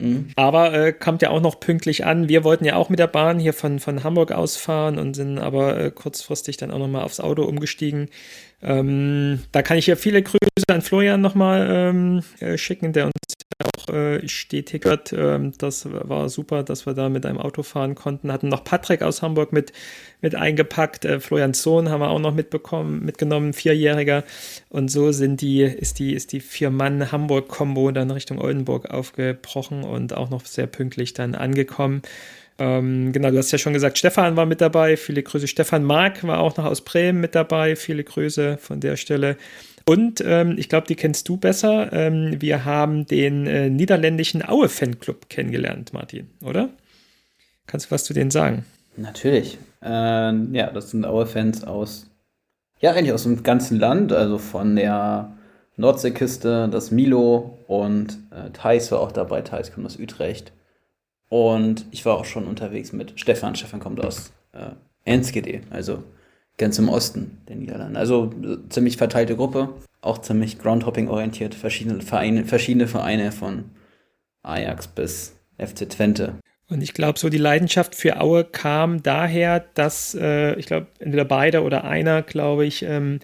Mhm. 0.00 0.30
Aber 0.36 0.72
äh, 0.72 0.92
kommt 0.92 1.22
ja 1.22 1.30
auch 1.30 1.40
noch 1.40 1.60
pünktlich 1.60 2.04
an. 2.06 2.28
Wir 2.28 2.44
wollten 2.44 2.64
ja 2.64 2.76
auch 2.76 2.88
mit 2.88 2.98
der 2.98 3.06
Bahn 3.06 3.38
hier 3.38 3.52
von, 3.52 3.78
von 3.78 4.02
Hamburg 4.02 4.32
ausfahren 4.32 4.98
und 4.98 5.14
sind 5.14 5.38
aber 5.38 5.78
äh, 5.78 5.90
kurzfristig 5.90 6.56
dann 6.56 6.70
auch 6.70 6.78
nochmal 6.78 7.02
aufs 7.02 7.20
Auto 7.20 7.44
umgestiegen. 7.44 8.08
Ähm, 8.62 9.40
da 9.52 9.62
kann 9.62 9.78
ich 9.78 9.86
hier 9.86 9.96
viele 9.96 10.22
Grüße 10.22 10.38
an 10.68 10.82
Florian 10.82 11.20
nochmal 11.20 11.66
ähm, 11.70 12.22
äh, 12.40 12.58
schicken, 12.58 12.92
der 12.92 13.06
uns 13.06 13.19
auch 13.64 13.92
äh, 13.92 14.26
stetig 14.28 14.84
hört. 14.84 15.12
Ähm, 15.12 15.52
das 15.58 15.86
war 15.90 16.28
super, 16.28 16.62
dass 16.62 16.86
wir 16.86 16.94
da 16.94 17.08
mit 17.08 17.26
einem 17.26 17.38
Auto 17.38 17.62
fahren 17.62 17.94
konnten. 17.94 18.32
Hatten 18.32 18.48
noch 18.48 18.64
Patrick 18.64 19.02
aus 19.02 19.22
Hamburg 19.22 19.52
mit, 19.52 19.72
mit 20.20 20.34
eingepackt. 20.34 21.04
Äh, 21.04 21.20
Florians 21.20 21.62
Sohn 21.62 21.88
haben 21.88 22.00
wir 22.00 22.10
auch 22.10 22.18
noch 22.18 22.34
mitbekommen, 22.34 23.04
mitgenommen, 23.04 23.52
Vierjähriger. 23.52 24.24
Und 24.68 24.90
so 24.90 25.12
sind 25.12 25.40
die, 25.40 25.62
ist 25.62 25.98
die, 25.98 26.14
ist 26.14 26.32
die 26.32 26.40
Vier-Mann-Hamburg-Kombo 26.40 27.90
dann 27.90 28.10
Richtung 28.10 28.38
Oldenburg 28.38 28.90
aufgebrochen 28.90 29.84
und 29.84 30.12
auch 30.12 30.30
noch 30.30 30.44
sehr 30.44 30.66
pünktlich 30.66 31.14
dann 31.14 31.34
angekommen. 31.34 32.02
Ähm, 32.60 33.12
genau, 33.12 33.30
du 33.30 33.38
hast 33.38 33.50
ja 33.52 33.58
schon 33.58 33.72
gesagt, 33.72 33.96
Stefan 33.96 34.36
war 34.36 34.44
mit 34.44 34.60
dabei. 34.60 34.98
Viele 34.98 35.22
Grüße. 35.22 35.48
Stefan 35.48 35.82
Mark 35.82 36.22
war 36.26 36.40
auch 36.40 36.58
noch 36.58 36.66
aus 36.66 36.82
Bremen 36.82 37.18
mit 37.18 37.34
dabei. 37.34 37.74
Viele 37.74 38.04
Grüße 38.04 38.58
von 38.58 38.80
der 38.80 38.96
Stelle. 38.96 39.38
Und 39.86 40.22
ähm, 40.24 40.56
ich 40.58 40.68
glaube, 40.68 40.86
die 40.86 40.94
kennst 40.94 41.28
du 41.28 41.36
besser. 41.36 41.92
Ähm, 41.92 42.40
wir 42.40 42.64
haben 42.64 43.06
den 43.06 43.46
äh, 43.46 43.70
niederländischen 43.70 44.46
Aue-Fanclub 44.46 45.28
kennengelernt, 45.28 45.92
Martin, 45.92 46.28
oder? 46.44 46.70
Kannst 47.66 47.86
du 47.86 47.90
was 47.92 48.04
zu 48.04 48.14
denen 48.14 48.30
sagen? 48.30 48.64
Natürlich. 48.96 49.58
Äh, 49.82 49.88
ja, 49.88 50.70
das 50.72 50.90
sind 50.90 51.04
Aue-Fans 51.04 51.64
aus, 51.64 52.10
ja, 52.80 52.92
eigentlich 52.92 53.12
aus 53.12 53.22
dem 53.22 53.42
ganzen 53.42 53.78
Land, 53.78 54.12
also 54.12 54.38
von 54.38 54.76
der 54.76 55.32
Nordseeküste, 55.76 56.68
das 56.70 56.90
Milo 56.90 57.58
und 57.66 58.18
äh, 58.30 58.50
Thais 58.52 58.92
war 58.92 59.00
auch 59.00 59.12
dabei. 59.12 59.40
Thais 59.40 59.72
kommt 59.72 59.86
aus 59.86 59.98
Utrecht. 59.98 60.52
Und 61.28 61.86
ich 61.90 62.04
war 62.04 62.16
auch 62.18 62.24
schon 62.24 62.46
unterwegs 62.46 62.92
mit 62.92 63.18
Stefan. 63.18 63.54
Stefan 63.54 63.80
kommt 63.80 64.04
aus 64.04 64.32
äh, 64.52 64.70
Enskede, 65.04 65.62
also 65.70 66.02
ganz 66.60 66.78
im 66.78 66.88
Osten 66.88 67.38
der 67.48 67.56
Niederlande. 67.56 67.98
Also 67.98 68.30
ziemlich 68.68 68.96
verteilte 68.96 69.34
Gruppe, 69.34 69.70
auch 70.00 70.18
ziemlich 70.18 70.58
Groundhopping 70.58 71.08
orientiert, 71.08 71.54
verschiedene 71.54 72.00
Vereine, 72.02 72.44
verschiedene 72.44 72.86
Vereine 72.86 73.32
von 73.32 73.64
Ajax 74.42 74.86
bis 74.86 75.36
FC 75.58 75.88
Twente. 75.88 76.34
Und 76.68 76.82
ich 76.82 76.94
glaube, 76.94 77.18
so 77.18 77.28
die 77.28 77.38
Leidenschaft 77.38 77.96
für 77.96 78.20
Aue 78.20 78.44
kam 78.44 79.02
daher, 79.02 79.64
dass 79.74 80.14
äh, 80.14 80.54
ich 80.54 80.66
glaube, 80.66 80.86
entweder 81.00 81.24
beide 81.24 81.62
oder 81.62 81.82
einer, 81.82 82.22
glaube 82.22 82.64
ich, 82.64 82.84
ähm, 82.84 83.18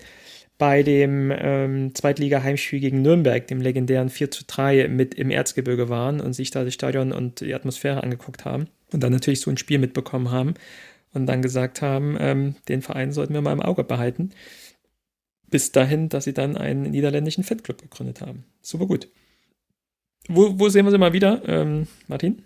bei 0.59 0.83
dem 0.83 1.31
ähm, 1.37 1.95
Zweitliga-Heimspiel 1.95 2.81
gegen 2.81 3.03
Nürnberg, 3.03 3.47
dem 3.47 3.61
legendären 3.61 4.09
4 4.09 4.31
zu 4.31 4.45
3, 4.47 4.89
mit 4.89 5.15
im 5.15 5.31
Erzgebirge 5.31 5.89
waren 5.89 6.21
und 6.21 6.33
sich 6.33 6.51
da 6.51 6.65
das 6.65 6.75
Stadion 6.75 7.13
und 7.13 7.41
die 7.41 7.55
Atmosphäre 7.55 8.03
angeguckt 8.03 8.45
haben 8.45 8.69
und 8.93 9.03
dann 9.03 9.13
natürlich 9.13 9.43
so 9.43 9.51
ein 9.51 9.59
Spiel 9.59 9.79
mitbekommen 9.79 10.31
haben 10.31 10.55
und 11.13 11.27
dann 11.27 11.43
gesagt 11.43 11.83
haben, 11.83 12.17
ähm, 12.21 12.57
den 12.69 12.83
Verein 12.83 13.13
sollten 13.13 13.35
wir 13.35 13.41
mal 13.41 13.53
im 13.53 13.63
Auge 13.63 13.85
behalten. 13.85 14.31
Bis 15.49 15.73
dahin, 15.73 16.09
dass 16.09 16.25
sie 16.25 16.35
dann 16.35 16.57
einen 16.57 16.83
niederländischen 16.83 17.45
Fanclub 17.45 17.81
gegründet 17.81 18.21
haben. 18.21 18.45
Super 18.63 18.87
gut. 18.87 19.09
Wo, 20.29 20.59
wo 20.59 20.69
sehen 20.69 20.85
wir 20.85 20.91
sie 20.91 20.99
mal 20.99 21.13
wieder, 21.13 21.43
ähm, 21.47 21.87
Martin? 22.09 22.43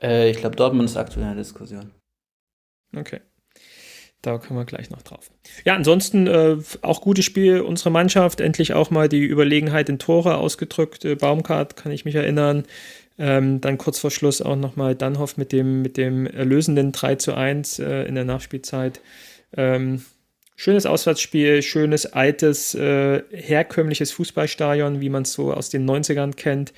Äh, 0.00 0.30
ich 0.30 0.38
glaube, 0.38 0.56
Dortmund 0.56 0.88
ist 0.88 0.96
aktuell 0.96 1.22
in 1.22 1.34
der 1.34 1.42
Diskussion. 1.42 1.90
Okay. 2.96 3.20
Da 4.22 4.38
kommen 4.38 4.58
wir 4.58 4.64
gleich 4.64 4.88
noch 4.90 5.02
drauf. 5.02 5.32
Ja, 5.64 5.74
ansonsten 5.74 6.28
äh, 6.28 6.56
auch 6.82 7.00
gutes 7.00 7.24
Spiel. 7.24 7.60
Unsere 7.60 7.90
Mannschaft 7.90 8.40
endlich 8.40 8.72
auch 8.72 8.90
mal 8.90 9.08
die 9.08 9.24
Überlegenheit 9.24 9.88
in 9.88 9.98
Tore 9.98 10.36
ausgedrückt. 10.38 11.04
Äh, 11.04 11.16
Baumgart 11.16 11.76
kann 11.76 11.90
ich 11.90 12.04
mich 12.04 12.14
erinnern. 12.14 12.64
Ähm, 13.18 13.60
dann 13.60 13.78
kurz 13.78 13.98
vor 13.98 14.10
Schluss 14.10 14.40
auch 14.40 14.56
nochmal 14.56 14.94
Dannhoff 14.94 15.36
mit 15.36 15.52
dem, 15.52 15.82
mit 15.82 15.96
dem 15.96 16.26
erlösenden 16.26 16.92
3 16.92 17.16
zu 17.16 17.34
1 17.34 17.78
äh, 17.78 18.04
in 18.04 18.14
der 18.14 18.24
Nachspielzeit. 18.24 19.00
Ähm, 19.56 20.02
schönes 20.56 20.86
Auswärtsspiel, 20.86 21.62
schönes, 21.62 22.06
altes, 22.06 22.74
äh, 22.74 23.22
herkömmliches 23.30 24.12
Fußballstadion, 24.12 25.00
wie 25.00 25.10
man 25.10 25.22
es 25.22 25.32
so 25.32 25.52
aus 25.52 25.70
den 25.70 25.88
90ern 25.88 26.34
kennt, 26.34 26.72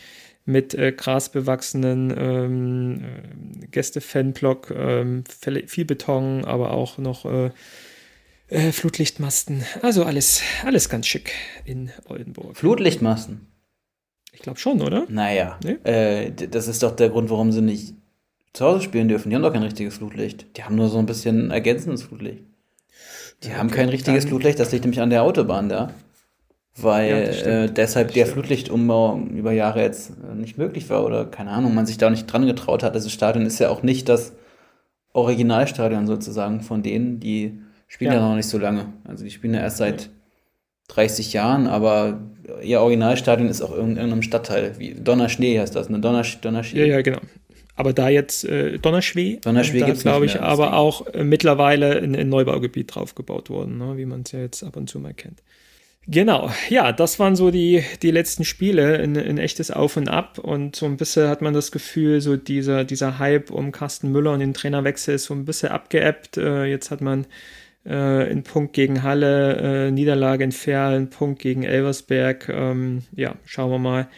mit 0.45 0.75
äh, 0.75 0.93
grasbewachsenen 0.93 2.15
ähm, 2.17 3.05
äh, 3.63 3.67
Gäste-Fanblock, 3.69 4.71
ähm, 4.77 5.25
viel 5.67 5.85
Beton, 5.85 6.45
aber 6.45 6.73
auch 6.73 6.99
noch 6.99 7.25
äh, 7.25 7.51
äh, 8.49 8.73
Flutlichtmasten. 8.73 9.65
Also 9.83 10.05
alles, 10.05 10.43
alles 10.65 10.89
ganz 10.89 11.07
schick 11.07 11.33
in 11.65 11.91
Oldenburg. 12.07 12.57
Flutlichtmasten? 12.57 13.47
Ich 14.35 14.43
glaube 14.43 14.59
schon, 14.59 14.83
oder? 14.83 15.07
Naja, 15.09 15.59
nee? 15.65 15.79
äh, 15.85 16.31
das 16.33 16.67
ist 16.69 16.83
doch 16.83 16.95
der 16.97 17.09
Grund, 17.09 17.31
warum 17.31 17.53
sie 17.53 17.63
nicht 17.63 17.95
zu 18.53 18.65
Hause 18.65 18.83
spielen 18.83 19.09
dürfen. 19.09 19.31
Die 19.31 19.37
haben 19.37 19.43
doch 19.43 19.53
kein 19.53 19.63
richtiges 19.63 19.97
Flutlicht. 19.97 20.57
Die 20.57 20.65
haben 20.65 20.75
nur 20.75 20.89
so 20.89 20.99
ein 20.99 21.07
bisschen 21.07 21.51
ergänzendes 21.51 22.03
Flutlicht. 22.03 22.43
Die 23.43 23.49
okay, 23.49 23.57
haben 23.57 23.71
kein 23.71 23.89
richtiges 23.89 24.25
Flutlicht, 24.25 24.59
das 24.59 24.73
liegt 24.73 24.85
nämlich 24.85 25.01
an 25.01 25.11
der 25.11 25.23
Autobahn 25.23 25.69
da. 25.69 25.93
Weil 26.77 27.33
ja, 27.33 27.47
äh, 27.47 27.73
deshalb 27.73 28.13
der 28.15 28.27
Flutlichtumbau 28.27 29.19
über 29.19 29.53
Jahre 29.53 29.83
jetzt 29.83 30.11
äh, 30.11 30.35
nicht 30.35 30.59
möglich 30.59 30.91
war 30.91 31.05
oder 31.05 31.25
keine 31.25 31.51
Ahnung, 31.51 31.73
man 31.73 31.87
sich 31.87 31.99
da 31.99 32.11
nicht 32.11 32.27
dran 32.27 32.47
getraut 32.47 32.83
hat. 32.83 32.95
Also 32.95 33.07
das 33.07 33.13
Stadion 33.13 33.47
ist 33.47 33.61
ja 33.61 33.69
auch 33.69 33.85
nicht 33.85 34.09
das 34.09 34.33
Originalstadion 35.13 36.09
sozusagen 36.09 36.63
von 36.63 36.83
denen, 36.83 37.21
die 37.21 37.61
spielen 37.87 38.13
ja, 38.13 38.19
ja 38.19 38.29
noch 38.29 38.35
nicht 38.35 38.49
so 38.49 38.59
lange. 38.59 38.93
Also 39.05 39.23
die 39.23 39.31
spielen 39.31 39.55
ja 39.55 39.61
erst 39.61 39.77
seit 39.77 40.11
30 40.89 41.33
Jahren, 41.33 41.67
aber 41.67 42.21
ihr 42.63 42.81
Originalstadion 42.81 43.49
ist 43.49 43.63
auch 43.63 43.73
in 43.73 43.97
irgendeinem 43.97 44.23
Stadtteil, 44.23 44.79
wie 44.79 44.95
Donnerschnee 44.95 45.59
heißt 45.59 45.75
das, 45.75 45.89
ne? 45.89 45.99
Donner, 45.99 46.25
Donnerschnee. 46.43 46.81
Ja, 46.81 46.87
ja, 46.87 47.03
genau. 47.03 47.21
Aber 47.77 47.93
da 47.93 48.09
jetzt 48.09 48.45
äh, 48.45 48.79
Donnerschwee, 48.79 49.39
Donnerschwee 49.43 49.81
da 49.81 49.91
glaube 49.93 50.27
ich, 50.27 50.41
aber 50.41 50.75
auch 50.75 51.07
äh, 51.09 51.25
mittlerweile 51.25 52.01
ein, 52.01 52.15
ein 52.15 52.29
Neubaugebiet 52.29 52.95
draufgebaut 52.95 53.51
worden, 53.51 53.79
ne? 53.79 53.97
wie 53.97 54.05
man 54.05 54.23
es 54.23 54.33
ja 54.33 54.41
jetzt 54.41 54.63
ab 54.63 54.77
und 54.77 54.89
zu 54.89 55.01
mal 55.01 55.15
kennt. 55.15 55.43
Genau, 56.07 56.51
ja, 56.69 56.93
das 56.93 57.19
waren 57.19 57.35
so 57.35 57.51
die, 57.51 57.83
die 58.03 58.11
letzten 58.11 58.45
Spiele, 58.45 58.99
ein, 58.99 59.17
ein 59.17 59.39
echtes 59.39 59.71
Auf 59.71 59.97
und 59.97 60.09
Ab 60.09 60.39
und 60.39 60.77
so 60.77 60.85
ein 60.85 60.99
bisschen 60.99 61.29
hat 61.29 61.41
man 61.41 61.55
das 61.55 61.73
Gefühl, 61.73 62.21
so 62.21 62.37
dieser, 62.37 62.85
dieser 62.85 63.19
Hype 63.19 63.51
um 63.51 63.73
Carsten 63.73 64.13
Müller 64.13 64.33
und 64.33 64.41
den 64.41 64.53
Trainerwechsel 64.53 65.15
ist 65.15 65.25
so 65.25 65.35
ein 65.35 65.47
bisschen 65.47 65.71
abgeebbt. 65.71 66.37
Äh, 66.37 66.67
jetzt 66.67 66.91
hat 66.91 67.01
man 67.01 67.27
äh, 67.85 67.93
einen 67.93 68.43
Punkt 68.43 68.73
gegen 68.73 69.03
Halle, 69.03 69.87
äh, 69.87 69.91
Niederlage 69.91 70.45
in 70.45 70.53
Ferl, 70.53 70.95
einen 70.95 71.11
Punkt 71.11 71.41
gegen 71.41 71.63
Elversberg. 71.63 72.49
Ähm, 72.49 73.03
ja, 73.15 73.37
schauen 73.45 73.71
wir 73.71 73.79
mal, 73.79 74.09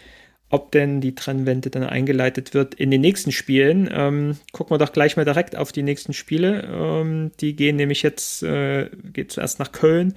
ob 0.49 0.73
denn 0.73 1.01
die 1.01 1.15
Trennwende 1.15 1.71
dann 1.71 1.85
eingeleitet 1.85 2.55
wird 2.55 2.75
in 2.75 2.91
den 2.91 3.01
nächsten 3.01 3.33
Spielen. 3.33 3.89
Ähm, 3.93 4.37
gucken 4.53 4.75
wir 4.75 4.79
doch 4.79 4.93
gleich 4.93 5.17
mal 5.17 5.25
direkt 5.25 5.57
auf 5.57 5.73
die 5.73 5.83
nächsten 5.83 6.13
Spiele. 6.13 6.69
Ähm, 6.73 7.33
die 7.41 7.57
gehen 7.57 7.77
nämlich 7.77 8.03
jetzt, 8.03 8.43
äh, 8.43 8.89
geht 9.13 9.33
zuerst 9.33 9.59
nach 9.59 9.73
Köln 9.73 10.15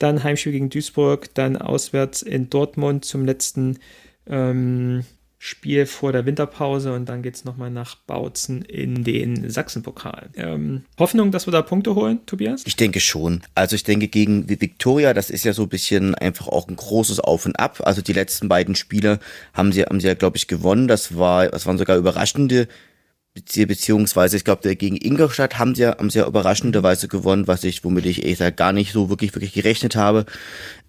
dann 0.00 0.24
Heimspiel 0.24 0.52
gegen 0.52 0.70
Duisburg, 0.70 1.32
dann 1.34 1.56
auswärts 1.56 2.22
in 2.22 2.50
Dortmund 2.50 3.04
zum 3.04 3.24
letzten 3.24 3.78
ähm, 4.26 5.04
Spiel 5.42 5.86
vor 5.86 6.12
der 6.12 6.26
Winterpause 6.26 6.92
und 6.92 7.08
dann 7.08 7.22
geht 7.22 7.34
es 7.34 7.46
nochmal 7.46 7.70
nach 7.70 7.94
Bautzen 7.94 8.60
in 8.60 9.04
den 9.04 9.48
Sachsenpokal. 9.48 10.28
Ähm, 10.36 10.82
Hoffnung, 10.98 11.30
dass 11.30 11.46
wir 11.46 11.50
da 11.50 11.62
Punkte 11.62 11.94
holen, 11.94 12.20
Tobias? 12.26 12.64
Ich 12.66 12.76
denke 12.76 13.00
schon. 13.00 13.40
Also 13.54 13.74
ich 13.74 13.82
denke 13.82 14.08
gegen 14.08 14.50
Viktoria, 14.50 15.14
das 15.14 15.30
ist 15.30 15.46
ja 15.46 15.54
so 15.54 15.62
ein 15.62 15.70
bisschen 15.70 16.14
einfach 16.14 16.46
auch 16.48 16.68
ein 16.68 16.76
großes 16.76 17.20
Auf 17.20 17.46
und 17.46 17.58
Ab. 17.58 17.80
Also 17.84 18.02
die 18.02 18.12
letzten 18.12 18.50
beiden 18.50 18.74
Spiele 18.74 19.18
haben 19.54 19.72
sie, 19.72 19.84
haben 19.84 19.98
sie 19.98 20.08
ja, 20.08 20.14
glaube 20.14 20.36
ich, 20.36 20.46
gewonnen. 20.46 20.88
Das 20.88 21.16
war, 21.16 21.48
das 21.48 21.64
waren 21.64 21.78
sogar 21.78 21.96
überraschende 21.96 22.68
beziehungsweise 23.34 24.36
ich 24.36 24.44
glaube, 24.44 24.74
gegen 24.74 24.96
Ingolstadt 24.96 25.58
haben 25.58 25.76
sie 25.76 25.82
ja, 25.82 25.96
haben 25.96 26.10
sie 26.10 26.18
ja 26.18 26.26
überraschenderweise 26.26 27.06
gewonnen, 27.06 27.46
was 27.46 27.62
ich, 27.62 27.84
womit 27.84 28.06
ich 28.06 28.22
gesagt 28.22 28.56
gar 28.56 28.72
nicht 28.72 28.92
so 28.92 29.08
wirklich, 29.08 29.34
wirklich 29.34 29.52
gerechnet 29.52 29.94
habe. 29.94 30.26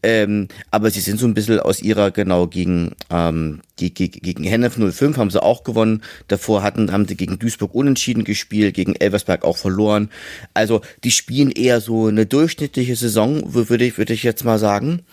Ähm, 0.04 0.47
aber 0.71 0.89
sie 0.89 1.01
sind 1.01 1.19
so 1.19 1.27
ein 1.27 1.36
bisschen 1.36 1.60
aus 1.60 1.82
ihrer, 1.84 2.10
genau, 2.10 2.47
gegen, 2.47 2.95
ähm, 3.12 3.62
die, 3.80 3.93
gegen 3.93 4.43
Hennef 4.43 4.75
05 4.75 5.17
haben 5.17 5.30
sie 5.30 5.41
auch 5.41 5.63
gewonnen. 5.63 6.01
Davor 6.27 6.63
hatten, 6.63 6.91
haben 6.91 7.08
sie 7.08 7.15
gegen 7.15 7.38
Duisburg 7.38 7.75
unentschieden 7.75 8.23
gespielt, 8.23 8.73
gegen 8.73 8.95
Elversberg 8.95 9.43
auch 9.43 9.58
verloren. 9.58 10.10
Also, 10.56 10.82
die 11.04 11.12
spielen 11.12 11.51
eher 11.51 11.80
so 11.80 12.08
eine 12.08 12.25
durchschnittliche 12.25 12.95
Saison, 12.95 13.54
würde 13.54 13.86
ich, 13.86 13.99
würde 13.99 14.13
ich 14.13 14.23
jetzt 14.23 14.43
mal 14.43 14.58
sagen. 14.58 15.04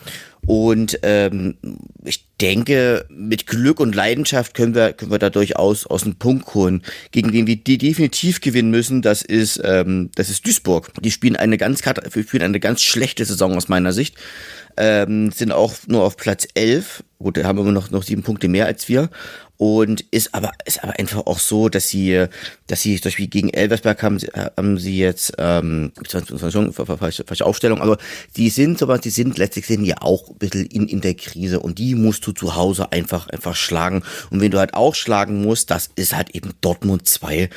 Und 0.49 0.97
ähm, 1.03 1.57
ich 2.03 2.25
denke, 2.41 3.05
mit 3.07 3.45
Glück 3.45 3.79
und 3.79 3.93
Leidenschaft 3.93 4.55
können 4.55 4.73
wir, 4.73 4.93
können 4.93 5.11
wir 5.11 5.19
da 5.19 5.29
durchaus 5.29 5.85
aus 5.85 6.01
dem 6.01 6.15
Punkt 6.15 6.55
holen. 6.55 6.81
Gegen 7.11 7.31
den 7.31 7.45
wir 7.45 7.55
die 7.55 7.77
definitiv 7.77 8.41
gewinnen 8.41 8.71
müssen, 8.71 9.03
das 9.03 9.21
ist, 9.21 9.61
ähm, 9.63 10.09
das 10.15 10.31
ist 10.31 10.47
Duisburg. 10.47 10.91
Die 11.03 11.11
spielen 11.11 11.35
eine 11.35 11.59
ganz, 11.59 11.83
spielen 11.83 12.41
eine 12.41 12.59
ganz 12.59 12.81
schlechte 12.81 13.25
Saison 13.25 13.57
aus 13.57 13.67
meiner 13.67 13.93
Sicht. 13.93 14.15
Ähm, 14.75 15.31
sind 15.31 15.51
auch 15.51 15.75
nur 15.85 16.01
auf 16.01 16.17
Platz 16.17 16.47
11. 16.55 17.03
Gut, 17.21 17.37
haben 17.43 17.57
wir 17.57 17.69
noch, 17.73 17.91
noch 17.91 18.03
sieben 18.03 18.23
Punkte 18.23 18.47
mehr 18.47 18.65
als 18.65 18.87
wir. 18.87 19.09
Und 19.57 20.05
ist 20.11 20.33
aber 20.33 20.53
ist 20.63 20.81
aber 20.81 20.97
einfach 20.97 21.25
auch 21.25 21.37
so, 21.37 21.67
dass 21.67 21.89
sie 21.89 22.27
dass 22.67 22.81
sie 22.81 22.95
zum 22.95 23.09
Beispiel 23.09 23.27
gegen 23.27 23.49
Elversberg 23.49 24.01
haben 24.01 24.17
haben 24.55 24.77
sie 24.77 24.99
jetzt 24.99 25.33
ähm, 25.37 25.91
falsche, 26.07 27.25
falsche 27.25 27.45
Aufstellung, 27.45 27.81
aber 27.81 27.97
die 28.37 28.49
sind 28.49 28.81
aber 28.81 28.99
die 28.99 29.09
sind 29.09 29.37
letztlich 29.37 29.65
sind 29.65 29.83
ja 29.83 29.97
auch 29.99 30.29
ein 30.29 30.37
bisschen 30.37 30.65
in 30.67 30.87
in 30.87 31.01
der 31.01 31.13
Krise 31.15 31.59
und 31.59 31.77
die 31.77 31.93
musst 31.95 32.25
du 32.25 32.31
zu 32.31 32.55
Hause 32.55 32.93
einfach 32.93 33.27
einfach 33.27 33.57
schlagen. 33.57 34.01
Und 34.29 34.39
wenn 34.39 34.51
du 34.51 34.59
halt 34.59 34.73
auch 34.73 34.95
schlagen 34.95 35.41
musst, 35.41 35.71
das 35.71 35.89
ist 35.95 36.15
halt 36.15 36.33
eben 36.33 36.53
Dortmund 36.61 37.05
2 37.05 37.49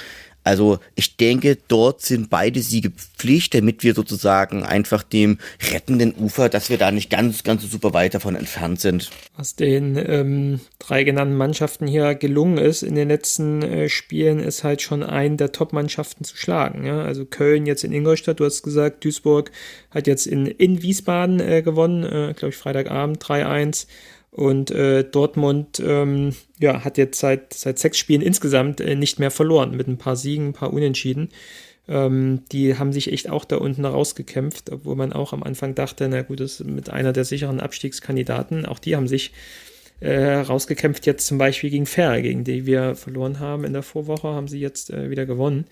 also 0.45 0.79
ich 0.97 1.17
denke, 1.17 1.57
dort 1.69 2.03
sind 2.03 2.29
beide 2.29 2.61
Siege 2.61 2.91
Pflicht, 2.91 3.55
damit 3.55 3.85
wir 3.85 3.95
sozusagen 3.95 4.65
einfach 4.65 5.03
dem 5.03 5.39
rettenden 5.73 6.15
Ufer, 6.17 6.49
dass 6.49 6.69
wir 6.69 6.79
da 6.79 6.91
nicht 6.91 7.11
ganz, 7.11 7.45
ganz 7.45 7.63
super 7.71 7.95
weit 7.95 8.15
davon 8.15 8.35
entfernt 8.35 8.81
sind. 8.81 9.11
Was 9.37 9.55
den 9.55 9.97
ähm, 9.97 10.61
drei 10.81 11.05
genannten 11.05 11.37
Mannschaften 11.37 11.87
hier 11.87 12.15
gelungen 12.17 12.59
ist 12.59 12.83
in 12.83 12.97
den 12.97 13.09
letzten 13.09 13.63
äh, 13.63 13.89
Spielen, 13.89 14.41
ist 14.41 14.65
halt 14.65 14.83
schon 14.83 15.05
einen 15.05 15.37
der 15.37 15.53
Top-Mannschaften 15.53 16.25
zu 16.25 16.37
schlagen. 16.37 16.85
Ja? 16.85 17.03
Also 17.03 17.25
Köln 17.25 17.67
jetzt 17.67 17.85
in 17.85 17.93
Ingolstadt, 17.93 18.41
du 18.41 18.45
hast 18.45 18.63
gesagt, 18.63 19.05
Duisburg 19.05 19.53
hat 19.91 20.09
jetzt 20.09 20.27
in, 20.27 20.47
in 20.47 20.83
Wiesbaden 20.83 21.39
äh, 21.39 21.63
gewonnen, 21.63 22.03
äh, 22.03 22.35
glaube 22.37 22.49
ich 22.49 22.57
Freitagabend 22.57 23.23
3-1. 23.23 23.87
Und 24.33 24.71
äh, 24.71 25.05
Dortmund 25.05 25.81
ähm, 25.85 26.35
ja, 26.59 26.85
hat 26.85 26.97
jetzt 26.97 27.21
seit, 27.21 27.53
seit 27.53 27.79
sechs 27.79 27.99
Spielen 27.99 28.23
insgesamt 28.23 28.81
äh, 28.81 28.97
nicht 28.97 29.19
mehr 29.19 29.31
verloren, 29.31 29.77
mit 29.77 29.89
ein 29.89 29.99
paar 29.99 30.17
Siegen, 30.17 30.49
ein 30.49 30.53
paar 30.55 30.73
Unentschieden. 30.73 31.29
Ähm, 31.87 32.41
die 32.51 32.79
haben 32.79 32.95
sich 32.95 33.13
echt 33.13 33.29
auch 33.29 33.45
da 33.45 33.57
unten 33.57 33.85
rausgekämpft, 33.85 34.73
obwohl 34.73 34.97
man 34.97 35.13
auch 35.13 35.35
am 35.35 35.43
Anfang 35.43 35.75
dachte, 35.75 36.09
na 36.09 36.23
gut, 36.23 36.41
das 36.41 36.61
ist 36.61 36.67
mit 36.67 36.89
einer 36.89 37.13
der 37.13 37.25
sicheren 37.25 37.61
Abstiegskandidaten. 37.61 38.65
Auch 38.65 38.79
die 38.79 38.97
haben 38.97 39.07
sich 39.07 39.33
äh, 40.01 40.35
rausgekämpft, 40.35 41.05
jetzt 41.05 41.27
zum 41.27 41.37
Beispiel 41.37 41.69
gegen 41.69 41.87
Ferl, 41.87 42.23
gegen 42.23 42.43
die 42.43 42.65
wir 42.65 42.95
verloren 42.95 43.39
haben 43.39 43.65
in 43.65 43.75
der 43.75 43.83
Vorwoche, 43.83 44.29
haben 44.29 44.49
sie 44.49 44.61
jetzt 44.61 44.91
äh, 44.91 45.11
wieder 45.11 45.27
gewonnen. 45.27 45.67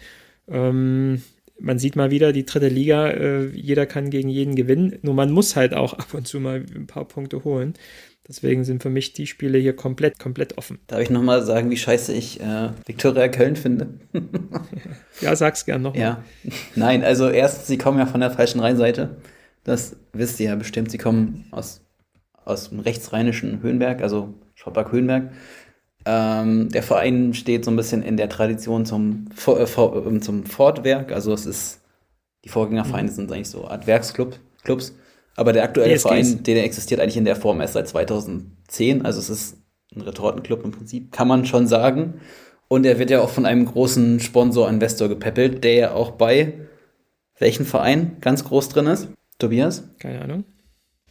Ähm, 0.48 1.22
man 1.58 1.78
sieht 1.78 1.96
mal 1.96 2.10
wieder, 2.10 2.32
die 2.32 2.46
dritte 2.46 2.68
Liga, 2.68 3.10
äh, 3.10 3.46
jeder 3.48 3.86
kann 3.86 4.10
gegen 4.10 4.28
jeden 4.28 4.54
gewinnen, 4.54 4.98
nur 5.02 5.14
man 5.14 5.30
muss 5.30 5.56
halt 5.56 5.74
auch 5.74 5.92
ab 5.98 6.14
und 6.14 6.28
zu 6.28 6.40
mal 6.40 6.64
ein 6.74 6.86
paar 6.86 7.06
Punkte 7.06 7.44
holen. 7.44 7.74
Deswegen 8.28 8.64
sind 8.64 8.82
für 8.82 8.90
mich 8.90 9.12
die 9.12 9.26
Spiele 9.26 9.58
hier 9.58 9.74
komplett, 9.74 10.18
komplett 10.18 10.56
offen. 10.58 10.78
Darf 10.86 11.00
ich 11.00 11.10
nochmal 11.10 11.42
sagen, 11.42 11.70
wie 11.70 11.76
scheiße 11.76 12.12
ich 12.12 12.40
äh, 12.40 12.70
Viktoria 12.86 13.28
Köln 13.28 13.56
finde? 13.56 13.94
ja, 15.20 15.34
sag's 15.34 15.64
gern 15.64 15.82
nochmal. 15.82 16.00
Ja. 16.00 16.24
Nein, 16.76 17.02
also 17.02 17.28
erstens, 17.28 17.66
sie 17.66 17.78
kommen 17.78 17.98
ja 17.98 18.06
von 18.06 18.20
der 18.20 18.30
falschen 18.30 18.60
Rheinseite. 18.60 19.16
Das 19.64 19.96
wisst 20.12 20.38
ihr 20.38 20.50
ja 20.50 20.56
bestimmt. 20.56 20.90
Sie 20.90 20.98
kommen 20.98 21.46
aus, 21.50 21.82
aus 22.44 22.68
dem 22.68 22.80
rechtsrheinischen 22.80 23.62
Höhenberg, 23.62 24.02
also 24.02 24.34
Schottberg-Höhenberg. 24.54 25.32
Ähm, 26.06 26.68
der 26.70 26.82
Verein 26.82 27.34
steht 27.34 27.64
so 27.64 27.70
ein 27.70 27.76
bisschen 27.76 28.02
in 28.02 28.16
der 28.16 28.28
Tradition 28.28 28.86
zum, 28.86 29.28
äh, 29.46 29.64
ähm, 29.82 30.22
zum 30.22 30.44
Fortwerk. 30.46 31.12
Also 31.12 31.32
es 31.32 31.46
ist, 31.46 31.80
die 32.44 32.48
Vorgängervereine 32.48 33.10
mhm. 33.10 33.14
sind 33.14 33.32
eigentlich 33.32 33.50
so 33.50 33.66
Art 33.66 33.86
Werksclub, 33.86 34.38
Clubs. 34.62 34.94
Aber 35.36 35.52
der 35.52 35.64
aktuelle 35.64 35.94
DSGs. 35.94 36.02
Verein, 36.02 36.42
der 36.42 36.64
existiert 36.64 37.00
eigentlich 37.00 37.16
in 37.16 37.24
der 37.24 37.36
Form 37.36 37.60
erst 37.60 37.74
seit 37.74 37.88
2010. 37.88 39.04
Also 39.04 39.20
es 39.20 39.30
ist 39.30 39.56
ein 39.94 40.02
Retortenclub 40.02 40.64
im 40.64 40.70
Prinzip, 40.70 41.12
kann 41.12 41.28
man 41.28 41.46
schon 41.46 41.66
sagen. 41.66 42.20
Und 42.68 42.86
er 42.86 42.98
wird 42.98 43.10
ja 43.10 43.20
auch 43.20 43.30
von 43.30 43.46
einem 43.46 43.66
großen 43.66 44.20
Sponsor, 44.20 44.68
Investor 44.68 45.08
gepäppelt, 45.08 45.64
der 45.64 45.74
ja 45.74 45.92
auch 45.92 46.12
bei 46.12 46.54
welchen 47.38 47.64
Verein 47.64 48.18
ganz 48.20 48.44
groß 48.44 48.68
drin 48.68 48.86
ist? 48.86 49.08
Tobias? 49.38 49.82
Keine 49.98 50.22
Ahnung. 50.22 50.44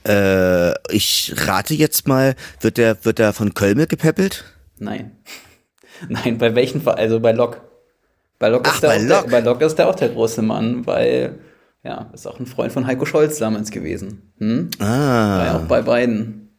Äh, 0.08 0.73
ich 0.93 1.34
rate 1.36 1.73
jetzt 1.73 2.08
mal, 2.08 2.36
wird 2.62 2.77
der, 2.77 3.03
wird 3.03 3.19
der 3.19 3.34
von 3.34 3.53
Kölme 3.53 3.88
gepäppelt? 3.88 4.45
Nein. 4.77 5.17
Nein, 6.08 6.38
bei 6.38 6.55
welchen 6.55 6.82
Verein? 6.82 6.99
Also 6.99 7.19
bei 7.19 7.34
Lok. 7.34 7.62
Bei 8.38 8.47
Lok, 8.47 8.65
Ach, 8.65 8.75
ist, 8.75 8.84
der 8.84 8.88
bei, 8.88 8.99
Lok. 8.99 9.23
Der, 9.23 9.32
bei 9.32 9.39
Lok 9.41 9.62
ist 9.62 9.75
der 9.75 9.89
auch 9.89 9.95
der 9.95 10.10
große 10.10 10.41
Mann, 10.41 10.88
weil 10.88 11.39
ja, 11.84 12.10
ist 12.13 12.28
auch 12.28 12.39
ein 12.39 12.46
Freund 12.46 12.72
von 12.72 12.86
Heiko 12.86 13.06
Scholz 13.06 13.38
damals 13.38 13.72
gewesen. 13.72 14.34
Hm? 14.38 14.70
Ah. 14.80 15.38
War 15.38 15.46
ja 15.46 15.58
auch 15.58 15.68
bei 15.68 15.82
beiden 15.82 16.50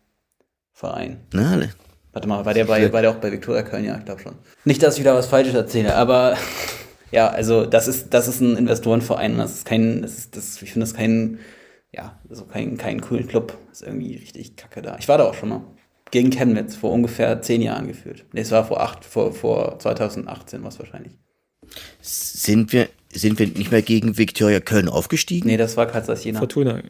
Vereinen. 0.73 1.21
Na, 1.33 1.57
ne. 1.57 1.71
Warte 2.13 2.27
mal, 2.27 2.45
war 2.45 2.55
der, 2.55 2.65
bei, 2.65 2.93
war 2.93 3.03
der 3.03 3.11
auch 3.11 3.17
bei 3.17 3.31
Viktoria 3.31 3.63
Köln? 3.63 3.85
Ja, 3.85 3.99
ich 3.99 4.05
glaube 4.05 4.21
schon. 4.21 4.35
Nicht, 4.65 4.83
dass 4.83 4.95
ich 4.95 5.01
wieder 5.01 5.15
was 5.15 5.27
Falsches 5.27 5.55
erzähle, 5.55 5.95
aber 5.95 6.37
ja, 7.13 7.29
also 7.29 7.67
das 7.67 7.87
ist, 7.87 8.13
das 8.15 8.27
ist 8.27 8.41
ein 8.41 8.57
Investorenverein. 8.57 9.39
Das 9.39 9.53
ist 9.53 9.67
kein, 9.67 10.03
das 10.03 10.19
ist, 10.19 10.37
das, 10.37 10.61
ich 10.63 10.73
finde 10.73 10.87
das 10.87 10.95
kein, 10.95 11.39
ja, 11.93 12.19
also 12.29 12.47
kein, 12.47 12.79
kein 12.79 13.01
coolen 13.01 13.29
Club. 13.29 13.57
Das 13.69 13.83
ist 13.83 13.87
irgendwie 13.87 14.17
richtig 14.17 14.57
kacke 14.57 14.83
da. 14.83 14.97
Ich 14.99 15.09
war 15.09 15.19
da 15.19 15.25
auch 15.25 15.35
schon 15.35 15.51
mal. 15.51 15.63
Gegen 16.11 16.31
Chemnitz 16.31 16.75
vor 16.75 16.91
ungefähr 16.91 17.41
zehn 17.41 17.63
Jahren 17.63 17.87
geführt. 17.87 18.25
Nee, 18.33 18.41
es 18.41 18.51
war 18.51 18.65
vor 18.65 18.81
acht, 18.81 19.05
vor, 19.05 19.33
vor 19.33 19.79
2018 19.79 20.65
was 20.65 20.81
wahrscheinlich. 20.81 21.13
Sind 22.01 22.73
wir 22.73 22.89
sind 23.13 23.39
wir 23.39 23.47
nicht 23.47 23.71
mehr 23.71 23.83
gegen 23.83 24.19
Viktoria 24.19 24.61
Köln 24.61 24.89
aufgestiegen? 24.89 25.49
Nee, 25.49 25.57
das 25.57 25.77
war 25.77 25.87
Kassel 25.87 26.17
Jena. 26.17 26.39
Fortuna. 26.39 26.83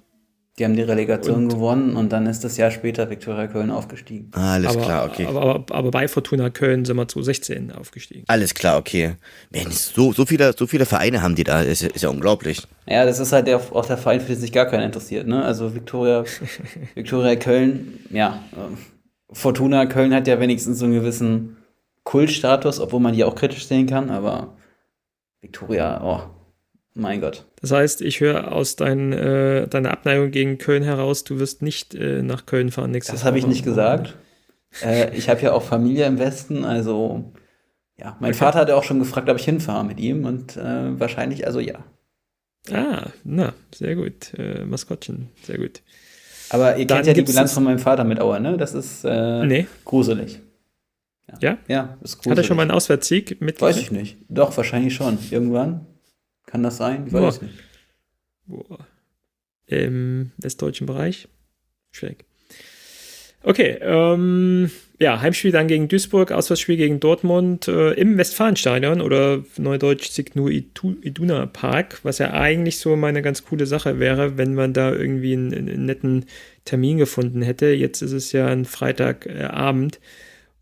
Die 0.59 0.65
haben 0.65 0.77
die 0.77 0.83
Relegation 0.83 1.45
und, 1.45 1.49
gewonnen 1.49 1.97
und 1.97 2.13
dann 2.13 2.27
ist 2.27 2.45
das 2.45 2.59
Jahr 2.59 2.71
später 2.71 3.09
Viktoria 3.09 3.47
Köln 3.47 3.71
aufgestiegen. 3.71 4.31
Alles 4.33 4.77
aber, 4.77 4.85
klar, 4.85 5.07
okay. 5.07 5.27
Aber, 5.27 5.41
aber, 5.41 5.75
aber, 5.75 5.91
bei 5.91 6.07
Fortuna 6.07 6.51
Köln 6.51 6.85
sind 6.85 6.97
wir 6.97 7.09
zu 7.09 7.23
16 7.23 7.73
aufgestiegen. 7.73 8.25
Alles 8.27 8.53
klar, 8.53 8.77
okay. 8.77 9.15
Mensch, 9.51 9.77
so, 9.77 10.13
so, 10.13 10.27
viele, 10.27 10.53
so 10.59 10.67
viele 10.67 10.85
Vereine 10.85 11.23
haben 11.23 11.35
die 11.35 11.45
da, 11.45 11.63
ist, 11.63 11.83
ist 11.83 12.03
ja 12.03 12.11
unglaublich. 12.11 12.61
Ja, 12.87 13.07
das 13.07 13.21
ist 13.21 13.33
halt 13.33 13.47
der, 13.47 13.57
auch 13.57 13.87
der 13.87 13.97
Verein, 13.97 14.21
für 14.21 14.33
den 14.33 14.41
sich 14.41 14.53
gar 14.53 14.67
keiner 14.67 14.85
interessiert. 14.85 15.27
Ne? 15.27 15.43
Also 15.43 15.75
Viktoria, 15.75 16.25
Viktoria 16.95 17.37
Köln, 17.37 18.01
ja. 18.11 18.43
Fortuna 19.33 19.87
Köln 19.87 20.13
hat 20.13 20.27
ja 20.27 20.41
wenigstens 20.41 20.81
so 20.81 20.85
einen 20.85 20.95
gewissen 20.95 21.57
Kultstatus, 22.05 22.81
obwohl 22.81 23.01
man 23.01 23.15
die 23.15 23.25
auch 23.25 23.35
kritisch 23.35 23.67
sehen 23.67 23.87
kann, 23.87 24.11
aber 24.11 24.57
Viktoria, 25.41 26.01
oh, 26.03 26.23
mein 26.95 27.21
Gott. 27.21 27.47
Das 27.61 27.73
heißt, 27.73 28.03
ich 28.03 28.21
höre 28.21 28.53
aus 28.53 28.77
dein, 28.77 29.13
äh, 29.13 29.69
deiner 29.69 29.91
Abneigung 29.91 30.31
gegen 30.31 30.59
Köln 30.59 30.83
heraus, 30.83 31.25
du 31.25 31.39
wirst 31.39 31.63
nicht 31.63 31.95
äh, 31.95 32.23
nach 32.23 32.47
Köln 32.47 32.71
fahren 32.71 32.91
nächstes 32.91 33.17
Das 33.17 33.25
habe 33.25 33.39
ich 33.39 33.47
nicht 33.47 33.65
gesagt. 33.65 34.17
äh, 34.83 35.17
ich 35.17 35.29
habe 35.29 35.41
ja 35.41 35.53
auch 35.53 35.63
Familie 35.63 36.07
im 36.07 36.19
Westen, 36.19 36.65
also 36.65 37.33
ja, 37.99 38.17
mein 38.21 38.31
okay. 38.31 38.39
Vater 38.39 38.61
hat 38.61 38.69
ja 38.69 38.77
auch 38.77 38.85
schon 38.85 38.99
gefragt, 38.99 39.29
ob 39.29 39.39
ich 39.39 39.45
hinfahre 39.45 39.85
mit 39.85 40.01
ihm 40.01 40.25
und 40.25 40.57
äh, 40.57 40.99
wahrscheinlich, 40.99 41.47
also 41.47 41.61
ja. 41.61 41.85
Ah, 42.71 43.07
na, 43.25 43.55
sehr 43.75 43.95
gut. 43.95 44.35
Äh, 44.39 44.65
Maskottchen, 44.65 45.29
sehr 45.43 45.59
gut. 45.59 45.83
Aber 46.51 46.77
ihr 46.77 46.87
Dann 46.87 46.99
kennt 46.99 47.07
ja 47.09 47.13
die 47.15 47.23
Bilanz 47.23 47.53
von 47.53 47.65
meinem 47.65 47.79
Vater 47.79 48.05
mit 48.05 48.21
Auer, 48.21 48.41
ne? 48.41 48.57
Das 48.57 48.75
ist 48.75 49.05
äh, 49.05 49.45
nee. 49.47 49.67
gruselig. 49.85 50.41
Ja? 51.41 51.59
Ja, 51.69 51.99
ist 52.03 52.17
gruselig. 52.17 52.31
Hat 52.31 52.39
er 52.39 52.45
schon 52.45 52.57
mal 52.57 52.63
einen 52.63 52.71
Auswärtssieg 52.71 53.41
mit? 53.41 53.61
Weiß 53.61 53.77
ich 53.77 53.91
nicht. 53.91 54.19
Doch, 54.29 54.57
wahrscheinlich 54.57 54.95
schon. 54.95 55.19
Irgendwann. 55.31 55.87
Kann 56.47 56.63
das 56.63 56.77
sein? 56.77 57.07
Ich 57.07 57.13
weiß 57.13 57.39
Boah. 57.39 57.45
nicht. 57.45 57.59
Boah. 58.47 58.87
Im 59.67 60.33
westdeutschen 60.39 60.87
Bereich? 60.87 61.29
Schräg. 61.93 62.25
Okay, 63.43 63.79
ähm, 63.81 64.71
ja, 64.99 65.23
Heimspiel 65.23 65.51
dann 65.51 65.67
gegen 65.67 65.89
Duisburg, 65.89 66.31
Auswärtsspiel 66.31 66.77
gegen 66.77 67.01
Dortmund 67.01 67.69
äh, 67.69 67.93
im 67.93 68.19
Westfalenstadion 68.19 69.01
oder 69.01 69.43
neudeutsch 69.57 70.11
Signu 70.11 70.49
Iduna 70.49 71.47
Park, 71.47 72.01
was 72.03 72.19
ja 72.19 72.33
eigentlich 72.33 72.79
so 72.79 72.97
meine 72.97 73.23
ganz 73.23 73.45
coole 73.45 73.65
Sache 73.65 73.99
wäre, 73.99 74.37
wenn 74.37 74.55
man 74.55 74.75
da 74.75 74.93
irgendwie 74.93 75.33
einen, 75.33 75.55
einen 75.55 75.87
netten 75.87 76.27
Termin 76.67 76.99
gefunden 76.99 77.41
hätte. 77.41 77.67
Jetzt 77.67 78.03
ist 78.03 78.13
es 78.13 78.33
ja 78.33 78.47
ein 78.49 78.67
Freitagabend. 78.67 79.97
Äh, 79.97 80.01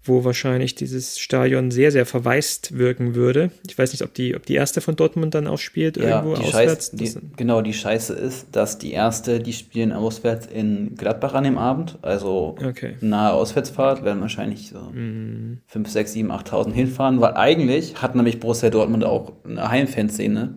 wo 0.05 0.25
wahrscheinlich 0.25 0.75
dieses 0.75 1.19
Stadion 1.19 1.71
sehr, 1.71 1.93
sehr 1.93 2.07
verwaist 2.07 2.79
wirken 2.79 3.15
würde. 3.15 3.51
Ich 3.69 3.77
weiß 3.77 3.93
nicht, 3.93 4.03
ob 4.03 4.15
die, 4.15 4.35
ob 4.35 4.47
die 4.47 4.55
erste 4.55 4.81
von 4.81 4.97
Dortmund 4.97 5.35
dann 5.35 5.47
auch 5.47 5.59
spielt, 5.59 5.97
ja, 5.97 6.23
irgendwo 6.23 6.35
die 6.35 6.49
auswärts. 6.49 6.91
Scheiß, 6.91 7.15
die, 7.21 7.37
genau, 7.37 7.63
die 7.63 7.75
Scheiße 7.75 8.15
ist, 8.15 8.49
dass 8.53 8.79
die 8.79 8.93
erste, 8.93 9.41
die 9.41 9.53
spielen 9.53 9.93
auswärts 9.93 10.47
in 10.47 10.95
Gladbach 10.97 11.35
an 11.35 11.45
dem 11.45 11.59
Abend, 11.59 11.99
also 12.03 12.57
okay. 12.65 12.97
nahe 13.01 13.33
Auswärtsfahrt, 13.33 14.05
werden 14.05 14.21
wahrscheinlich 14.21 14.71
so 14.71 14.81
mhm. 14.81 15.61
5, 15.67 15.89
6, 15.89 16.13
7, 16.13 16.33
8.000 16.33 16.73
hinfahren, 16.73 17.21
weil 17.21 17.35
eigentlich 17.35 18.01
hat 18.01 18.15
nämlich 18.15 18.41
Borussia 18.41 18.71
Dortmund 18.71 19.05
auch 19.05 19.33
eine 19.45 19.69
Heimfanszene 19.69 20.57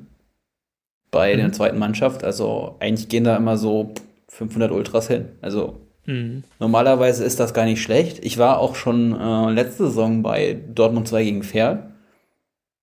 bei 1.10 1.34
mhm. 1.34 1.40
der 1.40 1.52
zweiten 1.52 1.80
Mannschaft, 1.80 2.24
also 2.24 2.78
eigentlich 2.80 3.10
gehen 3.10 3.24
da 3.24 3.36
immer 3.36 3.58
so 3.58 3.94
500 4.30 4.72
Ultras 4.72 5.08
hin, 5.08 5.26
also 5.42 5.82
Mhm. 6.06 6.44
Normalerweise 6.60 7.24
ist 7.24 7.40
das 7.40 7.54
gar 7.54 7.66
nicht 7.66 7.82
schlecht. 7.82 8.24
Ich 8.24 8.38
war 8.38 8.60
auch 8.60 8.76
schon 8.76 9.20
äh, 9.20 9.52
letzte 9.52 9.86
Saison 9.86 10.24
bei 10.24 10.60
Dortmund 10.74 11.08
2 11.08 11.24
gegen 11.24 11.44
Fair. 11.44 11.92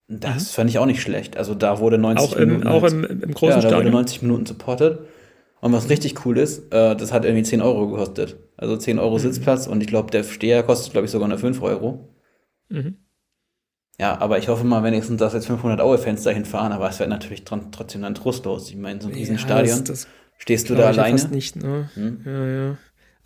Das 0.08 0.52
mhm. 0.52 0.54
fand 0.54 0.70
ich 0.70 0.78
auch 0.78 0.86
nicht 0.86 1.02
schlecht. 1.02 1.36
Also 1.36 1.54
da 1.54 1.80
wurde 1.80 1.98
90 1.98 2.26
auch 2.26 2.36
im, 2.36 2.48
Minuten. 2.48 2.68
Auch 2.68 2.84
im, 2.84 3.04
im 3.04 3.34
großen 3.34 3.48
ja, 3.48 3.54
da 3.56 3.60
Stadion. 3.60 3.80
wurde 3.80 3.90
90 3.90 4.22
Minuten 4.22 4.46
supportet. 4.46 5.00
Und 5.60 5.72
was 5.72 5.90
richtig 5.90 6.24
cool 6.24 6.38
ist, 6.38 6.72
äh, 6.72 6.94
das 6.94 7.12
hat 7.12 7.24
irgendwie 7.24 7.42
10 7.42 7.60
Euro 7.60 7.88
gekostet. 7.88 8.36
Also 8.56 8.76
10 8.76 8.98
Euro 8.98 9.14
mhm. 9.14 9.20
Sitzplatz 9.20 9.66
und 9.66 9.80
ich 9.80 9.88
glaube, 9.88 10.10
der 10.10 10.22
Steher 10.22 10.62
kostet, 10.62 10.92
glaube 10.92 11.06
ich, 11.06 11.10
sogar 11.10 11.28
nur 11.28 11.38
5 11.38 11.60
Euro. 11.62 12.08
Mhm. 12.68 12.96
Ja, 14.00 14.20
aber 14.20 14.38
ich 14.38 14.46
hoffe 14.46 14.64
mal 14.64 14.84
wenigstens, 14.84 15.18
dass 15.18 15.32
jetzt 15.32 15.46
500 15.46 15.80
Aue-Fans 15.80 16.22
dahin 16.22 16.44
fahren, 16.44 16.70
aber 16.70 16.88
es 16.88 17.00
wird 17.00 17.08
natürlich 17.08 17.44
trotzdem 17.44 18.02
dann 18.02 18.14
trostlos. 18.14 18.70
Ich 18.70 18.76
meine, 18.76 19.00
so 19.00 19.08
ein 19.08 19.14
Riesenstadion. 19.14 19.78
Ja, 19.78 19.82
das, 19.82 20.02
das 20.02 20.08
stehst 20.38 20.70
du 20.70 20.76
da 20.76 20.86
alleine? 20.86 21.18
Fast 21.18 21.32
nicht, 21.32 21.56
ne? 21.56 21.90
Hm? 21.94 22.20
Ja, 22.24 22.46
ja. 22.46 22.78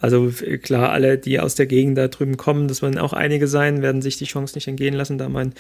Also 0.03 0.33
klar, 0.63 0.91
alle, 0.91 1.17
die 1.17 1.39
aus 1.39 1.55
der 1.55 1.67
Gegend 1.67 1.97
da 1.97 2.09
drüben 2.09 2.37
kommen, 2.37 2.67
das 2.67 2.83
werden 2.83 2.99
auch 2.99 3.13
einige 3.13 3.47
sein, 3.47 3.83
werden 3.83 4.03
sich 4.03 4.19
die 4.19 4.25
Chance 4.25 4.57
nicht 4.57 4.67
entgehen 4.67 4.95
lassen, 4.95 5.17
da 5.17 5.29
mal 5.29 5.53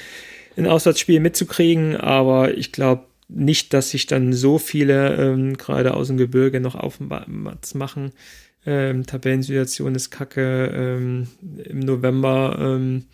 ein, 0.57 0.66
Auswärtsspiel 0.66 1.20
mitzukriegen. 1.20 1.97
Aber 1.97 2.53
ich 2.53 2.72
glaube 2.72 3.05
nicht, 3.28 3.72
dass 3.72 3.90
sich 3.90 4.09
dann 4.09 4.32
so 4.32 4.59
viele 4.59 5.14
ähm, 5.14 5.57
gerade 5.57 5.95
aus 5.95 6.09
dem 6.09 6.16
Gebirge 6.16 6.59
noch 6.59 6.74
aufmats 6.74 7.74
machen. 7.74 8.11
Ähm, 8.66 9.07
Tabellensituation 9.07 9.95
ist 9.95 10.11
kacke. 10.11 10.72
Ähm, 10.74 11.28
Im 11.64 11.78
November 11.78 12.57
ähm, 12.61 13.05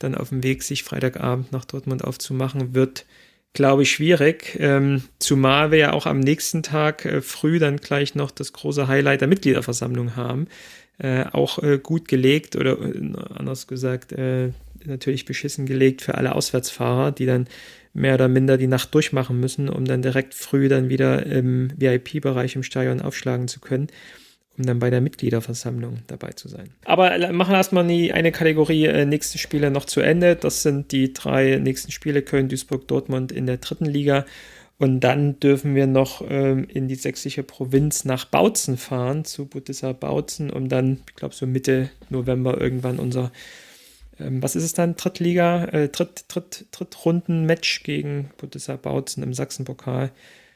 dann 0.00 0.16
auf 0.16 0.30
dem 0.30 0.42
Weg, 0.42 0.64
sich 0.64 0.82
Freitagabend 0.82 1.52
nach 1.52 1.64
Dortmund 1.64 2.02
aufzumachen, 2.02 2.74
wird 2.74 3.06
glaube 3.54 3.84
ich, 3.84 3.92
schwierig. 3.92 4.56
Ähm, 4.60 5.04
zumal 5.18 5.70
wir 5.70 5.78
ja 5.78 5.92
auch 5.92 6.06
am 6.06 6.20
nächsten 6.20 6.62
Tag 6.62 7.06
äh, 7.06 7.22
früh 7.22 7.58
dann 7.58 7.78
gleich 7.78 8.14
noch 8.14 8.30
das 8.30 8.52
große 8.52 8.88
Highlight 8.88 9.22
der 9.22 9.28
Mitgliederversammlung 9.28 10.16
haben. 10.16 10.48
Äh, 10.98 11.24
auch 11.32 11.62
äh, 11.62 11.78
gut 11.78 12.06
gelegt 12.06 12.56
oder 12.56 12.78
äh, 12.78 13.12
anders 13.34 13.66
gesagt, 13.66 14.12
äh, 14.12 14.50
natürlich 14.84 15.24
beschissen 15.24 15.66
gelegt 15.66 16.02
für 16.02 16.16
alle 16.16 16.34
Auswärtsfahrer, 16.34 17.10
die 17.12 17.26
dann 17.26 17.48
mehr 17.94 18.14
oder 18.14 18.28
minder 18.28 18.58
die 18.58 18.66
Nacht 18.66 18.94
durchmachen 18.94 19.40
müssen, 19.40 19.68
um 19.68 19.84
dann 19.84 20.02
direkt 20.02 20.34
früh 20.34 20.68
dann 20.68 20.88
wieder 20.88 21.24
im 21.24 21.70
VIP-Bereich 21.76 22.56
im 22.56 22.64
Stadion 22.64 23.00
aufschlagen 23.00 23.48
zu 23.48 23.60
können 23.60 23.88
um 24.56 24.64
dann 24.64 24.78
bei 24.78 24.90
der 24.90 25.00
Mitgliederversammlung 25.00 25.98
dabei 26.06 26.30
zu 26.30 26.48
sein. 26.48 26.70
Aber 26.84 27.32
machen 27.32 27.54
erstmal 27.54 27.86
die 27.86 28.12
eine 28.12 28.32
Kategorie 28.32 28.86
äh, 28.86 29.04
nächste 29.04 29.38
Spiele 29.38 29.70
noch 29.70 29.84
zu 29.84 30.00
Ende. 30.00 30.36
Das 30.36 30.62
sind 30.62 30.92
die 30.92 31.12
drei 31.12 31.56
nächsten 31.56 31.90
Spiele 31.90 32.22
Köln, 32.22 32.48
Duisburg, 32.48 32.86
Dortmund 32.86 33.32
in 33.32 33.46
der 33.46 33.56
dritten 33.56 33.86
Liga. 33.86 34.24
Und 34.78 35.00
dann 35.00 35.38
dürfen 35.38 35.74
wir 35.74 35.86
noch 35.86 36.24
ähm, 36.28 36.66
in 36.68 36.88
die 36.88 36.96
sächsische 36.96 37.42
Provinz 37.42 38.04
nach 38.04 38.24
Bautzen 38.24 38.76
fahren, 38.76 39.24
zu 39.24 39.46
Budissa 39.46 39.92
Bautzen, 39.92 40.50
um 40.50 40.68
dann, 40.68 41.00
ich 41.08 41.14
glaube, 41.14 41.34
so 41.34 41.46
Mitte 41.46 41.90
November 42.10 42.60
irgendwann 42.60 42.98
unser, 42.98 43.30
ähm, 44.18 44.42
was 44.42 44.56
ist 44.56 44.64
es 44.64 44.74
dann, 44.74 44.96
Drittliga, 44.96 45.66
äh, 45.66 45.88
Dritt, 45.88 46.24
Dritt, 46.28 46.66
Drittrunden-Match 46.72 47.84
gegen 47.84 48.30
Budissa 48.36 48.74
Bautzen 48.74 49.22
im 49.22 49.32
Sachsenpokal 49.32 50.10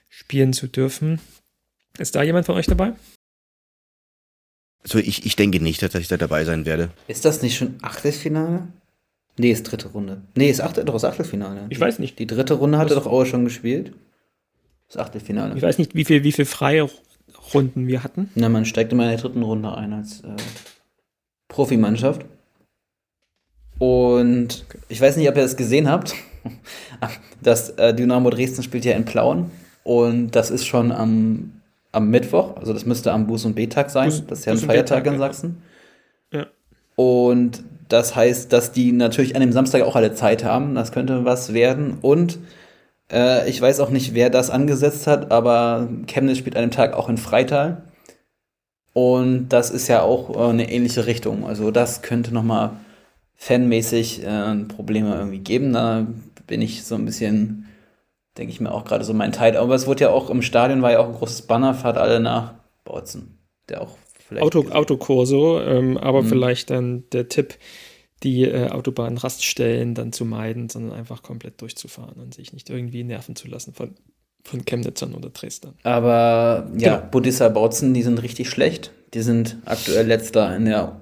spielen 0.08 0.52
zu 0.52 0.66
dürfen. 0.66 1.20
Ist 1.98 2.16
da 2.16 2.22
jemand 2.22 2.46
von 2.46 2.56
euch 2.56 2.66
dabei? 2.66 2.94
Also 4.82 4.98
ich, 4.98 5.26
ich 5.26 5.36
denke 5.36 5.60
nicht, 5.60 5.82
dass 5.82 5.94
ich 5.94 6.08
da 6.08 6.16
dabei 6.16 6.44
sein 6.44 6.64
werde. 6.64 6.90
Ist 7.08 7.24
das 7.24 7.42
nicht 7.42 7.56
schon 7.56 7.76
Achtelfinale? 7.82 8.68
Nee, 9.38 9.52
ist 9.52 9.64
dritte 9.64 9.88
Runde. 9.88 10.22
Nee, 10.34 10.50
ist 10.50 10.60
Achtel, 10.60 10.84
doch 10.84 10.94
das 10.94 11.04
Achtelfinale. 11.04 11.66
Ich 11.68 11.78
weiß 11.78 11.98
nicht. 12.00 12.18
Die 12.18 12.26
dritte 12.26 12.54
Runde 12.54 12.78
hatte 12.78 12.96
Was? 12.96 13.04
doch 13.04 13.10
Aue 13.10 13.26
schon 13.26 13.44
gespielt. 13.44 13.92
Das 14.88 14.96
Achtelfinale. 14.96 15.56
Ich 15.56 15.62
weiß 15.62 15.78
nicht, 15.78 15.94
wie 15.94 16.04
viel, 16.04 16.24
wie 16.24 16.32
viel 16.32 16.44
freie 16.44 16.88
Runden 17.54 17.86
wir 17.86 18.02
hatten. 18.02 18.30
Na, 18.34 18.48
man 18.48 18.64
steigt 18.64 18.92
immer 18.92 19.04
in 19.04 19.10
der 19.10 19.18
dritten 19.18 19.42
Runde 19.42 19.74
ein 19.74 19.92
als 19.92 20.20
äh, 20.20 20.36
Profimannschaft. 21.48 22.24
Und 23.78 24.64
ich 24.88 25.00
weiß 25.00 25.16
nicht, 25.16 25.28
ob 25.28 25.36
ihr 25.36 25.42
das 25.42 25.56
gesehen 25.56 25.88
habt. 25.88 26.14
Das 27.40 27.70
äh, 27.70 27.94
Dynamo 27.94 28.30
Dresden 28.30 28.64
spielt 28.64 28.84
ja 28.84 28.96
in 28.96 29.04
Plauen. 29.04 29.50
Und 29.84 30.32
das 30.32 30.50
ist 30.50 30.66
schon 30.66 30.90
am 30.90 31.57
am 31.98 32.10
Mittwoch, 32.10 32.56
also 32.56 32.72
das 32.72 32.86
müsste 32.86 33.12
am 33.12 33.26
Buß- 33.26 33.46
und 33.46 33.54
B-Tag 33.54 33.90
sein, 33.90 34.08
Buß, 34.08 34.26
das 34.26 34.38
ist 34.40 34.44
ja 34.46 34.52
ein 34.52 34.58
Feiertag 34.58 35.06
in 35.06 35.18
Sachsen. 35.18 35.62
Ja. 36.32 36.46
Und 36.96 37.62
das 37.88 38.14
heißt, 38.14 38.52
dass 38.52 38.72
die 38.72 38.92
natürlich 38.92 39.34
an 39.34 39.40
dem 39.40 39.52
Samstag 39.52 39.82
auch 39.82 39.96
alle 39.96 40.14
Zeit 40.14 40.44
haben, 40.44 40.74
das 40.74 40.92
könnte 40.92 41.24
was 41.24 41.52
werden. 41.52 41.98
Und 42.00 42.38
äh, 43.10 43.48
ich 43.48 43.60
weiß 43.60 43.80
auch 43.80 43.90
nicht, 43.90 44.14
wer 44.14 44.30
das 44.30 44.50
angesetzt 44.50 45.06
hat, 45.06 45.30
aber 45.30 45.88
Chemnitz 46.06 46.38
spielt 46.38 46.56
an 46.56 46.62
dem 46.62 46.70
Tag 46.70 46.94
auch 46.94 47.08
in 47.08 47.18
Freital. 47.18 47.82
Und 48.92 49.48
das 49.48 49.70
ist 49.70 49.88
ja 49.88 50.02
auch 50.02 50.36
äh, 50.36 50.50
eine 50.50 50.70
ähnliche 50.70 51.06
Richtung. 51.06 51.46
Also 51.46 51.70
das 51.70 52.02
könnte 52.02 52.32
nochmal 52.32 52.72
fanmäßig 53.36 54.24
äh, 54.24 54.54
Probleme 54.64 55.14
irgendwie 55.14 55.38
geben. 55.38 55.72
Da 55.72 56.06
bin 56.46 56.62
ich 56.62 56.84
so 56.84 56.94
ein 56.94 57.04
bisschen 57.04 57.66
denke 58.38 58.52
ich 58.52 58.60
mir 58.60 58.72
auch 58.72 58.84
gerade 58.84 59.04
so 59.04 59.12
mein 59.12 59.32
Teil. 59.32 59.56
Aber 59.56 59.74
es 59.74 59.86
wurde 59.86 60.04
ja 60.04 60.10
auch 60.10 60.30
im 60.30 60.42
Stadion 60.42 60.82
war 60.82 60.92
ja 60.92 61.00
auch 61.00 61.08
ein 61.08 61.14
großes 61.14 61.42
Banner, 61.42 61.74
fahrt 61.74 61.98
alle 61.98 62.20
nach 62.20 62.54
Bautzen, 62.84 63.38
der 63.68 63.82
auch 63.82 63.96
vielleicht. 64.26 64.44
Auto, 64.44 64.68
Autokurso, 64.70 65.60
ähm, 65.60 65.98
aber 65.98 66.22
mhm. 66.22 66.28
vielleicht 66.28 66.70
dann 66.70 67.04
der 67.12 67.28
Tipp, 67.28 67.56
die 68.22 68.44
äh, 68.44 68.70
Autobahnraststellen 68.70 69.94
dann 69.94 70.12
zu 70.12 70.24
meiden, 70.24 70.68
sondern 70.68 70.92
einfach 70.92 71.22
komplett 71.22 71.60
durchzufahren 71.60 72.20
und 72.20 72.34
sich 72.34 72.52
nicht 72.52 72.70
irgendwie 72.70 73.04
nerven 73.04 73.36
zu 73.36 73.48
lassen 73.48 73.72
von, 73.72 73.94
von 74.42 74.64
Chemnitzern 74.64 75.14
oder 75.14 75.30
Dresdern. 75.30 75.74
Aber 75.82 76.68
ja, 76.76 76.96
genau. 76.96 77.10
Budissa 77.10 77.48
Bautzen, 77.48 77.94
die 77.94 78.02
sind 78.02 78.22
richtig 78.22 78.48
schlecht. 78.50 78.92
Die 79.14 79.22
sind 79.22 79.58
aktuell 79.64 80.06
letzter 80.06 80.54
in 80.54 80.66
der 80.66 81.00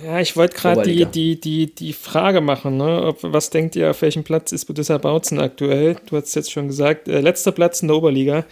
ja, 0.00 0.20
ich 0.20 0.36
wollte 0.36 0.56
gerade 0.56 0.82
die, 0.82 1.04
die, 1.04 1.38
die, 1.38 1.74
die 1.74 1.92
Frage 1.92 2.40
machen, 2.40 2.78
ne? 2.78 3.02
Ob, 3.04 3.18
was 3.22 3.50
denkt 3.50 3.76
ihr, 3.76 3.90
auf 3.90 4.00
welchem 4.00 4.24
Platz 4.24 4.50
ist 4.52 4.64
Budissa 4.64 4.96
Bautzen 4.96 5.38
aktuell? 5.38 5.96
Du 6.06 6.16
hast 6.16 6.34
jetzt 6.34 6.50
schon 6.50 6.68
gesagt, 6.68 7.08
äh, 7.08 7.20
letzter 7.20 7.52
Platz 7.52 7.82
in 7.82 7.88
der 7.88 7.98
Oberliga. 7.98 8.46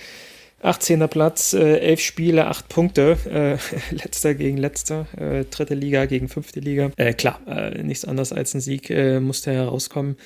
18. 0.62 1.08
Platz, 1.08 1.54
äh, 1.54 1.78
elf 1.78 2.00
Spiele, 2.00 2.46
acht 2.46 2.68
Punkte. 2.68 3.16
Äh, 3.24 3.56
letzter 3.94 4.34
gegen 4.34 4.58
letzter, 4.58 5.06
äh, 5.16 5.44
dritte 5.44 5.74
Liga 5.74 6.04
gegen 6.04 6.28
fünfte 6.28 6.60
Liga. 6.60 6.90
Äh, 6.96 7.14
klar, 7.14 7.40
äh, 7.46 7.82
nichts 7.82 8.04
anderes 8.04 8.32
als 8.32 8.54
ein 8.54 8.60
Sieg 8.60 8.90
äh, 8.90 9.20
musste 9.20 9.50
herauskommen, 9.50 10.16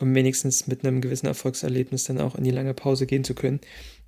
um 0.00 0.12
wenigstens 0.12 0.66
mit 0.66 0.84
einem 0.84 1.00
gewissen 1.00 1.26
Erfolgserlebnis 1.26 2.04
dann 2.04 2.20
auch 2.20 2.34
in 2.34 2.42
die 2.42 2.50
lange 2.50 2.74
Pause 2.74 3.06
gehen 3.06 3.22
zu 3.22 3.34
können. 3.34 3.60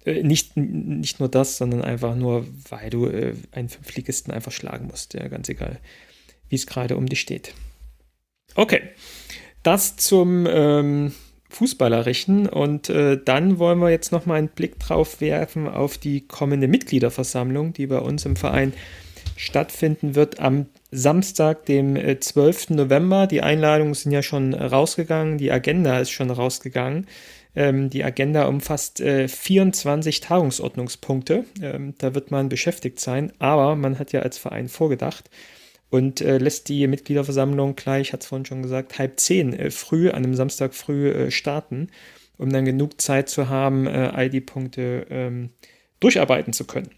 nicht, 0.04 0.56
nicht 0.56 1.20
nur 1.20 1.28
das, 1.28 1.58
sondern 1.58 1.82
einfach 1.82 2.16
nur, 2.16 2.44
weil 2.68 2.90
du 2.90 3.06
einen 3.52 3.68
Fünftligisten 3.68 4.32
einfach 4.32 4.52
schlagen 4.52 4.88
musst. 4.88 5.14
Ja, 5.14 5.28
ganz 5.28 5.48
egal, 5.48 5.78
wie 6.48 6.56
es 6.56 6.66
gerade 6.66 6.96
um 6.96 7.06
dich 7.06 7.20
steht. 7.20 7.54
Okay, 8.54 8.82
das 9.62 9.96
zum 9.96 10.46
ähm, 10.48 11.12
Fußballerischen. 11.50 12.48
Und 12.48 12.88
äh, 12.88 13.18
dann 13.22 13.58
wollen 13.58 13.78
wir 13.78 13.90
jetzt 13.90 14.12
noch 14.12 14.26
mal 14.26 14.34
einen 14.34 14.48
Blick 14.48 14.78
drauf 14.78 15.20
werfen 15.20 15.68
auf 15.68 15.98
die 15.98 16.26
kommende 16.26 16.68
Mitgliederversammlung, 16.68 17.72
die 17.72 17.86
bei 17.86 17.98
uns 17.98 18.24
im 18.26 18.36
Verein 18.36 18.72
stattfinden 19.36 20.14
wird 20.14 20.40
am 20.40 20.66
Samstag, 20.90 21.66
dem 21.66 21.96
12. 22.20 22.70
Äh, 22.70 22.74
November. 22.74 23.26
Die 23.26 23.42
Einladungen 23.42 23.94
sind 23.94 24.12
ja 24.12 24.22
schon 24.22 24.54
rausgegangen, 24.54 25.38
die 25.38 25.50
Agenda 25.50 25.98
ist 25.98 26.10
schon 26.10 26.30
rausgegangen. 26.30 27.06
Ähm, 27.54 27.90
die 27.90 28.04
Agenda 28.04 28.46
umfasst 28.46 29.00
äh, 29.00 29.28
24 29.28 30.20
Tagungsordnungspunkte. 30.20 31.44
Ähm, 31.62 31.94
da 31.98 32.14
wird 32.14 32.30
man 32.30 32.48
beschäftigt 32.48 33.00
sein, 33.00 33.32
aber 33.38 33.76
man 33.76 33.98
hat 33.98 34.12
ja 34.12 34.20
als 34.20 34.38
Verein 34.38 34.68
vorgedacht 34.68 35.30
und 35.90 36.20
äh, 36.20 36.38
lässt 36.38 36.68
die 36.68 36.86
Mitgliederversammlung 36.86 37.76
gleich, 37.76 38.12
hat 38.12 38.22
es 38.22 38.26
vorhin 38.26 38.46
schon 38.46 38.62
gesagt, 38.62 38.98
halb 38.98 39.20
zehn 39.20 39.52
äh, 39.52 39.70
früh, 39.70 40.08
an 40.08 40.24
einem 40.24 40.34
Samstag 40.34 40.74
früh 40.74 41.10
äh, 41.10 41.30
starten, 41.30 41.88
um 42.38 42.50
dann 42.50 42.64
genug 42.64 43.00
Zeit 43.00 43.28
zu 43.28 43.48
haben, 43.48 43.86
äh, 43.86 44.10
all 44.12 44.28
die 44.28 44.40
Punkte 44.40 45.06
ähm, 45.10 45.50
durcharbeiten 46.00 46.52
zu 46.52 46.64
können. 46.64 46.90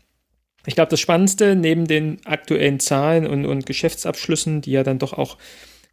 Ich 0.67 0.75
glaube, 0.75 0.91
das 0.91 1.01
Spannendste 1.01 1.55
neben 1.55 1.87
den 1.87 2.19
aktuellen 2.27 2.81
Zahlen 2.81 3.27
und, 3.27 3.47
und 3.47 3.67
Geschäftsabschlüssen, 3.67 4.61
die 4.61 4.73
ja 4.73 4.83
dann 4.83 4.99
doch 4.99 5.13
auch 5.13 5.39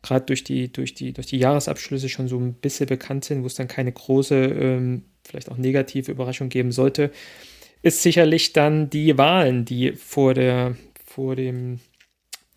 gerade 0.02 0.26
durch 0.26 0.44
die, 0.44 0.72
durch, 0.72 0.94
die, 0.94 1.14
durch 1.14 1.28
die 1.28 1.38
Jahresabschlüsse 1.38 2.10
schon 2.10 2.28
so 2.28 2.40
ein 2.40 2.54
bisschen 2.54 2.88
bekannt 2.88 3.26
sind, 3.26 3.44
wo 3.44 3.48
es 3.48 3.56
dann 3.56 3.68
keine 3.68 3.92
große, 3.92 4.36
ähm, 4.36 5.04
vielleicht 5.24 5.50
auch 5.50 5.58
negative 5.58 6.12
Überraschung 6.12 6.50
geben 6.50 6.72
sollte, 6.72 7.12
ist 7.82 8.02
sicherlich 8.02 8.54
dann 8.54 8.90
die 8.90 9.18
Wahlen, 9.18 9.66
die 9.66 9.94
vor, 9.94 10.34
der, 10.34 10.76
vor 11.06 11.36
dem 11.36 11.80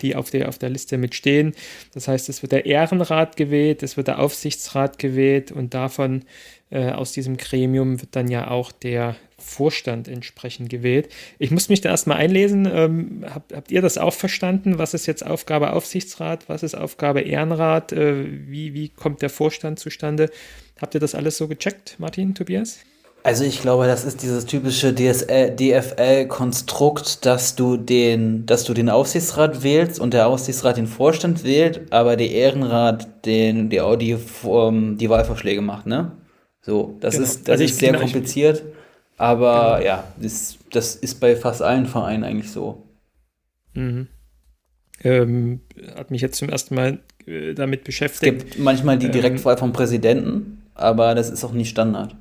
die 0.00 0.16
auf 0.16 0.30
der, 0.30 0.48
auf 0.48 0.58
der 0.58 0.70
Liste 0.70 0.98
mitstehen. 0.98 1.54
Das 1.94 2.08
heißt, 2.08 2.28
es 2.28 2.42
wird 2.42 2.52
der 2.52 2.66
Ehrenrat 2.66 3.36
gewählt, 3.36 3.82
es 3.82 3.96
wird 3.96 4.08
der 4.08 4.20
Aufsichtsrat 4.20 4.98
gewählt 4.98 5.52
und 5.52 5.74
davon 5.74 6.24
äh, 6.70 6.90
aus 6.90 7.12
diesem 7.12 7.36
Gremium 7.36 8.00
wird 8.00 8.14
dann 8.14 8.28
ja 8.28 8.50
auch 8.50 8.72
der 8.72 9.16
Vorstand 9.38 10.08
entsprechend 10.08 10.68
gewählt. 10.68 11.08
Ich 11.38 11.50
muss 11.50 11.68
mich 11.68 11.80
da 11.80 11.90
erstmal 11.90 12.18
einlesen. 12.18 12.68
Ähm, 12.70 13.24
habt, 13.32 13.54
habt 13.54 13.70
ihr 13.70 13.80
das 13.80 13.96
auch 13.96 14.12
verstanden? 14.12 14.78
Was 14.78 14.94
ist 14.94 15.06
jetzt 15.06 15.24
Aufgabe 15.24 15.72
Aufsichtsrat? 15.72 16.48
Was 16.48 16.62
ist 16.62 16.74
Aufgabe 16.74 17.20
Ehrenrat? 17.20 17.92
Äh, 17.92 18.48
wie, 18.48 18.74
wie 18.74 18.88
kommt 18.88 19.22
der 19.22 19.30
Vorstand 19.30 19.78
zustande? 19.78 20.30
Habt 20.80 20.94
ihr 20.94 21.00
das 21.00 21.14
alles 21.14 21.36
so 21.36 21.48
gecheckt, 21.48 21.96
Martin, 21.98 22.34
Tobias? 22.34 22.80
Also 23.28 23.44
ich 23.44 23.60
glaube, 23.60 23.86
das 23.86 24.04
ist 24.06 24.22
dieses 24.22 24.46
typische 24.46 24.94
DFL-Konstrukt, 24.94 27.26
dass 27.26 27.56
du 27.56 27.76
den, 27.76 28.46
dass 28.46 28.64
du 28.64 28.72
den 28.72 28.88
Aufsichtsrat 28.88 29.62
wählst 29.62 30.00
und 30.00 30.14
der 30.14 30.28
Aufsichtsrat 30.28 30.78
den 30.78 30.86
Vorstand 30.86 31.44
wählt, 31.44 31.92
aber 31.92 32.16
der 32.16 32.30
Ehrenrat 32.30 33.26
den, 33.26 33.68
die, 33.68 33.82
die, 33.98 34.16
die 34.16 35.10
Wahlvorschläge 35.10 35.60
macht, 35.60 35.84
ne? 35.84 36.12
So, 36.62 36.96
das 37.00 37.16
genau. 37.16 37.26
ist, 37.26 37.46
das 37.46 37.52
also 37.52 37.64
ist 37.64 37.78
sehr 37.78 37.98
kompliziert, 37.98 38.62
aber 39.18 39.76
genau. 39.76 39.86
ja, 39.86 40.04
das, 40.16 40.56
das 40.72 40.96
ist 40.96 41.20
bei 41.20 41.36
fast 41.36 41.60
allen 41.60 41.84
Vereinen 41.84 42.24
eigentlich 42.24 42.50
so. 42.50 42.82
Mhm. 43.74 44.06
Ähm, 45.04 45.60
hat 45.96 46.10
mich 46.10 46.22
jetzt 46.22 46.38
zum 46.38 46.48
ersten 46.48 46.74
Mal 46.74 47.00
äh, 47.26 47.52
damit 47.52 47.84
beschäftigt. 47.84 48.38
Es 48.38 48.44
gibt 48.44 48.58
manchmal 48.58 48.96
die 48.96 49.04
ähm, 49.04 49.12
Direktwahl 49.12 49.52
ähm, 49.52 49.58
vom 49.58 49.74
Präsidenten, 49.74 50.62
aber 50.74 51.14
das 51.14 51.28
ist 51.28 51.44
auch 51.44 51.52
nicht 51.52 51.68
Standard. 51.68 52.16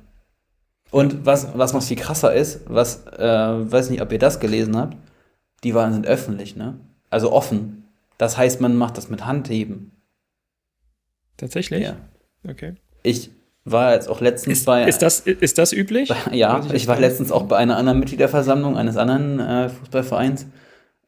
Und 0.90 1.26
was, 1.26 1.48
was 1.56 1.72
noch 1.72 1.82
viel 1.82 1.96
krasser 1.96 2.34
ist, 2.34 2.62
was, 2.66 3.06
äh, 3.06 3.22
weiß 3.72 3.90
nicht, 3.90 4.00
ob 4.00 4.10
ihr 4.12 4.18
das 4.18 4.40
gelesen 4.40 4.76
habt, 4.76 4.96
die 5.64 5.74
Wahlen 5.74 5.92
sind 5.92 6.06
öffentlich, 6.06 6.56
ne? 6.56 6.78
Also 7.10 7.32
offen. 7.32 7.84
Das 8.16 8.36
heißt, 8.36 8.60
man 8.60 8.76
macht 8.76 8.96
das 8.96 9.08
mit 9.10 9.26
Handheben. 9.26 9.92
Tatsächlich? 11.36 11.84
Ja. 11.84 11.96
Okay. 12.48 12.74
Ich 13.02 13.30
war 13.64 13.94
jetzt 13.94 14.08
auch 14.08 14.20
letztens 14.20 14.60
ist, 14.60 14.64
bei. 14.64 14.84
Ist 14.84 15.02
das, 15.02 15.20
ist 15.20 15.58
das 15.58 15.72
üblich? 15.72 16.08
Bei, 16.08 16.16
ja, 16.34 16.60
ich, 16.66 16.72
ich 16.72 16.86
war 16.88 16.98
letztens 16.98 17.32
auch 17.32 17.44
bei 17.44 17.56
einer 17.56 17.76
anderen 17.76 17.98
Mitgliederversammlung 17.98 18.76
eines 18.76 18.96
anderen 18.96 19.40
äh, 19.40 19.68
Fußballvereins. 19.68 20.46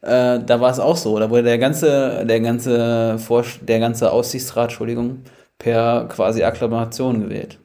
Äh, 0.02 0.40
da 0.40 0.60
war 0.60 0.70
es 0.70 0.78
auch 0.78 0.96
so. 0.96 1.18
Da 1.18 1.30
wurde 1.30 1.44
der 1.44 1.58
ganze, 1.58 2.24
der 2.26 2.40
ganze 2.40 3.18
Vorst 3.18 3.60
der 3.62 3.80
ganze 3.80 4.12
Aussichtsrat, 4.12 4.70
Entschuldigung, 4.70 5.22
per 5.58 6.06
quasi 6.08 6.42
Akklamation 6.42 7.20
gewählt. 7.20 7.58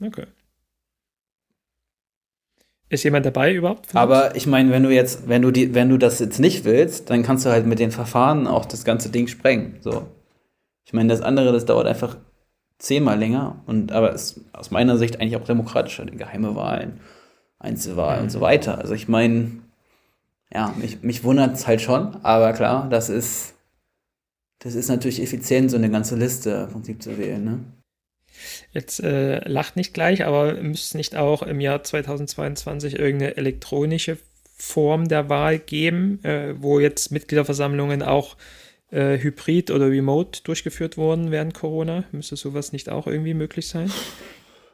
Okay. 0.00 0.26
Ist 2.90 3.04
jemand 3.04 3.26
dabei 3.26 3.52
überhaupt? 3.52 3.94
Aber 3.94 4.34
ich 4.34 4.46
meine, 4.46 4.70
wenn 4.70 4.82
du 4.82 4.90
jetzt, 4.90 5.28
wenn 5.28 5.42
du 5.42 5.50
die, 5.50 5.74
wenn 5.74 5.90
du 5.90 5.98
das 5.98 6.18
jetzt 6.20 6.38
nicht 6.40 6.64
willst, 6.64 7.10
dann 7.10 7.22
kannst 7.22 7.44
du 7.44 7.50
halt 7.50 7.66
mit 7.66 7.78
den 7.78 7.90
Verfahren 7.90 8.46
auch 8.46 8.64
das 8.64 8.84
ganze 8.84 9.10
Ding 9.10 9.26
sprengen. 9.26 9.76
So. 9.80 10.06
Ich 10.84 10.94
meine, 10.94 11.08
das 11.08 11.20
andere, 11.20 11.52
das 11.52 11.66
dauert 11.66 11.86
einfach 11.86 12.16
zehnmal 12.78 13.18
länger 13.18 13.56
und 13.66 13.92
aber 13.92 14.12
ist 14.12 14.40
aus 14.52 14.70
meiner 14.70 14.96
Sicht 14.96 15.20
eigentlich 15.20 15.36
auch 15.36 15.44
demokratischer, 15.44 16.06
geheime 16.06 16.54
Wahlen, 16.54 17.00
Einzelwahlen 17.58 18.20
mhm. 18.20 18.24
und 18.24 18.30
so 18.30 18.40
weiter. 18.40 18.78
Also 18.78 18.94
ich 18.94 19.08
meine, 19.08 19.50
ja, 20.52 20.72
mich, 20.78 21.02
mich 21.02 21.24
wundert 21.24 21.54
es 21.54 21.66
halt 21.66 21.82
schon, 21.82 22.16
aber 22.22 22.52
klar, 22.54 22.88
das 22.88 23.10
ist, 23.10 23.54
das 24.60 24.74
ist 24.74 24.88
natürlich 24.88 25.20
effizient, 25.20 25.70
so 25.70 25.76
eine 25.76 25.90
ganze 25.90 26.16
Liste 26.16 26.66
im 26.66 26.72
Prinzip 26.72 27.02
zu 27.02 27.18
wählen, 27.18 27.44
ne? 27.44 27.60
Jetzt 28.72 29.00
äh, 29.00 29.46
lacht 29.48 29.76
nicht 29.76 29.94
gleich, 29.94 30.24
aber 30.24 30.54
müsste 30.54 30.86
es 30.86 30.94
nicht 30.94 31.16
auch 31.16 31.42
im 31.42 31.60
Jahr 31.60 31.82
2022 31.82 32.98
irgendeine 32.98 33.36
elektronische 33.36 34.18
Form 34.56 35.08
der 35.08 35.28
Wahl 35.28 35.58
geben, 35.58 36.22
äh, 36.24 36.54
wo 36.60 36.80
jetzt 36.80 37.12
Mitgliederversammlungen 37.12 38.02
auch 38.02 38.36
äh, 38.90 39.18
hybrid 39.18 39.70
oder 39.70 39.88
remote 39.88 40.42
durchgeführt 40.42 40.96
wurden 40.96 41.30
während 41.30 41.54
Corona? 41.54 42.04
Müsste 42.12 42.36
sowas 42.36 42.72
nicht 42.72 42.88
auch 42.88 43.06
irgendwie 43.06 43.34
möglich 43.34 43.68
sein? 43.68 43.90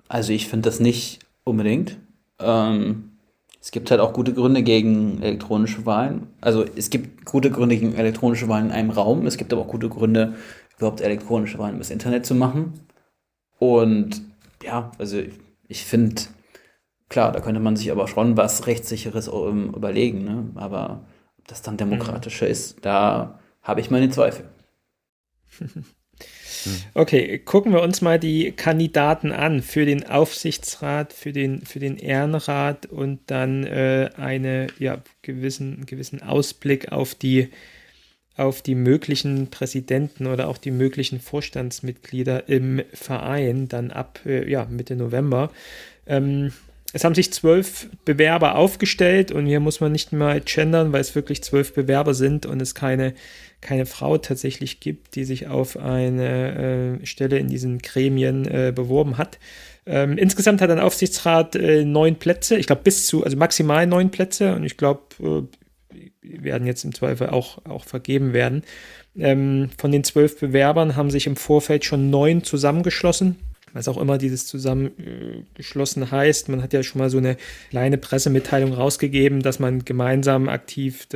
Also 0.09 0.33
ich 0.33 0.49
finde 0.49 0.69
das 0.69 0.81
nicht 0.81 1.21
unbedingt. 1.45 1.97
Ähm, 2.39 3.11
es 3.61 3.71
gibt 3.71 3.91
halt 3.91 4.01
auch 4.01 4.12
gute 4.12 4.35
Gründe 4.35 4.62
gegen 4.62 5.23
elektronische 5.23 5.87
Wahlen. 5.87 6.27
Also 6.41 6.65
es 6.77 6.91
gibt 6.91 7.25
gute 7.25 7.51
Gründe 7.51 7.77
gegen 7.77 7.95
elektronische 7.95 8.49
Wahlen 8.49 8.67
in 8.67 8.73
einem 8.73 8.91
Raum. 8.91 9.27
Es 9.27 9.39
gibt 9.39 9.53
aber 9.53 9.62
auch 9.62 9.69
gute 9.69 9.89
Gründe, 9.89 10.35
überhaupt 10.77 11.01
elektronische 11.01 11.59
Wahlen 11.59 11.77
übers 11.77 11.91
Internet 11.91 12.27
zu 12.27 12.35
machen. 12.35 12.75
Und 13.59 14.23
ja, 14.63 14.93
also 14.99 15.23
ich 15.69 15.85
finde, 15.85 16.23
klar, 17.09 17.33
da 17.33 17.41
könnte 17.41 17.61
man 17.61 17.77
sich 17.77 17.91
aber 17.91 18.09
schon 18.09 18.37
was 18.37 18.67
Rechtssicheres 18.67 19.29
überlegen, 19.29 20.25
ne? 20.25 20.51
aber 20.55 21.07
ob 21.39 21.49
das 21.49 21.63
dann 21.63 21.77
demokratischer 21.77 22.47
mhm. 22.47 22.53
ist, 22.53 22.79
da 22.85 23.39
habe 23.63 23.81
ich 23.81 23.91
meine 23.91 24.11
Zweifel. 24.11 24.49
Okay, 26.95 27.39
gucken 27.39 27.73
wir 27.73 27.83
uns 27.83 28.01
mal 28.01 28.19
die 28.19 28.53
Kandidaten 28.53 29.33
an 29.33 29.63
für 29.63 29.85
den 29.85 30.07
Aufsichtsrat, 30.07 31.13
für 31.13 31.33
den, 31.33 31.63
für 31.63 31.79
den 31.79 31.97
Ehrenrat 31.99 32.87
und 32.87 33.21
dann 33.27 33.65
äh, 33.65 34.11
einen 34.17 34.69
ja, 34.79 35.03
gewissen, 35.23 35.87
gewissen 35.87 36.23
Ausblick 36.23 36.93
auf 36.93 37.15
die 37.15 37.51
auf 38.37 38.62
die 38.62 38.74
möglichen 38.74 39.49
Präsidenten 39.49 40.26
oder 40.26 40.49
auch 40.49 40.59
die 40.59 40.70
möglichen 40.70 41.20
Vorstandsmitglieder 41.20 42.49
im 42.49 42.82
Verein 42.93 43.68
dann 43.68 43.91
ab 43.91 44.20
äh, 44.26 44.51
ja, 44.51 44.66
Mitte 44.66 44.97
November. 44.97 45.51
Ähm, 46.07 46.53
es 46.93 47.03
haben 47.03 47.14
sich 47.16 47.32
zwölf 47.32 47.89
Bewerber 48.05 48.55
aufgestellt 48.55 49.32
und 49.32 49.47
hier 49.47 49.59
muss 49.59 49.80
man 49.80 49.91
nicht 49.91 50.12
mal 50.12 50.41
gendern, 50.41 50.93
weil 50.93 51.01
es 51.01 51.16
wirklich 51.16 51.43
zwölf 51.43 51.74
Bewerber 51.74 52.14
sind 52.14 52.47
und 52.47 52.62
es 52.62 52.76
keine, 52.76 53.14
keine 53.61 53.85
Frau 53.85 54.16
tatsächlich 54.16 54.78
gibt, 54.78 55.16
die 55.16 55.24
sich 55.24 55.49
auf 55.49 55.76
eine 55.76 57.01
äh, 57.03 57.07
Stelle 57.07 57.39
in 57.39 57.49
diesen 57.49 57.78
Gremien 57.80 58.47
äh, 58.47 58.72
beworben 58.74 59.18
hat. 59.18 59.41
Ähm, 59.87 60.16
insgesamt 60.18 60.61
hat 60.61 60.70
ein 60.70 60.78
Aufsichtsrat 60.78 61.57
äh, 61.57 61.85
neun 61.85 62.14
Plätze, 62.16 62.57
ich 62.57 62.68
glaube 62.68 62.82
bis 62.85 63.09
zu, 63.09 63.24
also 63.24 63.37
maximal 63.37 63.89
neun 63.89 64.12
Plätze 64.12 64.55
und 64.55 64.62
ich 64.62 64.76
glaube, 64.76 65.03
äh, 65.20 65.64
werden 66.25 66.66
jetzt 66.66 66.85
im 66.85 66.95
Zweifel 66.95 67.29
auch, 67.29 67.64
auch 67.64 67.85
vergeben 67.85 68.33
werden. 68.33 68.62
Ähm, 69.16 69.70
von 69.79 69.93
den 69.93 70.05
zwölf 70.05 70.39
Bewerbern 70.39 70.97
haben 70.97 71.11
sich 71.11 71.27
im 71.27 71.37
Vorfeld 71.37 71.85
schon 71.85 72.11
neun 72.11 72.43
zusammengeschlossen. 72.43 73.37
Was 73.72 73.89
auch 73.89 73.99
immer 73.99 74.18
dieses 74.18 74.47
zusammengeschlossen 74.47 76.11
heißt. 76.11 76.49
Man 76.49 76.62
hat 76.62 76.72
ja 76.72 76.85
schon 76.85 77.01
mal 77.01 77.11
so 77.11 77.18
eine 77.18 77.37
kleine 77.70 77.99
Pressemitteilung 77.99 78.72
rausgegeben, 78.72 79.43
dass 79.43 79.59
man 79.59 79.85
gemeinsam 79.85 80.49
aktiv 80.49 81.09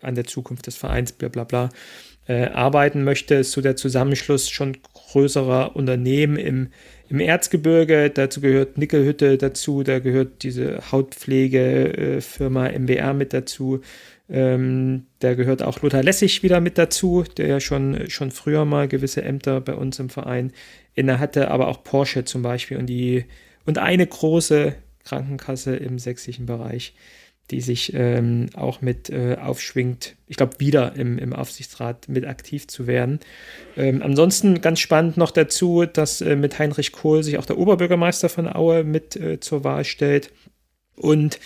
an 0.00 0.14
der 0.14 0.24
Zukunft 0.24 0.66
des 0.66 0.76
Vereins, 0.76 1.12
bla 1.12 1.28
bla 1.28 1.44
bla, 1.44 1.68
äh, 2.26 2.46
arbeiten 2.46 3.04
möchte. 3.04 3.34
Ist 3.34 3.52
so 3.52 3.60
der 3.60 3.76
Zusammenschluss 3.76 4.48
schon 4.48 4.78
größerer 5.10 5.76
Unternehmen 5.76 6.36
im, 6.36 6.68
im 7.08 7.20
Erzgebirge. 7.20 8.10
Dazu 8.10 8.40
gehört 8.40 8.78
Nickelhütte 8.78 9.38
dazu, 9.38 9.82
da 9.82 9.98
gehört 9.98 10.42
diese 10.42 10.92
Hautpflegefirma 10.92 12.68
MBR 12.68 13.14
mit 13.14 13.32
dazu. 13.32 13.80
Ähm, 14.30 15.06
da 15.20 15.34
gehört 15.34 15.62
auch 15.62 15.80
Lothar 15.80 16.02
Lessig 16.02 16.42
wieder 16.42 16.60
mit 16.60 16.76
dazu, 16.76 17.24
der 17.36 17.46
ja 17.46 17.60
schon, 17.60 18.10
schon 18.10 18.30
früher 18.30 18.66
mal 18.66 18.86
gewisse 18.86 19.22
Ämter 19.22 19.60
bei 19.60 19.74
uns 19.74 19.98
im 19.98 20.10
Verein 20.10 20.52
inne 20.94 21.18
hatte, 21.18 21.50
aber 21.50 21.68
auch 21.68 21.82
Porsche 21.82 22.24
zum 22.24 22.42
Beispiel 22.42 22.76
und 22.76 22.86
die 22.86 23.24
und 23.64 23.78
eine 23.78 24.06
große 24.06 24.74
Krankenkasse 25.04 25.76
im 25.76 25.98
sächsischen 25.98 26.46
Bereich, 26.46 26.94
die 27.50 27.60
sich 27.60 27.92
ähm, 27.94 28.46
auch 28.54 28.80
mit 28.80 29.10
äh, 29.10 29.36
aufschwingt, 29.40 30.16
ich 30.26 30.36
glaube, 30.36 30.58
wieder 30.58 30.94
im, 30.96 31.18
im 31.18 31.32
Aufsichtsrat 31.32 32.08
mit 32.08 32.26
aktiv 32.26 32.66
zu 32.68 32.86
werden. 32.86 33.20
Ähm, 33.76 34.02
ansonsten 34.02 34.60
ganz 34.60 34.80
spannend 34.80 35.16
noch 35.16 35.30
dazu, 35.30 35.86
dass 35.86 36.20
äh, 36.20 36.36
mit 36.36 36.58
Heinrich 36.58 36.92
Kohl 36.92 37.22
sich 37.22 37.38
auch 37.38 37.46
der 37.46 37.58
Oberbürgermeister 37.58 38.28
von 38.28 38.46
Aue 38.46 38.84
mit 38.84 39.16
äh, 39.16 39.40
zur 39.40 39.64
Wahl 39.64 39.84
stellt. 39.84 40.30
Und 40.96 41.38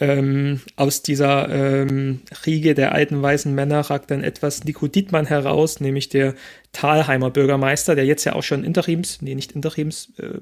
ähm, 0.00 0.60
aus 0.74 1.02
dieser 1.02 1.48
ähm, 1.50 2.22
Riege 2.46 2.74
der 2.74 2.92
alten 2.92 3.22
weißen 3.22 3.54
Männer 3.54 3.80
ragt 3.80 4.10
dann 4.10 4.24
etwas 4.24 4.64
Nico 4.64 4.88
Dietmann 4.88 5.26
heraus, 5.26 5.78
nämlich 5.78 6.08
der 6.08 6.34
Thalheimer 6.72 7.30
Bürgermeister, 7.30 7.94
der 7.94 8.04
jetzt 8.04 8.24
ja 8.24 8.34
auch 8.34 8.42
schon 8.42 8.64
Interims, 8.64 9.22
nee, 9.22 9.36
nicht 9.36 9.52
Interims, 9.52 10.12
äh, 10.18 10.40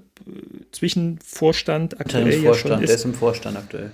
Zwischenvorstand 0.70 2.00
aktuell 2.00 2.42
ja 2.42 2.55
schon 2.55 2.80
ist. 2.82 2.88
Der 2.88 2.96
ist 2.96 3.05
im 3.05 3.14
Vorstand 3.14 3.59
aktuell. 3.59 3.90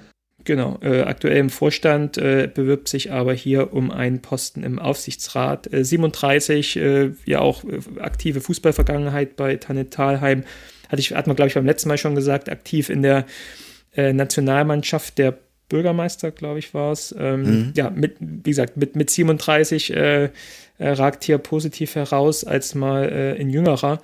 Genau, 0.48 0.78
äh, 0.80 1.02
aktuell 1.02 1.36
im 1.36 1.50
Vorstand, 1.50 2.16
äh, 2.16 2.48
bewirbt 2.52 2.88
sich 2.88 3.12
aber 3.12 3.34
hier 3.34 3.74
um 3.74 3.90
einen 3.90 4.22
Posten 4.22 4.62
im 4.62 4.78
Aufsichtsrat. 4.78 5.70
Äh, 5.70 5.84
37, 5.84 6.76
äh, 6.78 7.10
ja 7.26 7.40
auch 7.40 7.64
äh, 7.64 8.00
aktive 8.00 8.40
Fußballvergangenheit 8.40 9.36
bei 9.36 9.56
Tanit 9.56 9.90
Thalheim. 9.90 10.44
Hatte 10.88 11.00
ich, 11.00 11.12
hat 11.12 11.26
man, 11.26 11.36
glaube 11.36 11.48
ich, 11.48 11.54
beim 11.54 11.66
letzten 11.66 11.90
Mal 11.90 11.98
schon 11.98 12.14
gesagt, 12.14 12.48
aktiv 12.48 12.88
in 12.88 13.02
der 13.02 13.26
äh, 13.94 14.14
Nationalmannschaft 14.14 15.18
der 15.18 15.36
Bürgermeister, 15.68 16.30
glaube 16.30 16.60
ich, 16.60 16.72
war 16.72 16.92
es. 16.92 17.14
Ähm, 17.18 17.42
mhm. 17.42 17.72
Ja, 17.76 17.90
mit, 17.90 18.16
wie 18.18 18.48
gesagt, 18.48 18.78
mit, 18.78 18.96
mit 18.96 19.10
37 19.10 19.92
äh, 19.92 20.24
äh, 20.24 20.30
ragt 20.78 21.24
hier 21.24 21.36
positiv 21.36 21.94
heraus 21.94 22.42
als 22.42 22.74
mal 22.74 23.04
äh, 23.04 23.38
ein 23.38 23.50
jüngerer. 23.50 24.00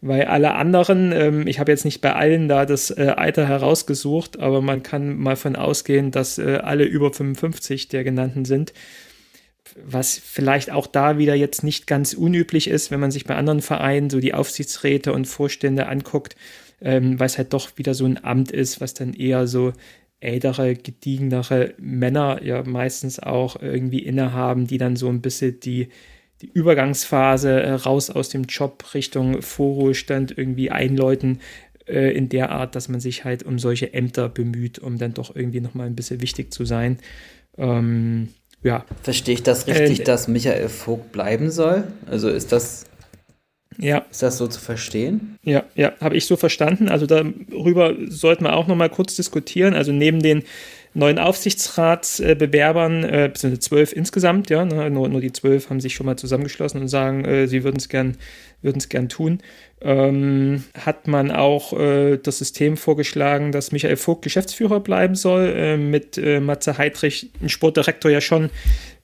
Weil 0.00 0.26
alle 0.26 0.54
anderen, 0.54 1.10
ähm, 1.12 1.46
ich 1.48 1.58
habe 1.58 1.72
jetzt 1.72 1.84
nicht 1.84 2.00
bei 2.00 2.14
allen 2.14 2.48
da 2.48 2.66
das 2.66 2.90
äh, 2.90 3.14
Alter 3.16 3.48
herausgesucht, 3.48 4.38
aber 4.38 4.62
man 4.62 4.84
kann 4.84 5.18
mal 5.18 5.34
von 5.34 5.56
ausgehen, 5.56 6.12
dass 6.12 6.38
äh, 6.38 6.60
alle 6.62 6.84
über 6.84 7.12
55 7.12 7.88
der 7.88 8.04
genannten 8.04 8.44
sind. 8.44 8.72
Was 9.84 10.16
vielleicht 10.16 10.70
auch 10.70 10.86
da 10.86 11.18
wieder 11.18 11.34
jetzt 11.34 11.64
nicht 11.64 11.86
ganz 11.88 12.14
unüblich 12.14 12.68
ist, 12.68 12.90
wenn 12.90 13.00
man 13.00 13.10
sich 13.10 13.24
bei 13.24 13.34
anderen 13.34 13.60
Vereinen 13.60 14.08
so 14.08 14.20
die 14.20 14.34
Aufsichtsräte 14.34 15.12
und 15.12 15.26
Vorstände 15.26 15.88
anguckt, 15.88 16.36
ähm, 16.80 17.18
weil 17.18 17.26
es 17.26 17.36
halt 17.36 17.52
doch 17.52 17.76
wieder 17.76 17.94
so 17.94 18.04
ein 18.04 18.22
Amt 18.24 18.52
ist, 18.52 18.80
was 18.80 18.94
dann 18.94 19.14
eher 19.14 19.48
so 19.48 19.72
ältere, 20.20 20.74
gediegenere 20.74 21.74
Männer 21.78 22.40
ja 22.42 22.62
meistens 22.62 23.18
auch 23.18 23.60
irgendwie 23.60 24.00
innehaben, 24.00 24.66
die 24.68 24.78
dann 24.78 24.96
so 24.96 25.08
ein 25.08 25.20
bisschen 25.22 25.60
die, 25.60 25.88
die 26.42 26.50
Übergangsphase 26.52 27.62
äh, 27.62 27.72
raus 27.72 28.10
aus 28.10 28.28
dem 28.28 28.44
Job 28.44 28.94
Richtung 28.94 29.42
Vorruhestand 29.42 30.36
irgendwie 30.36 30.70
einläuten, 30.70 31.40
äh, 31.86 32.14
in 32.16 32.28
der 32.28 32.50
Art, 32.50 32.74
dass 32.74 32.88
man 32.88 33.00
sich 33.00 33.24
halt 33.24 33.42
um 33.42 33.58
solche 33.58 33.92
Ämter 33.94 34.28
bemüht, 34.28 34.78
um 34.78 34.98
dann 34.98 35.14
doch 35.14 35.34
irgendwie 35.34 35.60
nochmal 35.60 35.86
ein 35.86 35.96
bisschen 35.96 36.20
wichtig 36.20 36.52
zu 36.52 36.64
sein. 36.64 36.98
Ähm, 37.56 38.28
ja. 38.62 38.84
Verstehe 39.02 39.34
ich 39.34 39.42
das 39.42 39.66
richtig, 39.66 40.00
äh, 40.00 40.04
dass 40.04 40.28
Michael 40.28 40.68
Vogt 40.68 41.12
bleiben 41.12 41.50
soll? 41.50 41.84
Also 42.06 42.28
ist 42.28 42.52
das 42.52 42.84
ja. 43.80 43.98
Ist 44.10 44.24
das 44.24 44.38
so 44.38 44.48
zu 44.48 44.60
verstehen? 44.60 45.38
Ja, 45.44 45.62
ja, 45.76 45.92
habe 46.00 46.16
ich 46.16 46.26
so 46.26 46.36
verstanden. 46.36 46.88
Also 46.88 47.06
darüber 47.06 47.94
sollten 48.08 48.44
wir 48.44 48.54
auch 48.54 48.66
noch 48.66 48.74
mal 48.74 48.90
kurz 48.90 49.14
diskutieren. 49.14 49.74
Also 49.74 49.92
neben 49.92 50.20
den 50.20 50.42
neuen 50.94 51.18
Aufsichtsratsbewerbern, 51.18 53.04
äh, 53.04 53.30
beziehungsweise 53.32 53.60
zwölf 53.60 53.92
insgesamt, 53.92 54.50
ja, 54.50 54.64
ne, 54.64 54.90
nur, 54.90 55.08
nur 55.08 55.20
die 55.20 55.32
zwölf 55.32 55.70
haben 55.70 55.80
sich 55.80 55.94
schon 55.94 56.06
mal 56.06 56.16
zusammengeschlossen 56.16 56.80
und 56.80 56.88
sagen, 56.88 57.24
äh, 57.24 57.46
sie 57.46 57.64
würden 57.64 57.76
es 57.76 57.88
gern, 57.88 58.16
würden 58.62 58.78
es 58.78 58.88
gern 58.88 59.08
tun, 59.08 59.40
ähm, 59.80 60.64
hat 60.74 61.06
man 61.06 61.30
auch 61.30 61.72
äh, 61.78 62.16
das 62.16 62.38
System 62.38 62.76
vorgeschlagen, 62.76 63.52
dass 63.52 63.72
Michael 63.72 63.96
Vogt 63.96 64.22
Geschäftsführer 64.22 64.80
bleiben 64.80 65.14
soll, 65.14 65.52
äh, 65.56 65.76
mit 65.76 66.18
äh, 66.18 66.40
Matze 66.40 66.78
Heidrich, 66.78 67.30
ein 67.40 67.48
Sportdirektor 67.48 68.10
ja 68.10 68.20
schon 68.20 68.50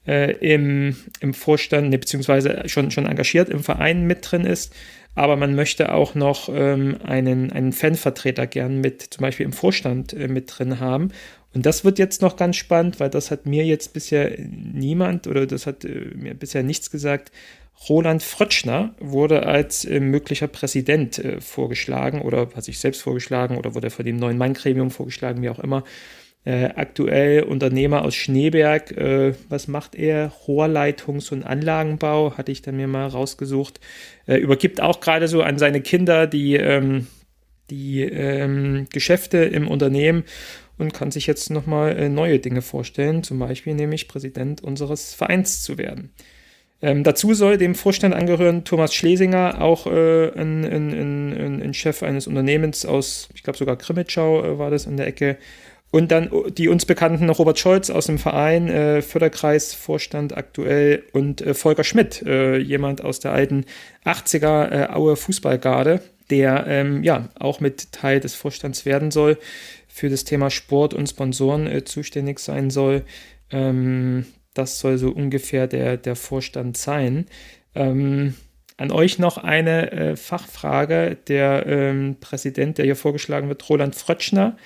äh, 0.06 0.32
im, 0.38 0.96
im 1.20 1.34
Vorstand, 1.34 1.90
ne, 1.90 1.98
beziehungsweise 1.98 2.62
schon, 2.66 2.90
schon 2.90 3.06
engagiert 3.06 3.48
im 3.48 3.62
Verein 3.62 4.06
mit 4.06 4.30
drin 4.30 4.44
ist. 4.44 4.74
Aber 5.16 5.36
man 5.36 5.54
möchte 5.54 5.92
auch 5.92 6.14
noch 6.16 6.48
ähm, 6.52 6.96
einen, 7.04 7.52
einen 7.52 7.72
Fanvertreter 7.72 8.46
gern 8.46 8.80
mit, 8.80 9.02
zum 9.02 9.22
Beispiel 9.22 9.46
im 9.46 9.52
Vorstand 9.52 10.12
äh, 10.12 10.26
mit 10.26 10.52
drin 10.58 10.80
haben. 10.80 11.10
Und 11.54 11.64
das 11.66 11.84
wird 11.84 11.98
jetzt 11.98 12.20
noch 12.20 12.36
ganz 12.36 12.56
spannend, 12.56 13.00
weil 13.00 13.10
das 13.10 13.30
hat 13.30 13.46
mir 13.46 13.64
jetzt 13.64 13.92
bisher 13.92 14.36
niemand 14.38 15.26
oder 15.26 15.46
das 15.46 15.66
hat 15.66 15.84
äh, 15.84 16.10
mir 16.14 16.34
bisher 16.34 16.62
nichts 16.62 16.90
gesagt. 16.90 17.30
Roland 17.88 18.22
Frötschner 18.22 18.94
wurde 18.98 19.46
als 19.46 19.84
äh, 19.84 20.00
möglicher 20.00 20.48
Präsident 20.48 21.18
äh, 21.18 21.40
vorgeschlagen 21.40 22.22
oder 22.22 22.48
hat 22.54 22.64
sich 22.64 22.78
selbst 22.78 23.02
vorgeschlagen 23.02 23.56
oder 23.56 23.74
wurde 23.74 23.90
von 23.90 24.04
dem 24.04 24.16
neuen 24.16 24.38
Mann-Gremium 24.38 24.90
vorgeschlagen, 24.90 25.42
wie 25.42 25.50
auch 25.50 25.58
immer 25.58 25.84
äh, 26.44 26.66
aktuell 26.74 27.42
Unternehmer 27.42 28.04
aus 28.04 28.14
Schneeberg. 28.14 28.92
Äh, 28.92 29.34
was 29.48 29.68
macht 29.68 29.94
er? 29.94 30.32
Rohrleitungs- 30.46 31.32
und 31.32 31.42
Anlagenbau, 31.42 32.36
hatte 32.36 32.52
ich 32.52 32.62
dann 32.62 32.76
mir 32.76 32.88
mal 32.88 33.06
rausgesucht. 33.06 33.80
Äh, 34.26 34.36
übergibt 34.36 34.80
auch 34.80 35.00
gerade 35.00 35.28
so 35.28 35.42
an 35.42 35.58
seine 35.58 35.80
Kinder 35.80 36.26
die, 36.26 36.56
ähm, 36.56 37.06
die 37.70 38.02
ähm, 38.02 38.86
Geschäfte 38.92 39.38
im 39.38 39.68
Unternehmen 39.68 40.24
und 40.78 40.92
kann 40.92 41.10
sich 41.10 41.26
jetzt 41.26 41.50
nochmal 41.50 41.96
äh, 41.96 42.08
neue 42.08 42.38
Dinge 42.38 42.62
vorstellen, 42.62 43.22
zum 43.22 43.38
Beispiel 43.38 43.74
nämlich 43.74 44.08
Präsident 44.08 44.62
unseres 44.62 45.14
Vereins 45.14 45.62
zu 45.62 45.78
werden. 45.78 46.10
Ähm, 46.82 47.02
dazu 47.02 47.32
soll 47.32 47.56
dem 47.56 47.74
Vorstand 47.74 48.14
angehören 48.14 48.64
Thomas 48.64 48.94
Schlesinger, 48.94 49.62
auch 49.62 49.86
äh, 49.86 50.30
ein, 50.32 50.64
ein, 50.64 50.92
ein, 50.92 51.62
ein, 51.62 51.74
Chef 51.74 52.02
eines 52.02 52.26
Unternehmens 52.26 52.84
aus, 52.84 53.28
ich 53.34 53.42
glaube 53.42 53.56
sogar 53.56 53.76
Krimitschau 53.76 54.44
äh, 54.44 54.58
war 54.58 54.70
das 54.70 54.84
in 54.86 54.96
der 54.96 55.06
Ecke, 55.06 55.38
und 55.94 56.10
dann 56.10 56.28
die 56.58 56.68
uns 56.68 56.86
bekannten 56.86 57.30
Robert 57.30 57.56
Scholz 57.56 57.88
aus 57.88 58.06
dem 58.06 58.18
Verein, 58.18 58.68
äh, 58.68 59.00
Förderkreisvorstand 59.00 60.36
aktuell 60.36 61.04
und 61.12 61.40
äh, 61.40 61.54
Volker 61.54 61.84
Schmidt, 61.84 62.20
äh, 62.26 62.58
jemand 62.58 63.04
aus 63.04 63.20
der 63.20 63.30
alten 63.30 63.64
80er 64.04 64.72
äh, 64.72 64.92
Aue 64.92 65.14
Fußballgarde, 65.14 66.00
der 66.30 66.66
ähm, 66.66 67.04
ja 67.04 67.28
auch 67.38 67.60
mit 67.60 67.92
Teil 67.92 68.18
des 68.18 68.34
Vorstands 68.34 68.84
werden 68.84 69.12
soll, 69.12 69.38
für 69.94 70.08
das 70.08 70.24
Thema 70.24 70.50
Sport 70.50 70.92
und 70.92 71.08
Sponsoren 71.08 71.68
äh, 71.68 71.84
zuständig 71.84 72.40
sein 72.40 72.70
soll. 72.70 73.04
Ähm, 73.52 74.26
das 74.52 74.80
soll 74.80 74.98
so 74.98 75.10
ungefähr 75.10 75.68
der, 75.68 75.96
der 75.96 76.16
Vorstand 76.16 76.76
sein. 76.76 77.26
Ähm, 77.76 78.34
an 78.76 78.90
euch 78.90 79.20
noch 79.20 79.38
eine 79.38 79.92
äh, 79.92 80.16
Fachfrage. 80.16 81.16
Der 81.28 81.66
ähm, 81.68 82.16
Präsident, 82.18 82.78
der 82.78 82.86
hier 82.86 82.96
vorgeschlagen 82.96 83.46
wird, 83.46 83.68
Roland 83.68 83.94
Frötschner, 83.94 84.56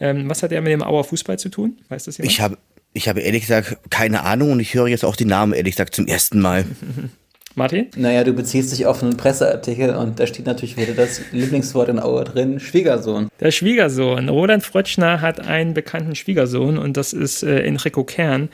ähm, 0.00 0.28
was 0.28 0.42
hat 0.42 0.50
er 0.50 0.60
mit 0.62 0.72
dem 0.72 0.82
Auer 0.82 1.04
Fußball 1.04 1.38
zu 1.38 1.48
tun? 1.48 1.78
Weißt 1.88 2.08
du 2.08 2.10
das 2.10 2.18
jemand? 2.18 2.32
Ich 2.32 2.40
habe 2.40 2.58
ich 2.92 3.08
habe 3.08 3.20
ehrlich 3.20 3.42
gesagt 3.42 3.78
keine 3.88 4.24
Ahnung 4.24 4.50
und 4.50 4.58
ich 4.58 4.74
höre 4.74 4.88
jetzt 4.88 5.04
auch 5.04 5.14
die 5.14 5.26
Namen 5.26 5.52
ehrlich 5.52 5.74
gesagt 5.74 5.94
zum 5.94 6.08
ersten 6.08 6.40
Mal. 6.40 6.64
Martin? 7.54 7.88
Naja, 7.96 8.24
du 8.24 8.32
beziehst 8.32 8.72
dich 8.72 8.86
auf 8.86 9.02
einen 9.02 9.16
Presseartikel 9.16 9.94
und 9.94 10.18
da 10.18 10.26
steht 10.26 10.46
natürlich 10.46 10.76
wieder 10.76 10.94
das 10.94 11.20
Lieblingswort 11.32 11.88
in 11.88 11.98
Auer 11.98 12.24
drin, 12.24 12.60
Schwiegersohn. 12.60 13.28
Der 13.40 13.50
Schwiegersohn. 13.50 14.28
Roland 14.28 14.62
Frötschner 14.62 15.20
hat 15.20 15.40
einen 15.40 15.74
bekannten 15.74 16.14
Schwiegersohn 16.14 16.78
und 16.78 16.96
das 16.96 17.12
ist 17.12 17.42
äh, 17.42 17.62
Enrico 17.62 18.04
Kern, 18.04 18.48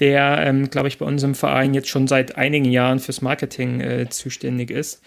der, 0.00 0.38
ähm, 0.40 0.70
glaube 0.70 0.88
ich, 0.88 0.98
bei 0.98 1.06
uns 1.06 1.22
im 1.22 1.34
Verein 1.34 1.74
jetzt 1.74 1.88
schon 1.88 2.06
seit 2.06 2.36
einigen 2.36 2.70
Jahren 2.70 2.98
fürs 2.98 3.22
Marketing 3.22 3.80
äh, 3.80 4.08
zuständig 4.08 4.70
ist 4.70 5.02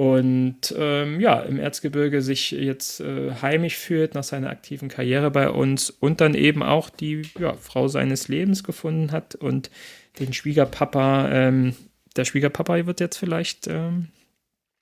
und 0.00 0.74
ähm, 0.78 1.20
ja, 1.20 1.40
im 1.40 1.58
Erzgebirge 1.58 2.22
sich 2.22 2.52
jetzt 2.52 3.00
äh, 3.00 3.32
heimisch 3.42 3.76
fühlt 3.76 4.14
nach 4.14 4.24
seiner 4.24 4.48
aktiven 4.48 4.88
Karriere 4.88 5.30
bei 5.30 5.50
uns 5.50 5.90
und 5.90 6.22
dann 6.22 6.32
eben 6.32 6.62
auch 6.62 6.88
die 6.88 7.20
ja, 7.38 7.52
Frau 7.52 7.86
seines 7.86 8.28
Lebens 8.28 8.64
gefunden 8.64 9.12
hat 9.12 9.34
und 9.34 9.70
den 10.18 10.32
Schwiegerpapa, 10.32 11.28
ähm, 11.30 11.74
der 12.16 12.24
Schwiegerpapa 12.24 12.86
wird 12.86 13.00
jetzt 13.00 13.16
vielleicht 13.16 13.66
ähm, 13.66 14.08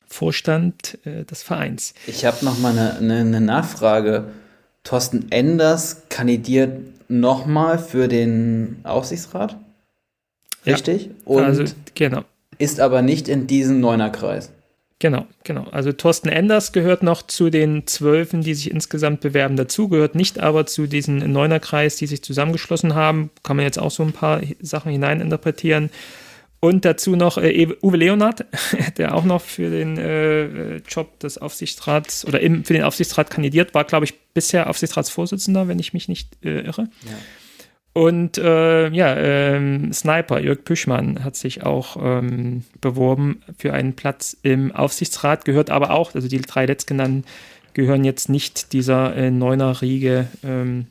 Vorstand 0.07 0.99
äh, 1.05 1.25
des 1.25 1.43
Vereins. 1.43 1.95
Ich 2.07 2.25
habe 2.25 2.45
noch 2.45 2.59
mal 2.59 2.73
eine, 2.73 2.97
eine, 2.97 3.21
eine 3.21 3.41
Nachfrage. 3.41 4.25
Thorsten 4.85 5.31
Enders 5.31 6.03
kandidiert 6.09 7.11
nochmal 7.11 7.79
für 7.79 8.09
den 8.09 8.81
Aufsichtsrat? 8.85 9.57
Richtig? 10.65 11.07
Ja, 11.07 11.13
und 11.25 11.45
also, 11.45 11.65
genau. 11.95 12.25
ist 12.59 12.81
aber 12.81 13.03
nicht 13.03 13.29
in 13.29 13.47
diesem 13.47 13.81
Neunerkreis. 13.81 14.51
Genau, 15.01 15.27
genau. 15.45 15.65
Also 15.71 15.93
Thorsten 15.93 16.29
Enders 16.29 16.73
gehört 16.73 17.05
noch 17.05 17.23
zu 17.23 17.51
den 17.51 17.87
Zwölfen, 17.87 18.43
die 18.43 18.55
sich 18.55 18.71
insgesamt 18.71 19.21
bewerben, 19.21 19.57
dazu, 19.57 19.89
gehört 19.89 20.17
nicht 20.17 20.41
aber 20.41 20.67
zu 20.67 20.89
diesen 20.89 21.19
Neunerkreis, 21.33 21.97
die 21.97 22.09
sich 22.09 22.23
zusammengeschlossen 22.23 22.95
haben. 22.97 23.31
Kann 23.45 23.57
man 23.57 23.65
jetzt 23.65 23.79
auch 23.79 23.93
so 23.93 24.03
ein 24.03 24.13
paar 24.13 24.41
Sachen 24.61 24.91
hineininterpretieren. 24.91 25.91
Und 26.61 26.85
dazu 26.85 27.15
noch 27.15 27.39
äh, 27.39 27.69
Uwe 27.83 27.97
Leonard, 27.97 28.45
der 28.99 29.15
auch 29.15 29.25
noch 29.25 29.41
für 29.41 29.71
den 29.71 29.97
äh, 29.97 30.77
Job 30.79 31.21
des 31.21 31.39
Aufsichtsrats 31.39 32.27
oder 32.27 32.41
im, 32.41 32.65
für 32.65 32.73
den 32.73 32.83
Aufsichtsrat 32.83 33.31
kandidiert, 33.31 33.75
war, 33.75 33.85
glaube 33.85 34.07
ich, 34.07 34.15
bisher 34.35 34.69
Aufsichtsratsvorsitzender, 34.69 35.69
wenn 35.69 35.79
ich 35.79 35.93
mich 35.93 36.09
nicht 36.09 36.45
äh, 36.45 36.63
irre. 36.63 36.89
Ja. 37.05 37.17
Und 37.93 38.39
äh, 38.39 38.91
ja, 38.91 39.17
ähm, 39.17 39.93
Sniper 39.93 40.41
Jörg 40.41 40.63
Püschmann 40.65 41.25
hat 41.25 41.37
sich 41.37 41.65
auch 41.65 41.97
ähm, 42.01 42.65
beworben 42.81 43.43
für 43.57 43.73
einen 43.73 43.95
Platz 43.95 44.37
im 44.43 44.73
Aufsichtsrat, 44.73 45.45
gehört 45.45 45.71
aber 45.71 45.91
auch, 45.91 46.15
also 46.15 46.29
die 46.29 46.41
drei 46.41 46.67
letztgenannten 46.67 47.25
gehören 47.75 48.05
jetzt 48.05 48.29
nicht 48.29 48.73
dieser 48.73 49.17
äh, 49.17 49.31
Neuner-Riege 49.31 50.29
ähm, 50.45 50.87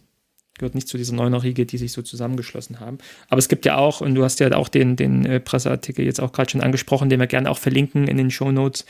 gehört 0.57 0.75
nicht 0.75 0.87
zu 0.87 0.97
dieser 0.97 1.13
neuner 1.13 1.43
Riege, 1.43 1.65
die 1.65 1.77
sich 1.77 1.91
so 1.91 2.01
zusammengeschlossen 2.01 2.79
haben. 2.79 2.97
Aber 3.29 3.39
es 3.39 3.49
gibt 3.49 3.65
ja 3.65 3.77
auch, 3.77 4.01
und 4.01 4.15
du 4.15 4.23
hast 4.23 4.39
ja 4.39 4.51
auch 4.53 4.69
den, 4.69 4.95
den 4.95 5.25
äh, 5.25 5.39
Presseartikel 5.39 6.05
jetzt 6.05 6.19
auch 6.19 6.31
gerade 6.31 6.49
schon 6.49 6.61
angesprochen, 6.61 7.09
den 7.09 7.19
wir 7.19 7.27
gerne 7.27 7.49
auch 7.49 7.57
verlinken 7.57 8.07
in 8.07 8.17
den 8.17 8.31
Show 8.31 8.51
Notes, 8.51 8.85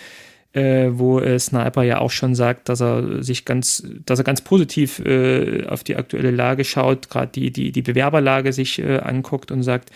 äh, 0.53 0.89
wo 0.91 1.20
äh, 1.20 1.38
Sniper 1.39 1.84
ja 1.84 1.99
auch 1.99 2.11
schon 2.11 2.36
sagt, 2.36 2.70
dass 2.70 2.82
er 2.82 3.24
sich 3.24 3.45
ganz, 3.45 3.84
dass 4.05 4.20
er 4.20 4.26
ganz 4.26 4.41
positiv 4.41 4.99
äh, 4.99 5.65
auf 5.68 5.84
die 5.84 5.95
aktuelle 5.95 6.32
Lage 6.32 6.63
schaut, 6.63 7.09
gerade 7.09 7.32
die, 7.34 7.51
die, 7.51 7.72
die 7.72 7.82
Bewerberlage 7.82 8.53
sich 8.53 8.80
äh, 8.80 8.97
anguckt 8.97 9.51
und 9.51 9.63
sagt, 9.63 9.91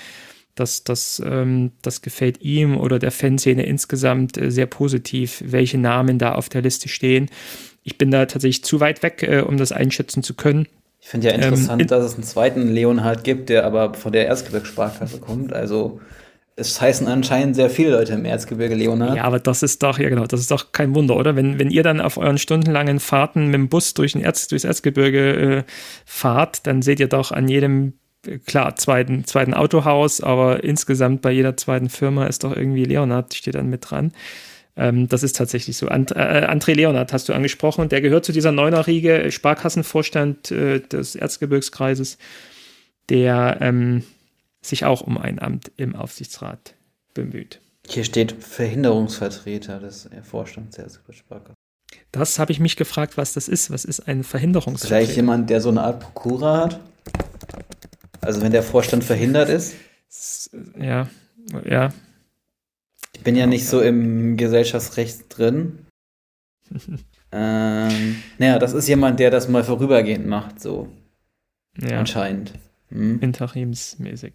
dass 0.56 0.84
das, 0.84 1.22
ähm, 1.26 1.72
das 1.82 2.02
gefällt 2.02 2.42
ihm 2.42 2.78
oder 2.78 3.00
der 3.00 3.12
Fanszene 3.12 3.66
insgesamt 3.66 4.38
äh, 4.38 4.52
sehr 4.52 4.68
positiv, 4.68 5.42
welche 5.46 5.78
Namen 5.78 6.20
da 6.20 6.36
auf 6.36 6.50
der 6.50 6.62
Liste 6.62 6.90
stehen. 6.90 7.30
Ich 7.84 7.98
bin 7.98 8.12
da 8.12 8.26
tatsächlich 8.26 8.64
zu 8.64 8.80
weit 8.80 9.02
weg, 9.02 9.28
um 9.48 9.58
das 9.58 9.72
einschätzen 9.72 10.22
zu 10.22 10.36
können. 10.36 10.68
Ich 11.02 11.10
finde 11.10 11.28
ja 11.28 11.34
ähm, 11.34 11.42
interessant, 11.42 11.82
ähm, 11.82 11.88
dass 11.88 12.06
es 12.06 12.14
einen 12.14 12.24
zweiten 12.24 12.68
Leonhard 12.70 13.24
gibt, 13.24 13.50
der 13.50 13.66
aber 13.66 13.96
von 13.96 14.12
der 14.12 14.28
Erzgebirgssparkasse 14.28 15.20
kommt. 15.20 15.52
Also 15.52 16.00
es 16.56 16.80
heißen 16.80 17.08
anscheinend 17.08 17.56
sehr 17.56 17.70
viele 17.70 17.92
Leute 17.92 18.14
im 18.14 18.24
Erzgebirge 18.24 18.76
Leonhard. 18.76 19.18
Ja, 19.18 19.24
aber 19.24 19.40
das 19.40 19.64
ist 19.64 19.82
doch, 19.82 19.98
ja 19.98 20.10
genau, 20.10 20.26
das 20.28 20.40
ist 20.40 20.52
doch 20.52 20.72
kein 20.72 20.94
Wunder, 20.94 21.16
oder? 21.16 21.36
Wenn, 21.36 21.58
wenn 21.60 21.72
ihr 21.72 21.82
dann 21.82 22.00
auf 22.00 22.18
euren 22.18 22.38
stundenlangen 22.38 23.00
Fahrten 23.00 23.48
mit 23.48 23.56
dem 23.56 23.70
Bus 23.70 23.96
durch 23.96 24.14
den 24.14 24.22
Erz, 24.22 24.48
durchs 24.48 24.64
Erzgebirge 24.64 25.36
äh, 25.36 25.64
fahrt, 26.06 26.68
dann 26.68 26.84
seht 26.84 27.00
ihr 27.00 27.08
doch 27.08 27.32
an 27.32 27.48
jedem, 27.48 27.94
äh, 28.28 28.38
klar, 28.38 28.76
zweiten, 28.76 29.26
zweiten 29.26 29.56
Autohaus, 29.56 30.22
aber 30.22 30.64
insgesamt 30.64 31.24
bei 31.24 31.32
jeder 31.32 31.58
zweiten 31.58 31.90
Firma 31.90 32.28
ist 32.28 32.44
doch 32.44 32.56
irgendwie 32.56 32.86
Leonhard, 32.86 33.34
steht 33.34 33.56
dann 33.56 33.70
mit 33.70 33.90
dran. 33.90 34.12
Ähm, 34.76 35.08
das 35.08 35.24
ist 35.24 35.36
tatsächlich 35.36 35.78
so. 35.78 35.88
And, 35.88 36.12
äh, 36.12 36.48
André 36.50 36.74
Leonard 36.74 37.14
hast 37.14 37.30
du 37.30 37.34
angesprochen. 37.34 37.90
Der 37.90 38.02
gehört 38.02 38.26
zu 38.26 38.32
dieser 38.32 38.52
Neuner-Riege, 38.52 39.32
Sparkassenvorstand 39.32 40.52
äh, 40.52 40.80
des 40.80 41.16
Erzgebirgskreises, 41.16 42.18
der 43.10 43.58
ähm, 43.62 44.04
sich 44.62 44.86
auch 44.86 45.02
um 45.02 45.18
ein 45.18 45.40
Amt 45.40 45.72
im 45.78 45.96
Aufsichtsrat 45.96 46.76
bemüht. 47.14 47.60
Hier 47.88 48.04
steht 48.04 48.32
Verhinderungsvertreter 48.32 49.80
des 49.80 50.10
Vorstands 50.24 50.76
der 50.76 50.86
Erzgebirgssparkasse. 50.86 51.56
Das 52.12 52.40
habe 52.40 52.52
ich 52.52 52.60
mich 52.60 52.78
gefragt, 52.78 53.18
was 53.18 53.34
das 53.34 53.48
ist. 53.48 53.72
Was 53.72 53.86
ist 53.86 54.08
ein 54.08 54.24
Verhinderungsvertreter? 54.24 55.02
Vielleicht 55.02 55.16
jemand, 55.16 55.50
der 55.50 55.62
so 55.62 55.70
eine 55.70 55.82
Art 55.82 56.00
Prokura 56.00 56.66
hat? 56.66 56.80
Also 58.22 58.42
wenn 58.42 58.52
der 58.52 58.64
Vorstand 58.64 59.04
verhindert 59.04 59.50
ist? 59.50 59.76
Ja, 60.78 61.10
ja, 61.66 61.92
ich 63.22 63.24
bin 63.24 63.36
ja 63.36 63.46
nicht 63.46 63.68
so 63.68 63.82
im 63.82 64.36
Gesellschaftsrecht 64.36 65.38
drin. 65.38 65.86
ähm, 67.32 68.16
naja, 68.40 68.58
das 68.58 68.74
ist 68.74 68.88
jemand, 68.88 69.20
der 69.20 69.30
das 69.30 69.48
mal 69.48 69.64
vorübergehend 69.64 70.26
macht, 70.26 70.60
so. 70.60 70.88
Ja. 71.80 72.00
Anscheinend. 72.00 72.54
Hm. 72.90 73.20
Interimsmäßig. 73.22 74.34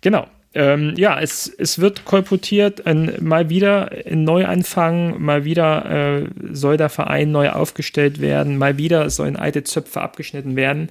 Genau. 0.00 0.26
Ähm, 0.54 0.94
ja, 0.96 1.20
es, 1.20 1.46
es 1.48 1.80
wird 1.80 2.06
kolportiert, 2.06 2.86
ein, 2.86 3.14
mal 3.20 3.50
wieder 3.50 3.90
ein 4.06 4.24
Neuanfang, 4.24 5.20
mal 5.20 5.44
wieder 5.44 6.22
äh, 6.22 6.28
soll 6.50 6.78
der 6.78 6.88
Verein 6.88 7.30
neu 7.30 7.50
aufgestellt 7.50 8.22
werden, 8.22 8.56
mal 8.56 8.78
wieder 8.78 9.10
sollen 9.10 9.36
alte 9.36 9.64
Zöpfe 9.64 10.00
abgeschnitten 10.00 10.56
werden. 10.56 10.88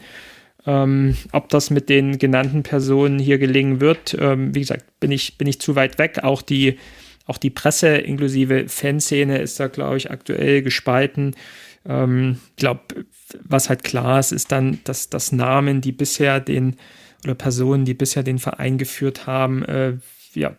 Ähm, 0.66 1.16
ob 1.32 1.50
das 1.50 1.70
mit 1.72 1.90
den 1.90 2.20
genannten 2.20 2.64
Personen 2.64 3.18
hier 3.18 3.40
gelingen 3.40 3.82
wird, 3.82 4.16
ähm, 4.20 4.54
wie 4.54 4.60
gesagt, 4.60 4.86
bin 5.00 5.12
ich, 5.12 5.38
bin 5.38 5.48
ich 5.48 5.60
zu 5.60 5.76
weit 5.76 5.98
weg. 5.98 6.20
Auch 6.24 6.42
die, 6.42 6.78
auch 7.26 7.38
die 7.38 7.50
Presse 7.50 7.88
inklusive 7.98 8.68
Fanszene 8.68 9.40
ist 9.40 9.60
da, 9.60 9.68
glaube 9.68 9.98
ich, 9.98 10.12
aktuell 10.12 10.62
gespalten. 10.62 11.36
Ich 11.84 11.92
ähm, 11.92 12.40
glaube, 12.58 13.06
was 13.44 13.70
halt 13.70 13.84
klar 13.84 14.20
ist, 14.20 14.32
ist 14.32 14.52
dann, 14.52 14.80
dass, 14.84 15.10
dass 15.10 15.32
Namen, 15.32 15.82
die 15.82 15.92
bisher 15.92 16.40
den 16.40 16.76
oder 17.24 17.36
Personen, 17.36 17.86
die 17.86 17.94
bisher 17.94 18.24
den 18.24 18.40
Verein 18.40 18.78
geführt 18.78 19.28
haben, 19.28 19.64
äh, 19.66 19.98
ja, 20.34 20.56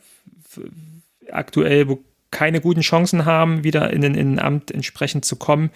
aktuell 1.31 1.89
wo 1.89 2.05
keine 2.31 2.61
guten 2.61 2.81
Chancen 2.81 3.25
haben, 3.25 3.63
wieder 3.63 3.93
in 3.93 4.05
ein 4.05 4.39
Amt 4.39 4.71
entsprechend 4.71 5.25
zu 5.25 5.37
kommen. 5.37 5.71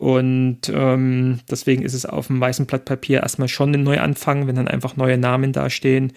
Und 0.00 0.60
ähm, 0.72 1.40
deswegen 1.50 1.82
ist 1.82 1.92
es 1.92 2.06
auf 2.06 2.28
dem 2.28 2.40
weißen 2.40 2.64
Blatt 2.64 2.86
Papier 2.86 3.20
erstmal 3.20 3.48
schon 3.48 3.74
ein 3.74 3.82
Neuanfang, 3.82 4.46
wenn 4.46 4.56
dann 4.56 4.66
einfach 4.66 4.96
neue 4.96 5.18
Namen 5.18 5.52
dastehen. 5.52 6.14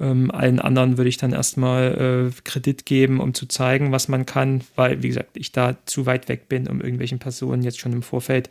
Ähm, 0.00 0.30
allen 0.30 0.58
anderen 0.58 0.96
würde 0.96 1.10
ich 1.10 1.18
dann 1.18 1.34
erstmal 1.34 2.30
äh, 2.32 2.40
Kredit 2.44 2.86
geben, 2.86 3.20
um 3.20 3.34
zu 3.34 3.44
zeigen, 3.44 3.92
was 3.92 4.08
man 4.08 4.24
kann, 4.24 4.62
weil, 4.76 5.02
wie 5.02 5.08
gesagt, 5.08 5.36
ich 5.36 5.52
da 5.52 5.76
zu 5.84 6.06
weit 6.06 6.30
weg 6.30 6.48
bin, 6.48 6.66
um 6.66 6.80
irgendwelchen 6.80 7.18
Personen 7.18 7.62
jetzt 7.62 7.78
schon 7.78 7.92
im 7.92 8.00
Vorfeld 8.00 8.48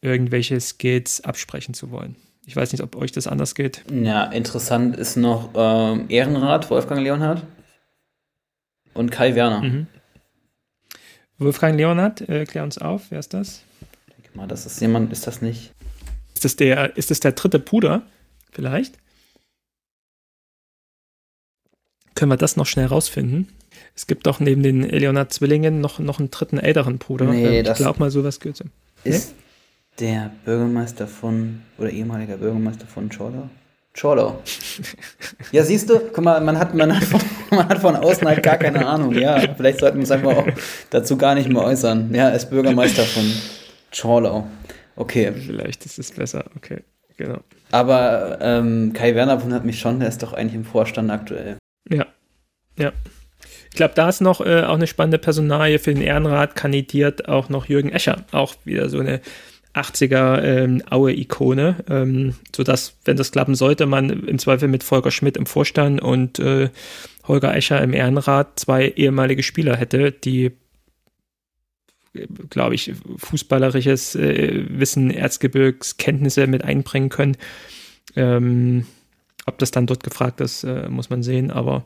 irgendwelche 0.00 0.58
Skills 0.58 1.22
absprechen 1.22 1.74
zu 1.74 1.90
wollen. 1.90 2.16
Ich 2.46 2.56
weiß 2.56 2.72
nicht, 2.72 2.82
ob 2.82 2.96
euch 2.96 3.12
das 3.12 3.26
anders 3.26 3.54
geht. 3.54 3.84
Ja, 3.92 4.24
interessant 4.24 4.96
ist 4.96 5.16
noch 5.16 5.50
ähm, 5.54 6.06
Ehrenrat, 6.08 6.70
Wolfgang 6.70 7.02
Leonhardt 7.02 7.42
und 8.94 9.10
Kai 9.10 9.34
Werner. 9.34 9.60
Mhm. 9.60 9.86
Wolfgang 11.36 11.76
Leonhardt, 11.76 12.22
äh, 12.30 12.46
klär 12.46 12.64
uns 12.64 12.78
auf, 12.78 13.10
wer 13.10 13.18
ist 13.18 13.34
das? 13.34 13.62
Mal, 14.34 14.46
das 14.46 14.66
ist 14.66 14.80
jemand, 14.80 15.12
ist 15.12 15.26
das 15.26 15.42
nicht? 15.42 15.72
Ist 16.34 16.44
das 16.44 16.56
der, 16.56 16.96
ist 16.96 17.10
das 17.10 17.20
der 17.20 17.32
dritte 17.32 17.58
Bruder? 17.58 18.02
Vielleicht? 18.52 18.98
Können 22.14 22.30
wir 22.30 22.36
das 22.36 22.56
noch 22.56 22.66
schnell 22.66 22.86
rausfinden? 22.86 23.48
Es 23.94 24.06
gibt 24.06 24.26
doch 24.26 24.40
neben 24.40 24.62
den 24.62 24.82
Leonard 24.82 25.32
Zwillingen 25.32 25.80
noch, 25.80 25.98
noch 25.98 26.18
einen 26.18 26.30
dritten 26.30 26.58
älteren 26.58 26.98
Bruder. 26.98 27.26
Nee, 27.26 27.60
ich 27.60 27.74
glaube 27.74 27.98
mal, 27.98 28.10
sowas 28.10 28.40
gehört 28.40 28.62
Ist 29.04 29.34
nee? 29.34 30.06
der 30.06 30.30
Bürgermeister 30.44 31.06
von, 31.06 31.62
oder 31.78 31.90
ehemaliger 31.90 32.36
Bürgermeister 32.36 32.86
von 32.86 33.08
Chorlau? 33.08 33.48
Chorlau. 33.98 34.40
ja, 35.52 35.64
siehst 35.64 35.90
du, 35.90 35.98
guck 35.98 36.24
mal, 36.24 36.40
man 36.40 36.58
hat, 36.58 36.74
man, 36.74 36.94
hat 36.94 37.04
von, 37.04 37.20
man 37.50 37.68
hat 37.68 37.78
von 37.78 37.96
außen 37.96 38.26
halt 38.26 38.42
gar 38.42 38.56
keine 38.56 38.86
Ahnung. 38.86 39.12
Ja, 39.12 39.40
vielleicht 39.56 39.80
sollten 39.80 39.98
wir 39.98 40.02
uns 40.02 40.10
einfach 40.10 40.36
auch 40.36 40.46
dazu 40.90 41.16
gar 41.16 41.34
nicht 41.34 41.48
mehr 41.48 41.62
äußern. 41.62 42.14
Ja, 42.14 42.28
er 42.28 42.36
ist 42.36 42.50
Bürgermeister 42.50 43.02
von 43.02 43.24
Chorlau. 43.94 44.46
Okay. 44.96 45.32
Vielleicht 45.32 45.86
ist 45.86 45.98
es 45.98 46.12
besser, 46.12 46.44
okay, 46.56 46.82
genau. 47.16 47.38
Aber 47.70 48.38
ähm, 48.40 48.92
Kai 48.92 49.14
Werner 49.14 49.42
wundert 49.42 49.64
mich 49.64 49.78
schon, 49.78 50.00
der 50.00 50.08
ist 50.08 50.22
doch 50.22 50.32
eigentlich 50.32 50.54
im 50.54 50.64
Vorstand 50.64 51.10
aktuell. 51.10 51.56
Ja, 51.88 52.06
ja. 52.78 52.92
Ich 53.70 53.76
glaube, 53.76 53.94
da 53.94 54.08
ist 54.08 54.20
noch 54.20 54.40
äh, 54.40 54.62
auch 54.62 54.74
eine 54.74 54.86
spannende 54.86 55.18
Personalie 55.18 55.78
für 55.78 55.94
den 55.94 56.02
Ehrenrat 56.02 56.56
kandidiert, 56.56 57.28
auch 57.28 57.48
noch 57.48 57.66
Jürgen 57.66 57.90
Escher, 57.90 58.24
auch 58.32 58.54
wieder 58.64 58.88
so 58.88 58.98
eine 58.98 59.20
80er 59.74 60.42
ähm, 60.42 60.82
Aue-Ikone, 60.90 61.76
ähm, 61.88 62.34
sodass, 62.54 62.96
wenn 63.04 63.16
das 63.16 63.30
klappen 63.30 63.54
sollte, 63.54 63.86
man 63.86 64.10
im 64.10 64.38
Zweifel 64.38 64.68
mit 64.68 64.82
Volker 64.82 65.12
Schmidt 65.12 65.36
im 65.36 65.46
Vorstand 65.46 66.02
und 66.02 66.40
äh, 66.40 66.70
Holger 67.28 67.54
Escher 67.54 67.80
im 67.80 67.92
Ehrenrat 67.92 68.58
zwei 68.58 68.88
ehemalige 68.88 69.44
Spieler 69.44 69.76
hätte, 69.76 70.10
die 70.10 70.52
glaube 72.48 72.74
ich, 72.74 72.92
fußballerisches 73.16 74.14
äh, 74.16 74.64
Wissen, 74.68 75.10
Erzgebirgskenntnisse 75.10 76.46
mit 76.46 76.64
einbringen 76.64 77.08
können. 77.08 77.36
Ähm, 78.16 78.86
ob 79.46 79.58
das 79.58 79.70
dann 79.70 79.86
dort 79.86 80.02
gefragt 80.02 80.40
ist, 80.40 80.64
äh, 80.64 80.88
muss 80.88 81.10
man 81.10 81.22
sehen, 81.22 81.50
aber 81.50 81.84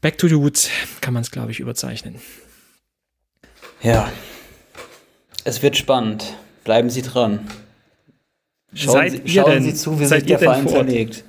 Back 0.00 0.18
to 0.18 0.28
the 0.28 0.36
Woods 0.36 0.70
kann 1.00 1.14
man 1.14 1.22
es, 1.22 1.30
glaube 1.30 1.50
ich, 1.50 1.60
überzeichnen. 1.60 2.16
Ja, 3.82 4.10
es 5.44 5.62
wird 5.62 5.76
spannend. 5.76 6.34
Bleiben 6.64 6.90
Sie 6.90 7.02
dran. 7.02 7.46
Schauen, 8.74 8.92
seid 8.92 9.12
Sie, 9.12 9.28
schauen 9.28 9.62
Sie 9.62 9.74
zu, 9.74 10.00
wie 10.00 10.06
sich 10.06 10.24
der 10.24 10.38
Verein 10.38 10.68
zerlegt. 10.68 11.24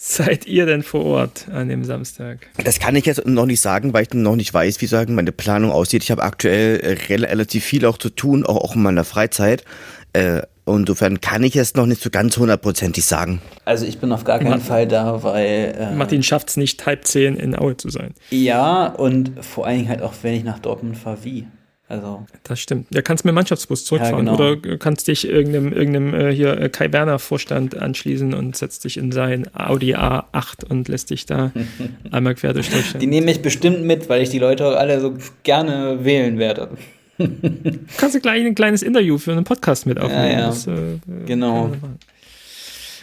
Seid 0.00 0.46
ihr 0.46 0.64
denn 0.64 0.84
vor 0.84 1.04
Ort 1.04 1.48
an 1.52 1.68
dem 1.68 1.82
Samstag? 1.82 2.46
Das 2.62 2.78
kann 2.78 2.94
ich 2.94 3.04
jetzt 3.04 3.26
noch 3.26 3.46
nicht 3.46 3.60
sagen, 3.60 3.92
weil 3.92 4.04
ich 4.04 4.14
noch 4.14 4.36
nicht 4.36 4.54
weiß, 4.54 4.80
wie 4.80 4.86
sagen 4.86 5.16
meine 5.16 5.32
Planung 5.32 5.72
aussieht. 5.72 6.04
Ich 6.04 6.12
habe 6.12 6.22
aktuell 6.22 6.78
äh, 6.78 7.14
relativ 7.16 7.64
viel 7.64 7.84
auch 7.84 7.98
zu 7.98 8.08
tun, 8.08 8.46
auch, 8.46 8.58
auch 8.58 8.76
in 8.76 8.82
meiner 8.82 9.02
Freizeit. 9.02 9.64
Äh, 10.12 10.42
insofern 10.66 11.20
kann 11.20 11.42
ich 11.42 11.56
es 11.56 11.74
noch 11.74 11.86
nicht 11.86 12.00
so 12.00 12.10
ganz 12.10 12.36
hundertprozentig 12.36 13.04
sagen. 13.04 13.42
Also 13.64 13.86
ich 13.86 13.98
bin 13.98 14.12
auf 14.12 14.22
gar 14.22 14.38
keinen 14.38 14.50
Martin, 14.50 14.66
Fall 14.66 14.86
da, 14.86 15.24
weil... 15.24 15.74
Äh, 15.76 15.96
Martin 15.96 16.22
schafft 16.22 16.50
es 16.50 16.56
nicht, 16.56 16.86
halb 16.86 17.04
zehn 17.04 17.34
in 17.34 17.58
Aue 17.58 17.76
zu 17.76 17.88
sein. 17.88 18.14
Ja, 18.30 18.86
und 18.86 19.32
vor 19.44 19.66
allen 19.66 19.78
Dingen 19.78 19.88
halt 19.88 20.02
auch, 20.02 20.14
wenn 20.22 20.34
ich 20.34 20.44
nach 20.44 20.60
Dortmund 20.60 20.96
fahre, 20.96 21.24
wie? 21.24 21.48
Also. 21.90 22.26
Das 22.44 22.60
stimmt. 22.60 22.86
Ja, 22.90 23.00
kannst 23.00 23.24
mit 23.24 23.34
Mannschaftsbus 23.34 23.86
zurückfahren 23.86 24.26
ja, 24.26 24.36
genau. 24.36 24.52
oder 24.52 24.76
kannst 24.76 25.08
dich 25.08 25.26
irgendeinem, 25.26 25.72
irgendeinem 25.72 26.14
äh, 26.14 26.34
hier 26.34 26.60
äh, 26.60 26.68
Kai 26.68 26.92
Werner 26.92 27.18
Vorstand 27.18 27.78
anschließen 27.78 28.34
und 28.34 28.56
setzt 28.56 28.84
dich 28.84 28.98
in 28.98 29.10
sein 29.10 29.48
Audi 29.54 29.94
A8 29.94 30.66
und 30.68 30.88
lässt 30.88 31.08
dich 31.08 31.24
da 31.24 31.50
einmal 32.10 32.34
quer 32.34 32.52
durch 32.52 32.68
Deutschland. 32.68 33.00
Die 33.00 33.06
nehme 33.06 33.30
ich 33.30 33.40
bestimmt 33.40 33.84
mit, 33.84 34.10
weil 34.10 34.20
ich 34.20 34.28
die 34.28 34.38
Leute 34.38 34.76
alle 34.76 35.00
so 35.00 35.16
gerne 35.44 36.04
wählen 36.04 36.38
werde. 36.38 36.68
kannst 37.96 38.14
du 38.14 38.20
gleich 38.20 38.44
ein 38.44 38.54
kleines 38.54 38.82
Interview 38.82 39.16
für 39.16 39.32
einen 39.32 39.44
Podcast 39.44 39.86
mit 39.86 39.98
aufnehmen. 39.98 40.24
Ja, 40.24 40.40
ja. 40.40 40.46
Das, 40.48 40.66
äh, 40.66 40.98
genau. 41.24 41.72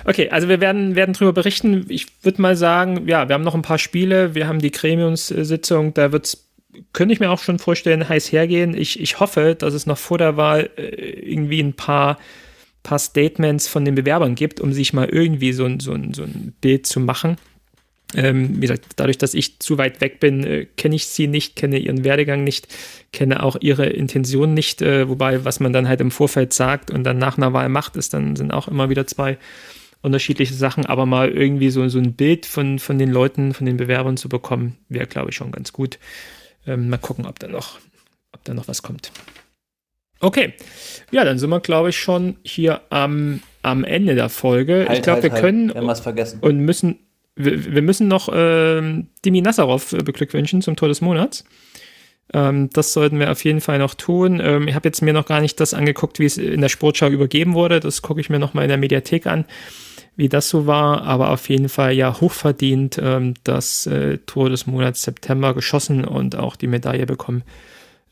Okay, 0.06 0.30
also 0.30 0.48
wir 0.48 0.62
werden, 0.62 0.96
werden 0.96 1.14
darüber 1.14 1.34
berichten. 1.34 1.88
Ich 1.90 2.06
würde 2.22 2.40
mal 2.40 2.56
sagen, 2.56 3.08
ja, 3.08 3.28
wir 3.28 3.34
haben 3.34 3.44
noch 3.44 3.56
ein 3.56 3.64
paar 3.64 3.80
Spiele. 3.80 4.36
Wir 4.36 4.48
haben 4.48 4.60
die 4.60 4.70
Gremiumssitzung, 4.70 5.96
da 5.96 6.12
wird 6.12 6.26
es 6.26 6.45
könnte 6.94 7.14
ich 7.14 7.20
mir 7.20 7.30
auch 7.30 7.40
schon 7.40 7.60
vorstellen, 7.60 8.08
heiß 8.08 8.32
hergehen. 8.32 8.76
Ich, 8.76 9.00
ich 9.00 9.20
hoffe, 9.20 9.56
dass 9.56 9.74
es 9.74 9.86
noch 9.86 9.98
vor 9.98 10.18
der 10.18 10.38
Wahl 10.38 10.70
äh, 10.78 10.82
irgendwie 10.82 11.62
ein 11.62 11.74
paar, 11.74 12.18
paar 12.84 13.00
Statements 13.00 13.68
von 13.68 13.86
den 13.86 13.96
Bewerbern 13.96 14.36
gibt, 14.36 14.60
um 14.60 14.74
sich 14.74 14.94
mal 14.94 15.10
irgendwie 15.10 15.54
so 15.54 15.66
ein, 15.66 15.80
so 15.80 15.94
ein, 15.94 16.14
so 16.14 16.24
ein 16.24 16.54
Bild 16.62 16.86
zu 16.86 17.00
machen. 17.00 17.38
Ähm, 18.14 18.58
wie 18.58 18.62
gesagt, 18.62 18.86
dadurch, 18.96 19.18
dass 19.18 19.34
ich 19.34 19.60
zu 19.60 19.78
weit 19.78 20.00
weg 20.00 20.20
bin, 20.20 20.44
äh, 20.44 20.66
kenne 20.78 20.96
ich 20.96 21.08
sie 21.08 21.28
nicht, 21.28 21.56
kenne 21.56 21.80
ihren 21.80 22.04
Werdegang 22.04 22.44
nicht, 22.44 22.68
kenne 23.12 23.44
auch 23.44 23.58
ihre 23.60 23.88
Intention 23.88 24.54
nicht. 24.54 24.82
Äh, 24.82 25.10
wobei, 25.10 25.44
was 25.44 25.60
man 25.60 25.74
dann 25.74 25.88
halt 25.88 26.02
im 26.02 26.12
Vorfeld 26.12 26.54
sagt 26.54 26.92
und 26.92 27.04
dann 27.04 27.18
nach 27.18 27.38
einer 27.38 27.54
Wahl 27.54 27.70
macht, 27.70 27.98
ist 27.98 28.14
dann 28.14 28.36
sind 28.36 28.54
auch 28.54 28.68
immer 28.68 28.90
wieder 28.90 29.08
zwei 29.08 29.38
unterschiedliche 30.02 30.54
Sachen. 30.54 30.86
Aber 30.86 31.06
mal 31.06 31.30
irgendwie 31.30 31.72
so, 31.72 31.88
so 31.90 31.98
ein 31.98 32.14
Bild 32.14 32.46
von, 32.46 32.80
von 32.80 33.00
den 33.00 33.10
Leuten, 33.10 33.54
von 33.54 33.66
den 33.66 33.78
Bewerbern 33.78 34.18
zu 34.18 34.30
bekommen, 34.30 34.78
wäre, 34.88 35.08
glaube 35.08 35.32
ich, 35.32 35.36
schon 35.36 35.52
ganz 35.52 35.74
gut. 35.74 35.98
Ähm, 36.68 36.90
mal 36.90 36.98
gucken, 36.98 37.26
ob 37.26 37.40
da 37.40 37.48
noch, 37.48 37.80
ob 38.32 38.44
da 38.44 38.54
noch 38.54 38.68
was 38.68 38.82
kommt. 38.82 39.12
Okay, 40.20 40.54
ja, 41.12 41.24
dann 41.24 41.38
sind 41.38 41.50
wir, 41.50 41.60
glaube 41.60 41.90
ich, 41.90 41.98
schon 41.98 42.38
hier 42.44 42.82
am, 42.90 43.42
am 43.62 43.84
Ende 43.84 44.16
der 44.16 44.30
Folge. 44.30 44.86
Halt, 44.88 44.98
ich 44.98 45.04
glaube, 45.04 45.22
halt, 45.22 45.34
wir 45.34 45.42
können 45.42 45.70
halt. 45.70 45.84
wir 45.84 45.88
was 45.88 46.00
vergessen. 46.00 46.40
und 46.42 46.60
müssen, 46.60 47.00
wir, 47.36 47.74
wir 47.74 47.82
müssen 47.82 48.08
noch 48.08 48.30
ähm, 48.34 49.08
Dimi 49.24 49.42
Nassarov 49.42 49.94
äh, 49.94 49.98
beglückwünschen 49.98 50.62
zum 50.62 50.76
Tor 50.76 50.88
des 50.88 51.02
Monats. 51.02 51.44
Ähm, 52.34 52.70
das 52.72 52.94
sollten 52.94 53.20
wir 53.20 53.30
auf 53.30 53.44
jeden 53.44 53.62
Fall 53.62 53.78
noch 53.78 53.94
tun. 53.94 54.42
Ähm, 54.42 54.68
ich 54.68 54.74
habe 54.74 54.88
jetzt 54.88 55.02
mir 55.02 55.14
noch 55.14 55.26
gar 55.28 55.42
nicht 55.42 55.60
das 55.60 55.74
angeguckt, 55.74 56.18
wie 56.20 56.26
es 56.26 56.38
in 56.38 56.62
der 56.62 56.70
Sportschau 56.70 57.10
übergeben 57.10 57.54
wurde. 57.54 57.80
Das 57.80 58.02
gucke 58.02 58.22
ich 58.22 58.30
mir 58.30 58.40
noch 58.40 58.54
mal 58.54 58.64
in 58.64 58.70
der 58.70 58.78
Mediathek 58.78 59.28
an 59.28 59.46
wie 60.16 60.30
das 60.30 60.50
so 60.50 60.66
war, 60.66 61.04
aber 61.04 61.32
auf 61.32 61.50
jeden 61.50 61.70
Fall 61.70 61.94
ja 61.94 62.20
hochverdient 62.20 63.00
ähm, 63.02 63.34
das 63.44 63.86
äh, 63.88 64.18
Tor 64.20 64.50
des 64.50 64.66
Monats 64.68 65.04
September 65.04 65.54
geschossen 65.54 66.06
und 66.06 66.36
auch 66.36 66.56
die 66.56 66.68
Medaille 66.68 67.06
bekommen. 67.06 67.44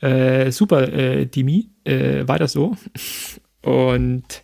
Äh, 0.01 0.51
super, 0.51 0.91
äh, 0.91 1.25
Dimi, 1.25 1.69
äh, 1.85 2.27
weiter 2.27 2.47
so. 2.47 2.75
Und 3.61 4.43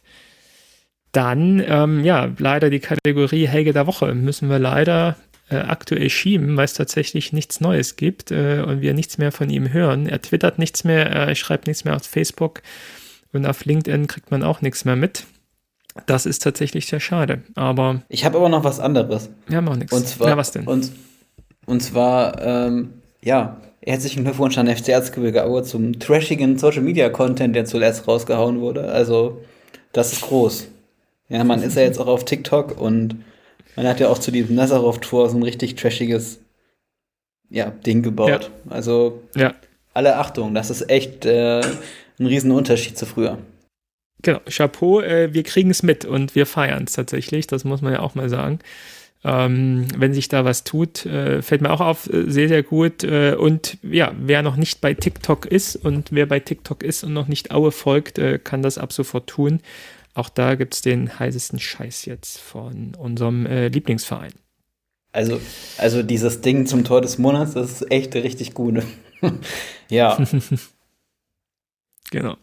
dann, 1.12 1.62
ähm, 1.68 2.06
ja, 2.06 2.30
leider 2.38 2.70
die 2.70 2.80
Kategorie 2.80 3.48
Helge 3.48 3.74
der 3.74 3.86
Woche 3.86 4.16
müssen 4.16 4.50
wir 4.50 4.60
leider 4.60 5.18
äh, 5.50 5.58
aktuell 5.58 6.10
schieben, 6.10 6.56
weil 6.56 6.66
es 6.66 6.76
tatsächlich 6.76 7.34
nichts 7.34 7.60
Neues 7.60 7.96
gibt 7.96 8.32
äh, 8.32 8.64
und 8.66 8.82
wir 8.82 8.94
nichts 8.94 9.18
mehr 9.18 9.32
von 9.32 9.50
ihm 9.50 9.74
hören. 9.74 10.08
Er 10.08 10.22
twittert 10.22 10.60
nichts 10.60 10.84
mehr, 10.84 11.08
er 11.08 11.36
schreibt 11.36 11.68
nichts 11.68 11.84
mehr 11.84 11.96
auf 11.96 12.04
Facebook 12.04 12.62
und 13.34 13.46
auf 13.46 13.66
LinkedIn 13.66 14.08
kriegt 14.08 14.32
man 14.32 14.44
auch 14.44 14.62
nichts 14.62 14.86
mehr 14.86 14.96
mit. 14.96 15.26
Das 16.06 16.26
ist 16.26 16.44
tatsächlich 16.44 16.88
sehr 16.88 17.00
schade. 17.00 17.44
Aber. 17.56 18.02
Ich 18.10 18.26
habe 18.26 18.38
aber 18.38 18.50
noch 18.50 18.64
was 18.64 18.80
anderes. 18.80 19.30
Haben 19.52 19.68
auch 19.70 19.76
nichts. 19.76 19.94
Und 19.94 20.08
zwar. 20.08 20.30
Ja, 20.30 20.38
was 20.38 20.52
denn? 20.52 20.68
Und, 20.68 20.92
und 21.66 21.82
zwar, 21.82 22.42
ähm, 22.42 22.94
ja, 23.24 23.58
herzlichen 23.82 24.24
Glückwunsch 24.24 24.58
an 24.58 24.68
FC 24.68 24.90
Erzgebirge 24.90 25.44
Aue 25.44 25.64
zum 25.64 26.00
trashigen 26.00 26.58
Social 26.58 26.82
Media 26.82 27.10
Content, 27.10 27.56
der 27.56 27.66
zuletzt 27.66 28.08
rausgehauen 28.08 28.60
wurde. 28.60 28.92
Also, 28.92 29.42
das 29.94 30.14
ist 30.14 30.22
groß. 30.22 30.68
Ja, 31.30 31.44
man 31.44 31.62
ist 31.62 31.76
ja 31.76 31.84
jetzt 31.84 32.00
auch 32.00 32.08
auf 32.08 32.26
TikTok 32.26 32.80
und 32.80 33.24
man 33.76 33.88
hat 33.88 34.00
ja 34.00 34.10
auch 34.10 34.18
zu 34.18 34.32
diesem 34.32 34.56
Nazarov-Tour 34.56 35.30
so 35.30 35.38
ein 35.38 35.44
richtig 35.44 35.76
trashiges 35.76 36.40
ja, 37.50 37.72
Ding 37.86 38.02
gebaut. 38.02 38.52
Ja. 38.66 38.72
Also, 38.72 39.22
ja. 39.36 39.54
alle 39.94 40.18
Achtung, 40.18 40.54
das 40.54 40.70
ist 40.70 40.90
echt 40.90 41.26
äh, 41.26 41.62
ein 42.20 42.26
Riesenunterschied 42.26 42.98
zu 42.98 43.06
früher. 43.06 43.38
Genau, 44.22 44.40
Chapeau, 44.50 45.02
äh, 45.02 45.34
wir 45.34 45.44
kriegen 45.44 45.70
es 45.70 45.84
mit 45.84 46.06
und 46.06 46.36
wir 46.36 46.46
feiern 46.46 46.84
es 46.86 46.94
tatsächlich, 46.94 47.48
das 47.48 47.64
muss 47.64 47.82
man 47.82 47.94
ja 47.94 48.00
auch 48.02 48.16
mal 48.16 48.30
sagen. 48.30 48.60
Ähm, 49.22 49.88
wenn 49.98 50.14
sich 50.14 50.30
da 50.30 50.46
was 50.46 50.64
tut, 50.64 51.06
äh, 51.06 51.42
fällt 51.42 51.62
mir 51.62 51.72
auch 51.72 51.82
auf, 51.82 52.12
äh, 52.12 52.30
sehr, 52.30 52.48
sehr 52.48 52.64
gut. 52.64 53.04
Äh, 53.04 53.36
und 53.36 53.78
ja, 53.84 54.14
wer 54.18 54.42
noch 54.42 54.56
nicht 54.56 54.80
bei 54.80 54.94
TikTok 54.94 55.46
ist 55.46 55.76
und 55.76 56.12
wer 56.12 56.26
bei 56.26 56.40
TikTok 56.40 56.84
ist 56.84 57.04
und 57.04 57.14
noch 57.14 57.28
nicht 57.28 57.52
Aue 57.52 57.72
folgt, 57.72 58.18
äh, 58.18 58.40
kann 58.40 58.62
das 58.62 58.78
ab 58.78 58.94
sofort 58.94 59.28
tun. 59.28 59.60
Auch 60.14 60.30
da 60.30 60.56
gibt 60.56 60.74
es 60.74 60.82
den 60.82 61.20
heißesten 61.20 61.60
Scheiß 61.60 62.06
jetzt 62.06 62.40
von 62.40 62.96
unserem 62.98 63.46
äh, 63.46 63.68
Lieblingsverein. 63.68 64.32
Also, 65.12 65.42
also 65.78 66.02
dieses 66.04 66.42
Ding 66.42 66.66
zum 66.66 66.84
Tor 66.86 67.02
des 67.02 67.18
Monats, 67.18 67.54
das 67.54 67.82
ist 67.82 67.92
echt 67.92 68.16
richtig 68.16 68.54
gut. 68.54 68.84
ja. 69.90 70.18
genau. 72.12 72.38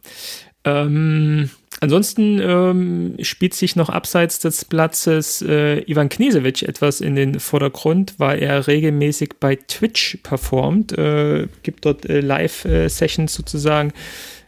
Ähm, 0.65 1.49
Ansonsten 1.81 2.41
ähm, 2.41 3.17
spielt 3.21 3.53
sich 3.53 3.77
noch 3.77 3.91
abseits 3.91 4.39
des 4.39 4.65
Platzes 4.65 5.43
äh, 5.43 5.81
Ivan 5.91 6.09
Knesewitsch 6.09 6.63
etwas 6.63 7.03
in 7.03 7.17
den 7.17 7.39
Vordergrund, 7.39 8.15
weil 8.17 8.43
er 8.43 8.67
regelmäßig 8.67 9.35
bei 9.41 9.57
Twitch 9.57 10.19
performt, 10.23 10.97
äh, 10.97 11.49
gibt 11.63 11.85
dort 11.85 12.07
äh, 12.07 12.21
Live-Sessions 12.21 13.35
sozusagen. 13.35 13.93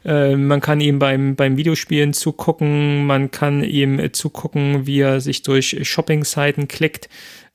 Äh, 0.06 0.36
man 0.36 0.62
kann 0.62 0.80
ihm 0.80 0.98
beim, 0.98 1.36
beim 1.36 1.58
Videospielen 1.58 2.14
zugucken, 2.14 3.04
man 3.06 3.30
kann 3.30 3.62
ihm 3.62 3.98
äh, 3.98 4.10
zugucken, 4.10 4.86
wie 4.86 5.00
er 5.00 5.20
sich 5.20 5.42
durch 5.42 5.76
Shopping-Seiten 5.82 6.66
klickt. 6.66 7.10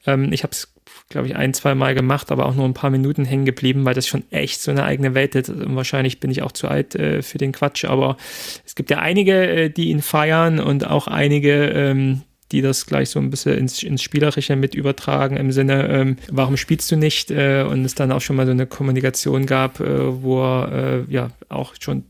Ähm, 0.06 0.32
ich 0.34 0.44
habe 0.44 0.52
es 0.52 0.74
glaube 1.10 1.28
ich, 1.28 1.36
ein, 1.36 1.54
zwei 1.54 1.76
Mal 1.76 1.96
gemacht, 1.96 2.32
aber 2.32 2.46
auch 2.46 2.56
nur 2.56 2.66
ein 2.66 2.74
paar 2.74 2.90
Minuten 2.90 3.26
hängen 3.26 3.46
geblieben, 3.46 3.86
weil 3.86 3.94
das 3.94 4.08
schon 4.08 4.24
echt 4.32 4.62
so 4.62 4.72
eine 4.72 4.84
eigene 4.84 5.14
Welt 5.14 5.36
ist. 5.36 5.50
Und 5.50 5.76
wahrscheinlich 5.76 6.20
bin 6.20 6.32
ich 6.32 6.42
auch 6.42 6.52
zu 6.52 6.68
alt 6.68 6.96
äh, 6.96 7.22
für 7.22 7.38
den 7.38 7.52
Quatsch, 7.52 7.86
aber 7.86 8.18
es 8.66 8.76
gibt 8.76 8.90
ja 8.90 9.00
einige, 9.00 9.48
äh, 9.48 9.70
die 9.70 9.90
ihn 9.90 10.02
feiern 10.02 10.60
und 10.60 10.88
auch 10.88 11.08
einige, 11.08 11.68
ähm, 11.70 12.22
die 12.52 12.62
das 12.62 12.86
gleich 12.86 13.10
so 13.10 13.20
ein 13.20 13.30
bisschen 13.30 13.58
ins, 13.58 13.82
ins 13.82 14.02
Spielerische 14.04 14.56
mit 14.56 14.76
übertragen, 14.76 15.38
im 15.38 15.52
Sinne, 15.52 15.88
ähm, 15.90 16.18
warum 16.32 16.58
spielst 16.58 16.92
du 16.92 16.96
nicht? 16.96 17.32
Äh, 17.32 17.64
und 17.64 17.86
es 17.86 17.96
dann 17.96 18.12
auch 18.12 18.22
schon 18.22 18.36
mal 18.36 18.46
so 18.46 18.52
eine 18.52 18.68
Kommunikation 18.68 19.46
gab, 19.46 19.80
äh, 19.80 20.22
wo 20.22 20.42
er 20.44 21.06
äh, 21.08 21.14
ja 21.14 21.32
auch 21.50 21.74
schon 21.80 22.06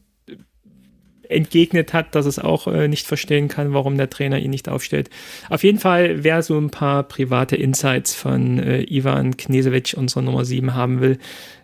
entgegnet 1.30 1.94
hat, 1.94 2.16
dass 2.16 2.26
es 2.26 2.40
auch 2.40 2.68
äh, 2.68 2.88
nicht 2.88 3.08
verstehen 3.08 3.48
kann, 3.48 3.74
warum 3.74 3.98
der 3.98 4.10
Trainer 4.10 4.40
ihn 4.40 4.52
nicht 4.52 4.70
aufstellt. 4.70 5.10
Auf 5.50 5.64
jeden 5.64 5.80
Fall, 5.80 6.24
wer 6.24 6.42
so 6.42 6.58
ein 6.58 6.70
paar 6.70 7.04
private 7.04 7.56
Insights 7.56 8.14
von 8.14 8.60
äh, 8.60 8.84
Ivan 8.84 9.38
Knesewitsch, 9.38 9.94
unserer 9.94 10.22
Nummer 10.22 10.46
7, 10.46 10.74
haben 10.74 11.02
will, 11.02 11.18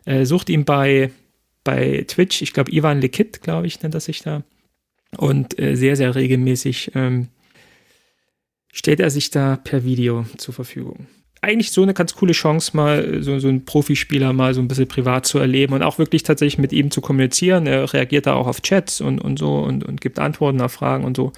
äh, 0.06 0.26
sucht 0.26 0.50
ihn 0.50 0.66
bei, 0.66 1.12
bei 1.64 2.06
Twitch. 2.08 2.42
Ich 2.42 2.54
glaube, 2.54 2.72
Ivan 2.72 3.02
Lekit, 3.02 3.42
glaube 3.42 3.68
ich, 3.68 3.82
nennt 3.82 3.94
er 3.94 4.02
sich 4.02 4.22
da. 4.22 4.44
Und 5.18 5.60
äh, 5.60 5.76
sehr, 5.76 5.96
sehr 5.96 6.16
regelmäßig 6.16 6.92
ähm, 6.96 7.28
stellt 8.72 9.00
er 9.00 9.10
sich 9.10 9.32
da 9.32 9.58
per 9.58 9.84
Video 9.84 10.26
zur 10.38 10.54
Verfügung 10.54 11.08
eigentlich 11.42 11.72
so 11.72 11.84
eine 11.84 11.94
ganz 11.94 12.16
coole 12.16 12.34
Chance, 12.34 12.76
mal 12.76 13.24
so, 13.24 13.40
so 13.40 13.48
einen 13.48 13.66
Profispieler 13.66 14.34
mal 14.34 14.54
so 14.54 14.62
ein 14.62 14.68
bisschen 14.68 14.88
privat 14.88 15.26
zu 15.26 15.40
erleben 15.40 15.74
und 15.74 15.84
auch 15.84 15.98
wirklich 15.98 16.24
tatsächlich 16.24 16.58
mit 16.58 16.74
ihm 16.74 16.92
zu 16.92 17.02
kommunizieren. 17.02 17.66
Er 17.66 17.92
reagiert 17.94 18.26
da 18.26 18.34
auch 18.34 18.48
auf 18.48 18.62
Chats 18.62 19.00
und, 19.02 19.20
und 19.20 19.40
so 19.40 19.60
und, 19.60 19.84
und 19.84 20.02
gibt 20.02 20.20
Antworten 20.20 20.62
auf 20.62 20.74
Fragen 20.74 21.06
und 21.06 21.16
so. 21.16 21.32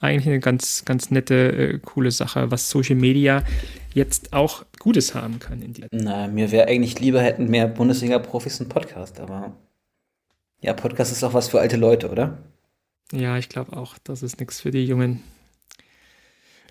Eigentlich 0.00 0.26
eine 0.26 0.40
ganz, 0.40 0.84
ganz 0.84 1.10
nette, 1.10 1.34
äh, 1.52 1.78
coole 1.78 2.10
Sache, 2.10 2.50
was 2.50 2.68
Social 2.70 2.96
Media 2.96 3.44
jetzt 3.94 4.32
auch 4.32 4.64
Gutes 4.78 5.14
haben 5.14 5.38
kann. 5.38 5.62
In 5.62 5.74
Na, 5.92 6.26
mir 6.26 6.50
wäre 6.50 6.68
eigentlich 6.68 6.98
lieber, 6.98 7.20
hätten 7.20 7.48
mehr 7.48 7.68
Bundesliga-Profis 7.68 8.60
einen 8.60 8.68
Podcast, 8.68 9.20
aber 9.20 9.56
ja, 10.60 10.72
Podcast 10.72 11.12
ist 11.12 11.22
auch 11.24 11.34
was 11.34 11.48
für 11.48 11.60
alte 11.60 11.76
Leute, 11.76 12.10
oder? 12.10 12.38
Ja, 13.12 13.36
ich 13.38 13.48
glaube 13.48 13.76
auch, 13.76 13.96
das 14.04 14.22
ist 14.22 14.40
nichts 14.40 14.60
für 14.60 14.70
die 14.70 14.84
Jungen. 14.84 15.22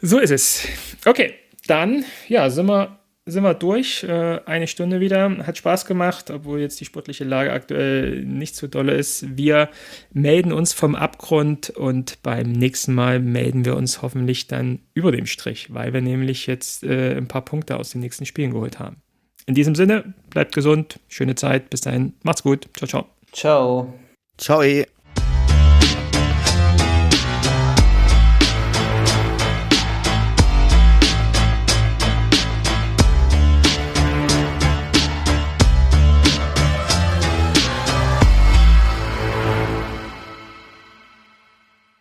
So 0.01 0.19
ist 0.19 0.31
es. 0.31 0.67
Okay, 1.05 1.35
dann, 1.67 2.05
ja, 2.27 2.49
sind 2.49 2.65
wir, 2.67 2.99
sind 3.25 3.43
wir 3.43 3.53
durch. 3.53 4.03
Äh, 4.03 4.39
eine 4.45 4.67
Stunde 4.67 4.99
wieder. 4.99 5.45
Hat 5.45 5.57
Spaß 5.57 5.85
gemacht, 5.85 6.29
obwohl 6.29 6.59
jetzt 6.59 6.79
die 6.79 6.85
sportliche 6.85 7.23
Lage 7.23 7.51
aktuell 7.51 8.23
nicht 8.25 8.55
so 8.55 8.67
dolle 8.67 8.93
ist. 8.93 9.37
Wir 9.37 9.69
melden 10.11 10.51
uns 10.51 10.73
vom 10.73 10.95
Abgrund 10.95 11.69
und 11.69 12.21
beim 12.23 12.51
nächsten 12.51 12.93
Mal 12.93 13.19
melden 13.19 13.65
wir 13.65 13.75
uns 13.75 14.01
hoffentlich 14.01 14.47
dann 14.47 14.79
über 14.93 15.11
dem 15.11 15.25
Strich, 15.25 15.73
weil 15.73 15.93
wir 15.93 16.01
nämlich 16.01 16.47
jetzt 16.47 16.83
äh, 16.83 17.15
ein 17.15 17.27
paar 17.27 17.45
Punkte 17.45 17.77
aus 17.77 17.91
den 17.91 18.01
nächsten 18.01 18.25
Spielen 18.25 18.51
geholt 18.51 18.79
haben. 18.79 18.97
In 19.45 19.55
diesem 19.55 19.75
Sinne, 19.75 20.13
bleibt 20.29 20.53
gesund, 20.53 20.99
schöne 21.07 21.35
Zeit, 21.35 21.69
bis 21.69 21.81
dahin, 21.81 22.13
macht's 22.23 22.43
gut, 22.43 22.69
ciao, 22.75 22.87
ciao. 22.87 23.07
Ciao. 23.31 23.93
Ciao. 24.37 24.61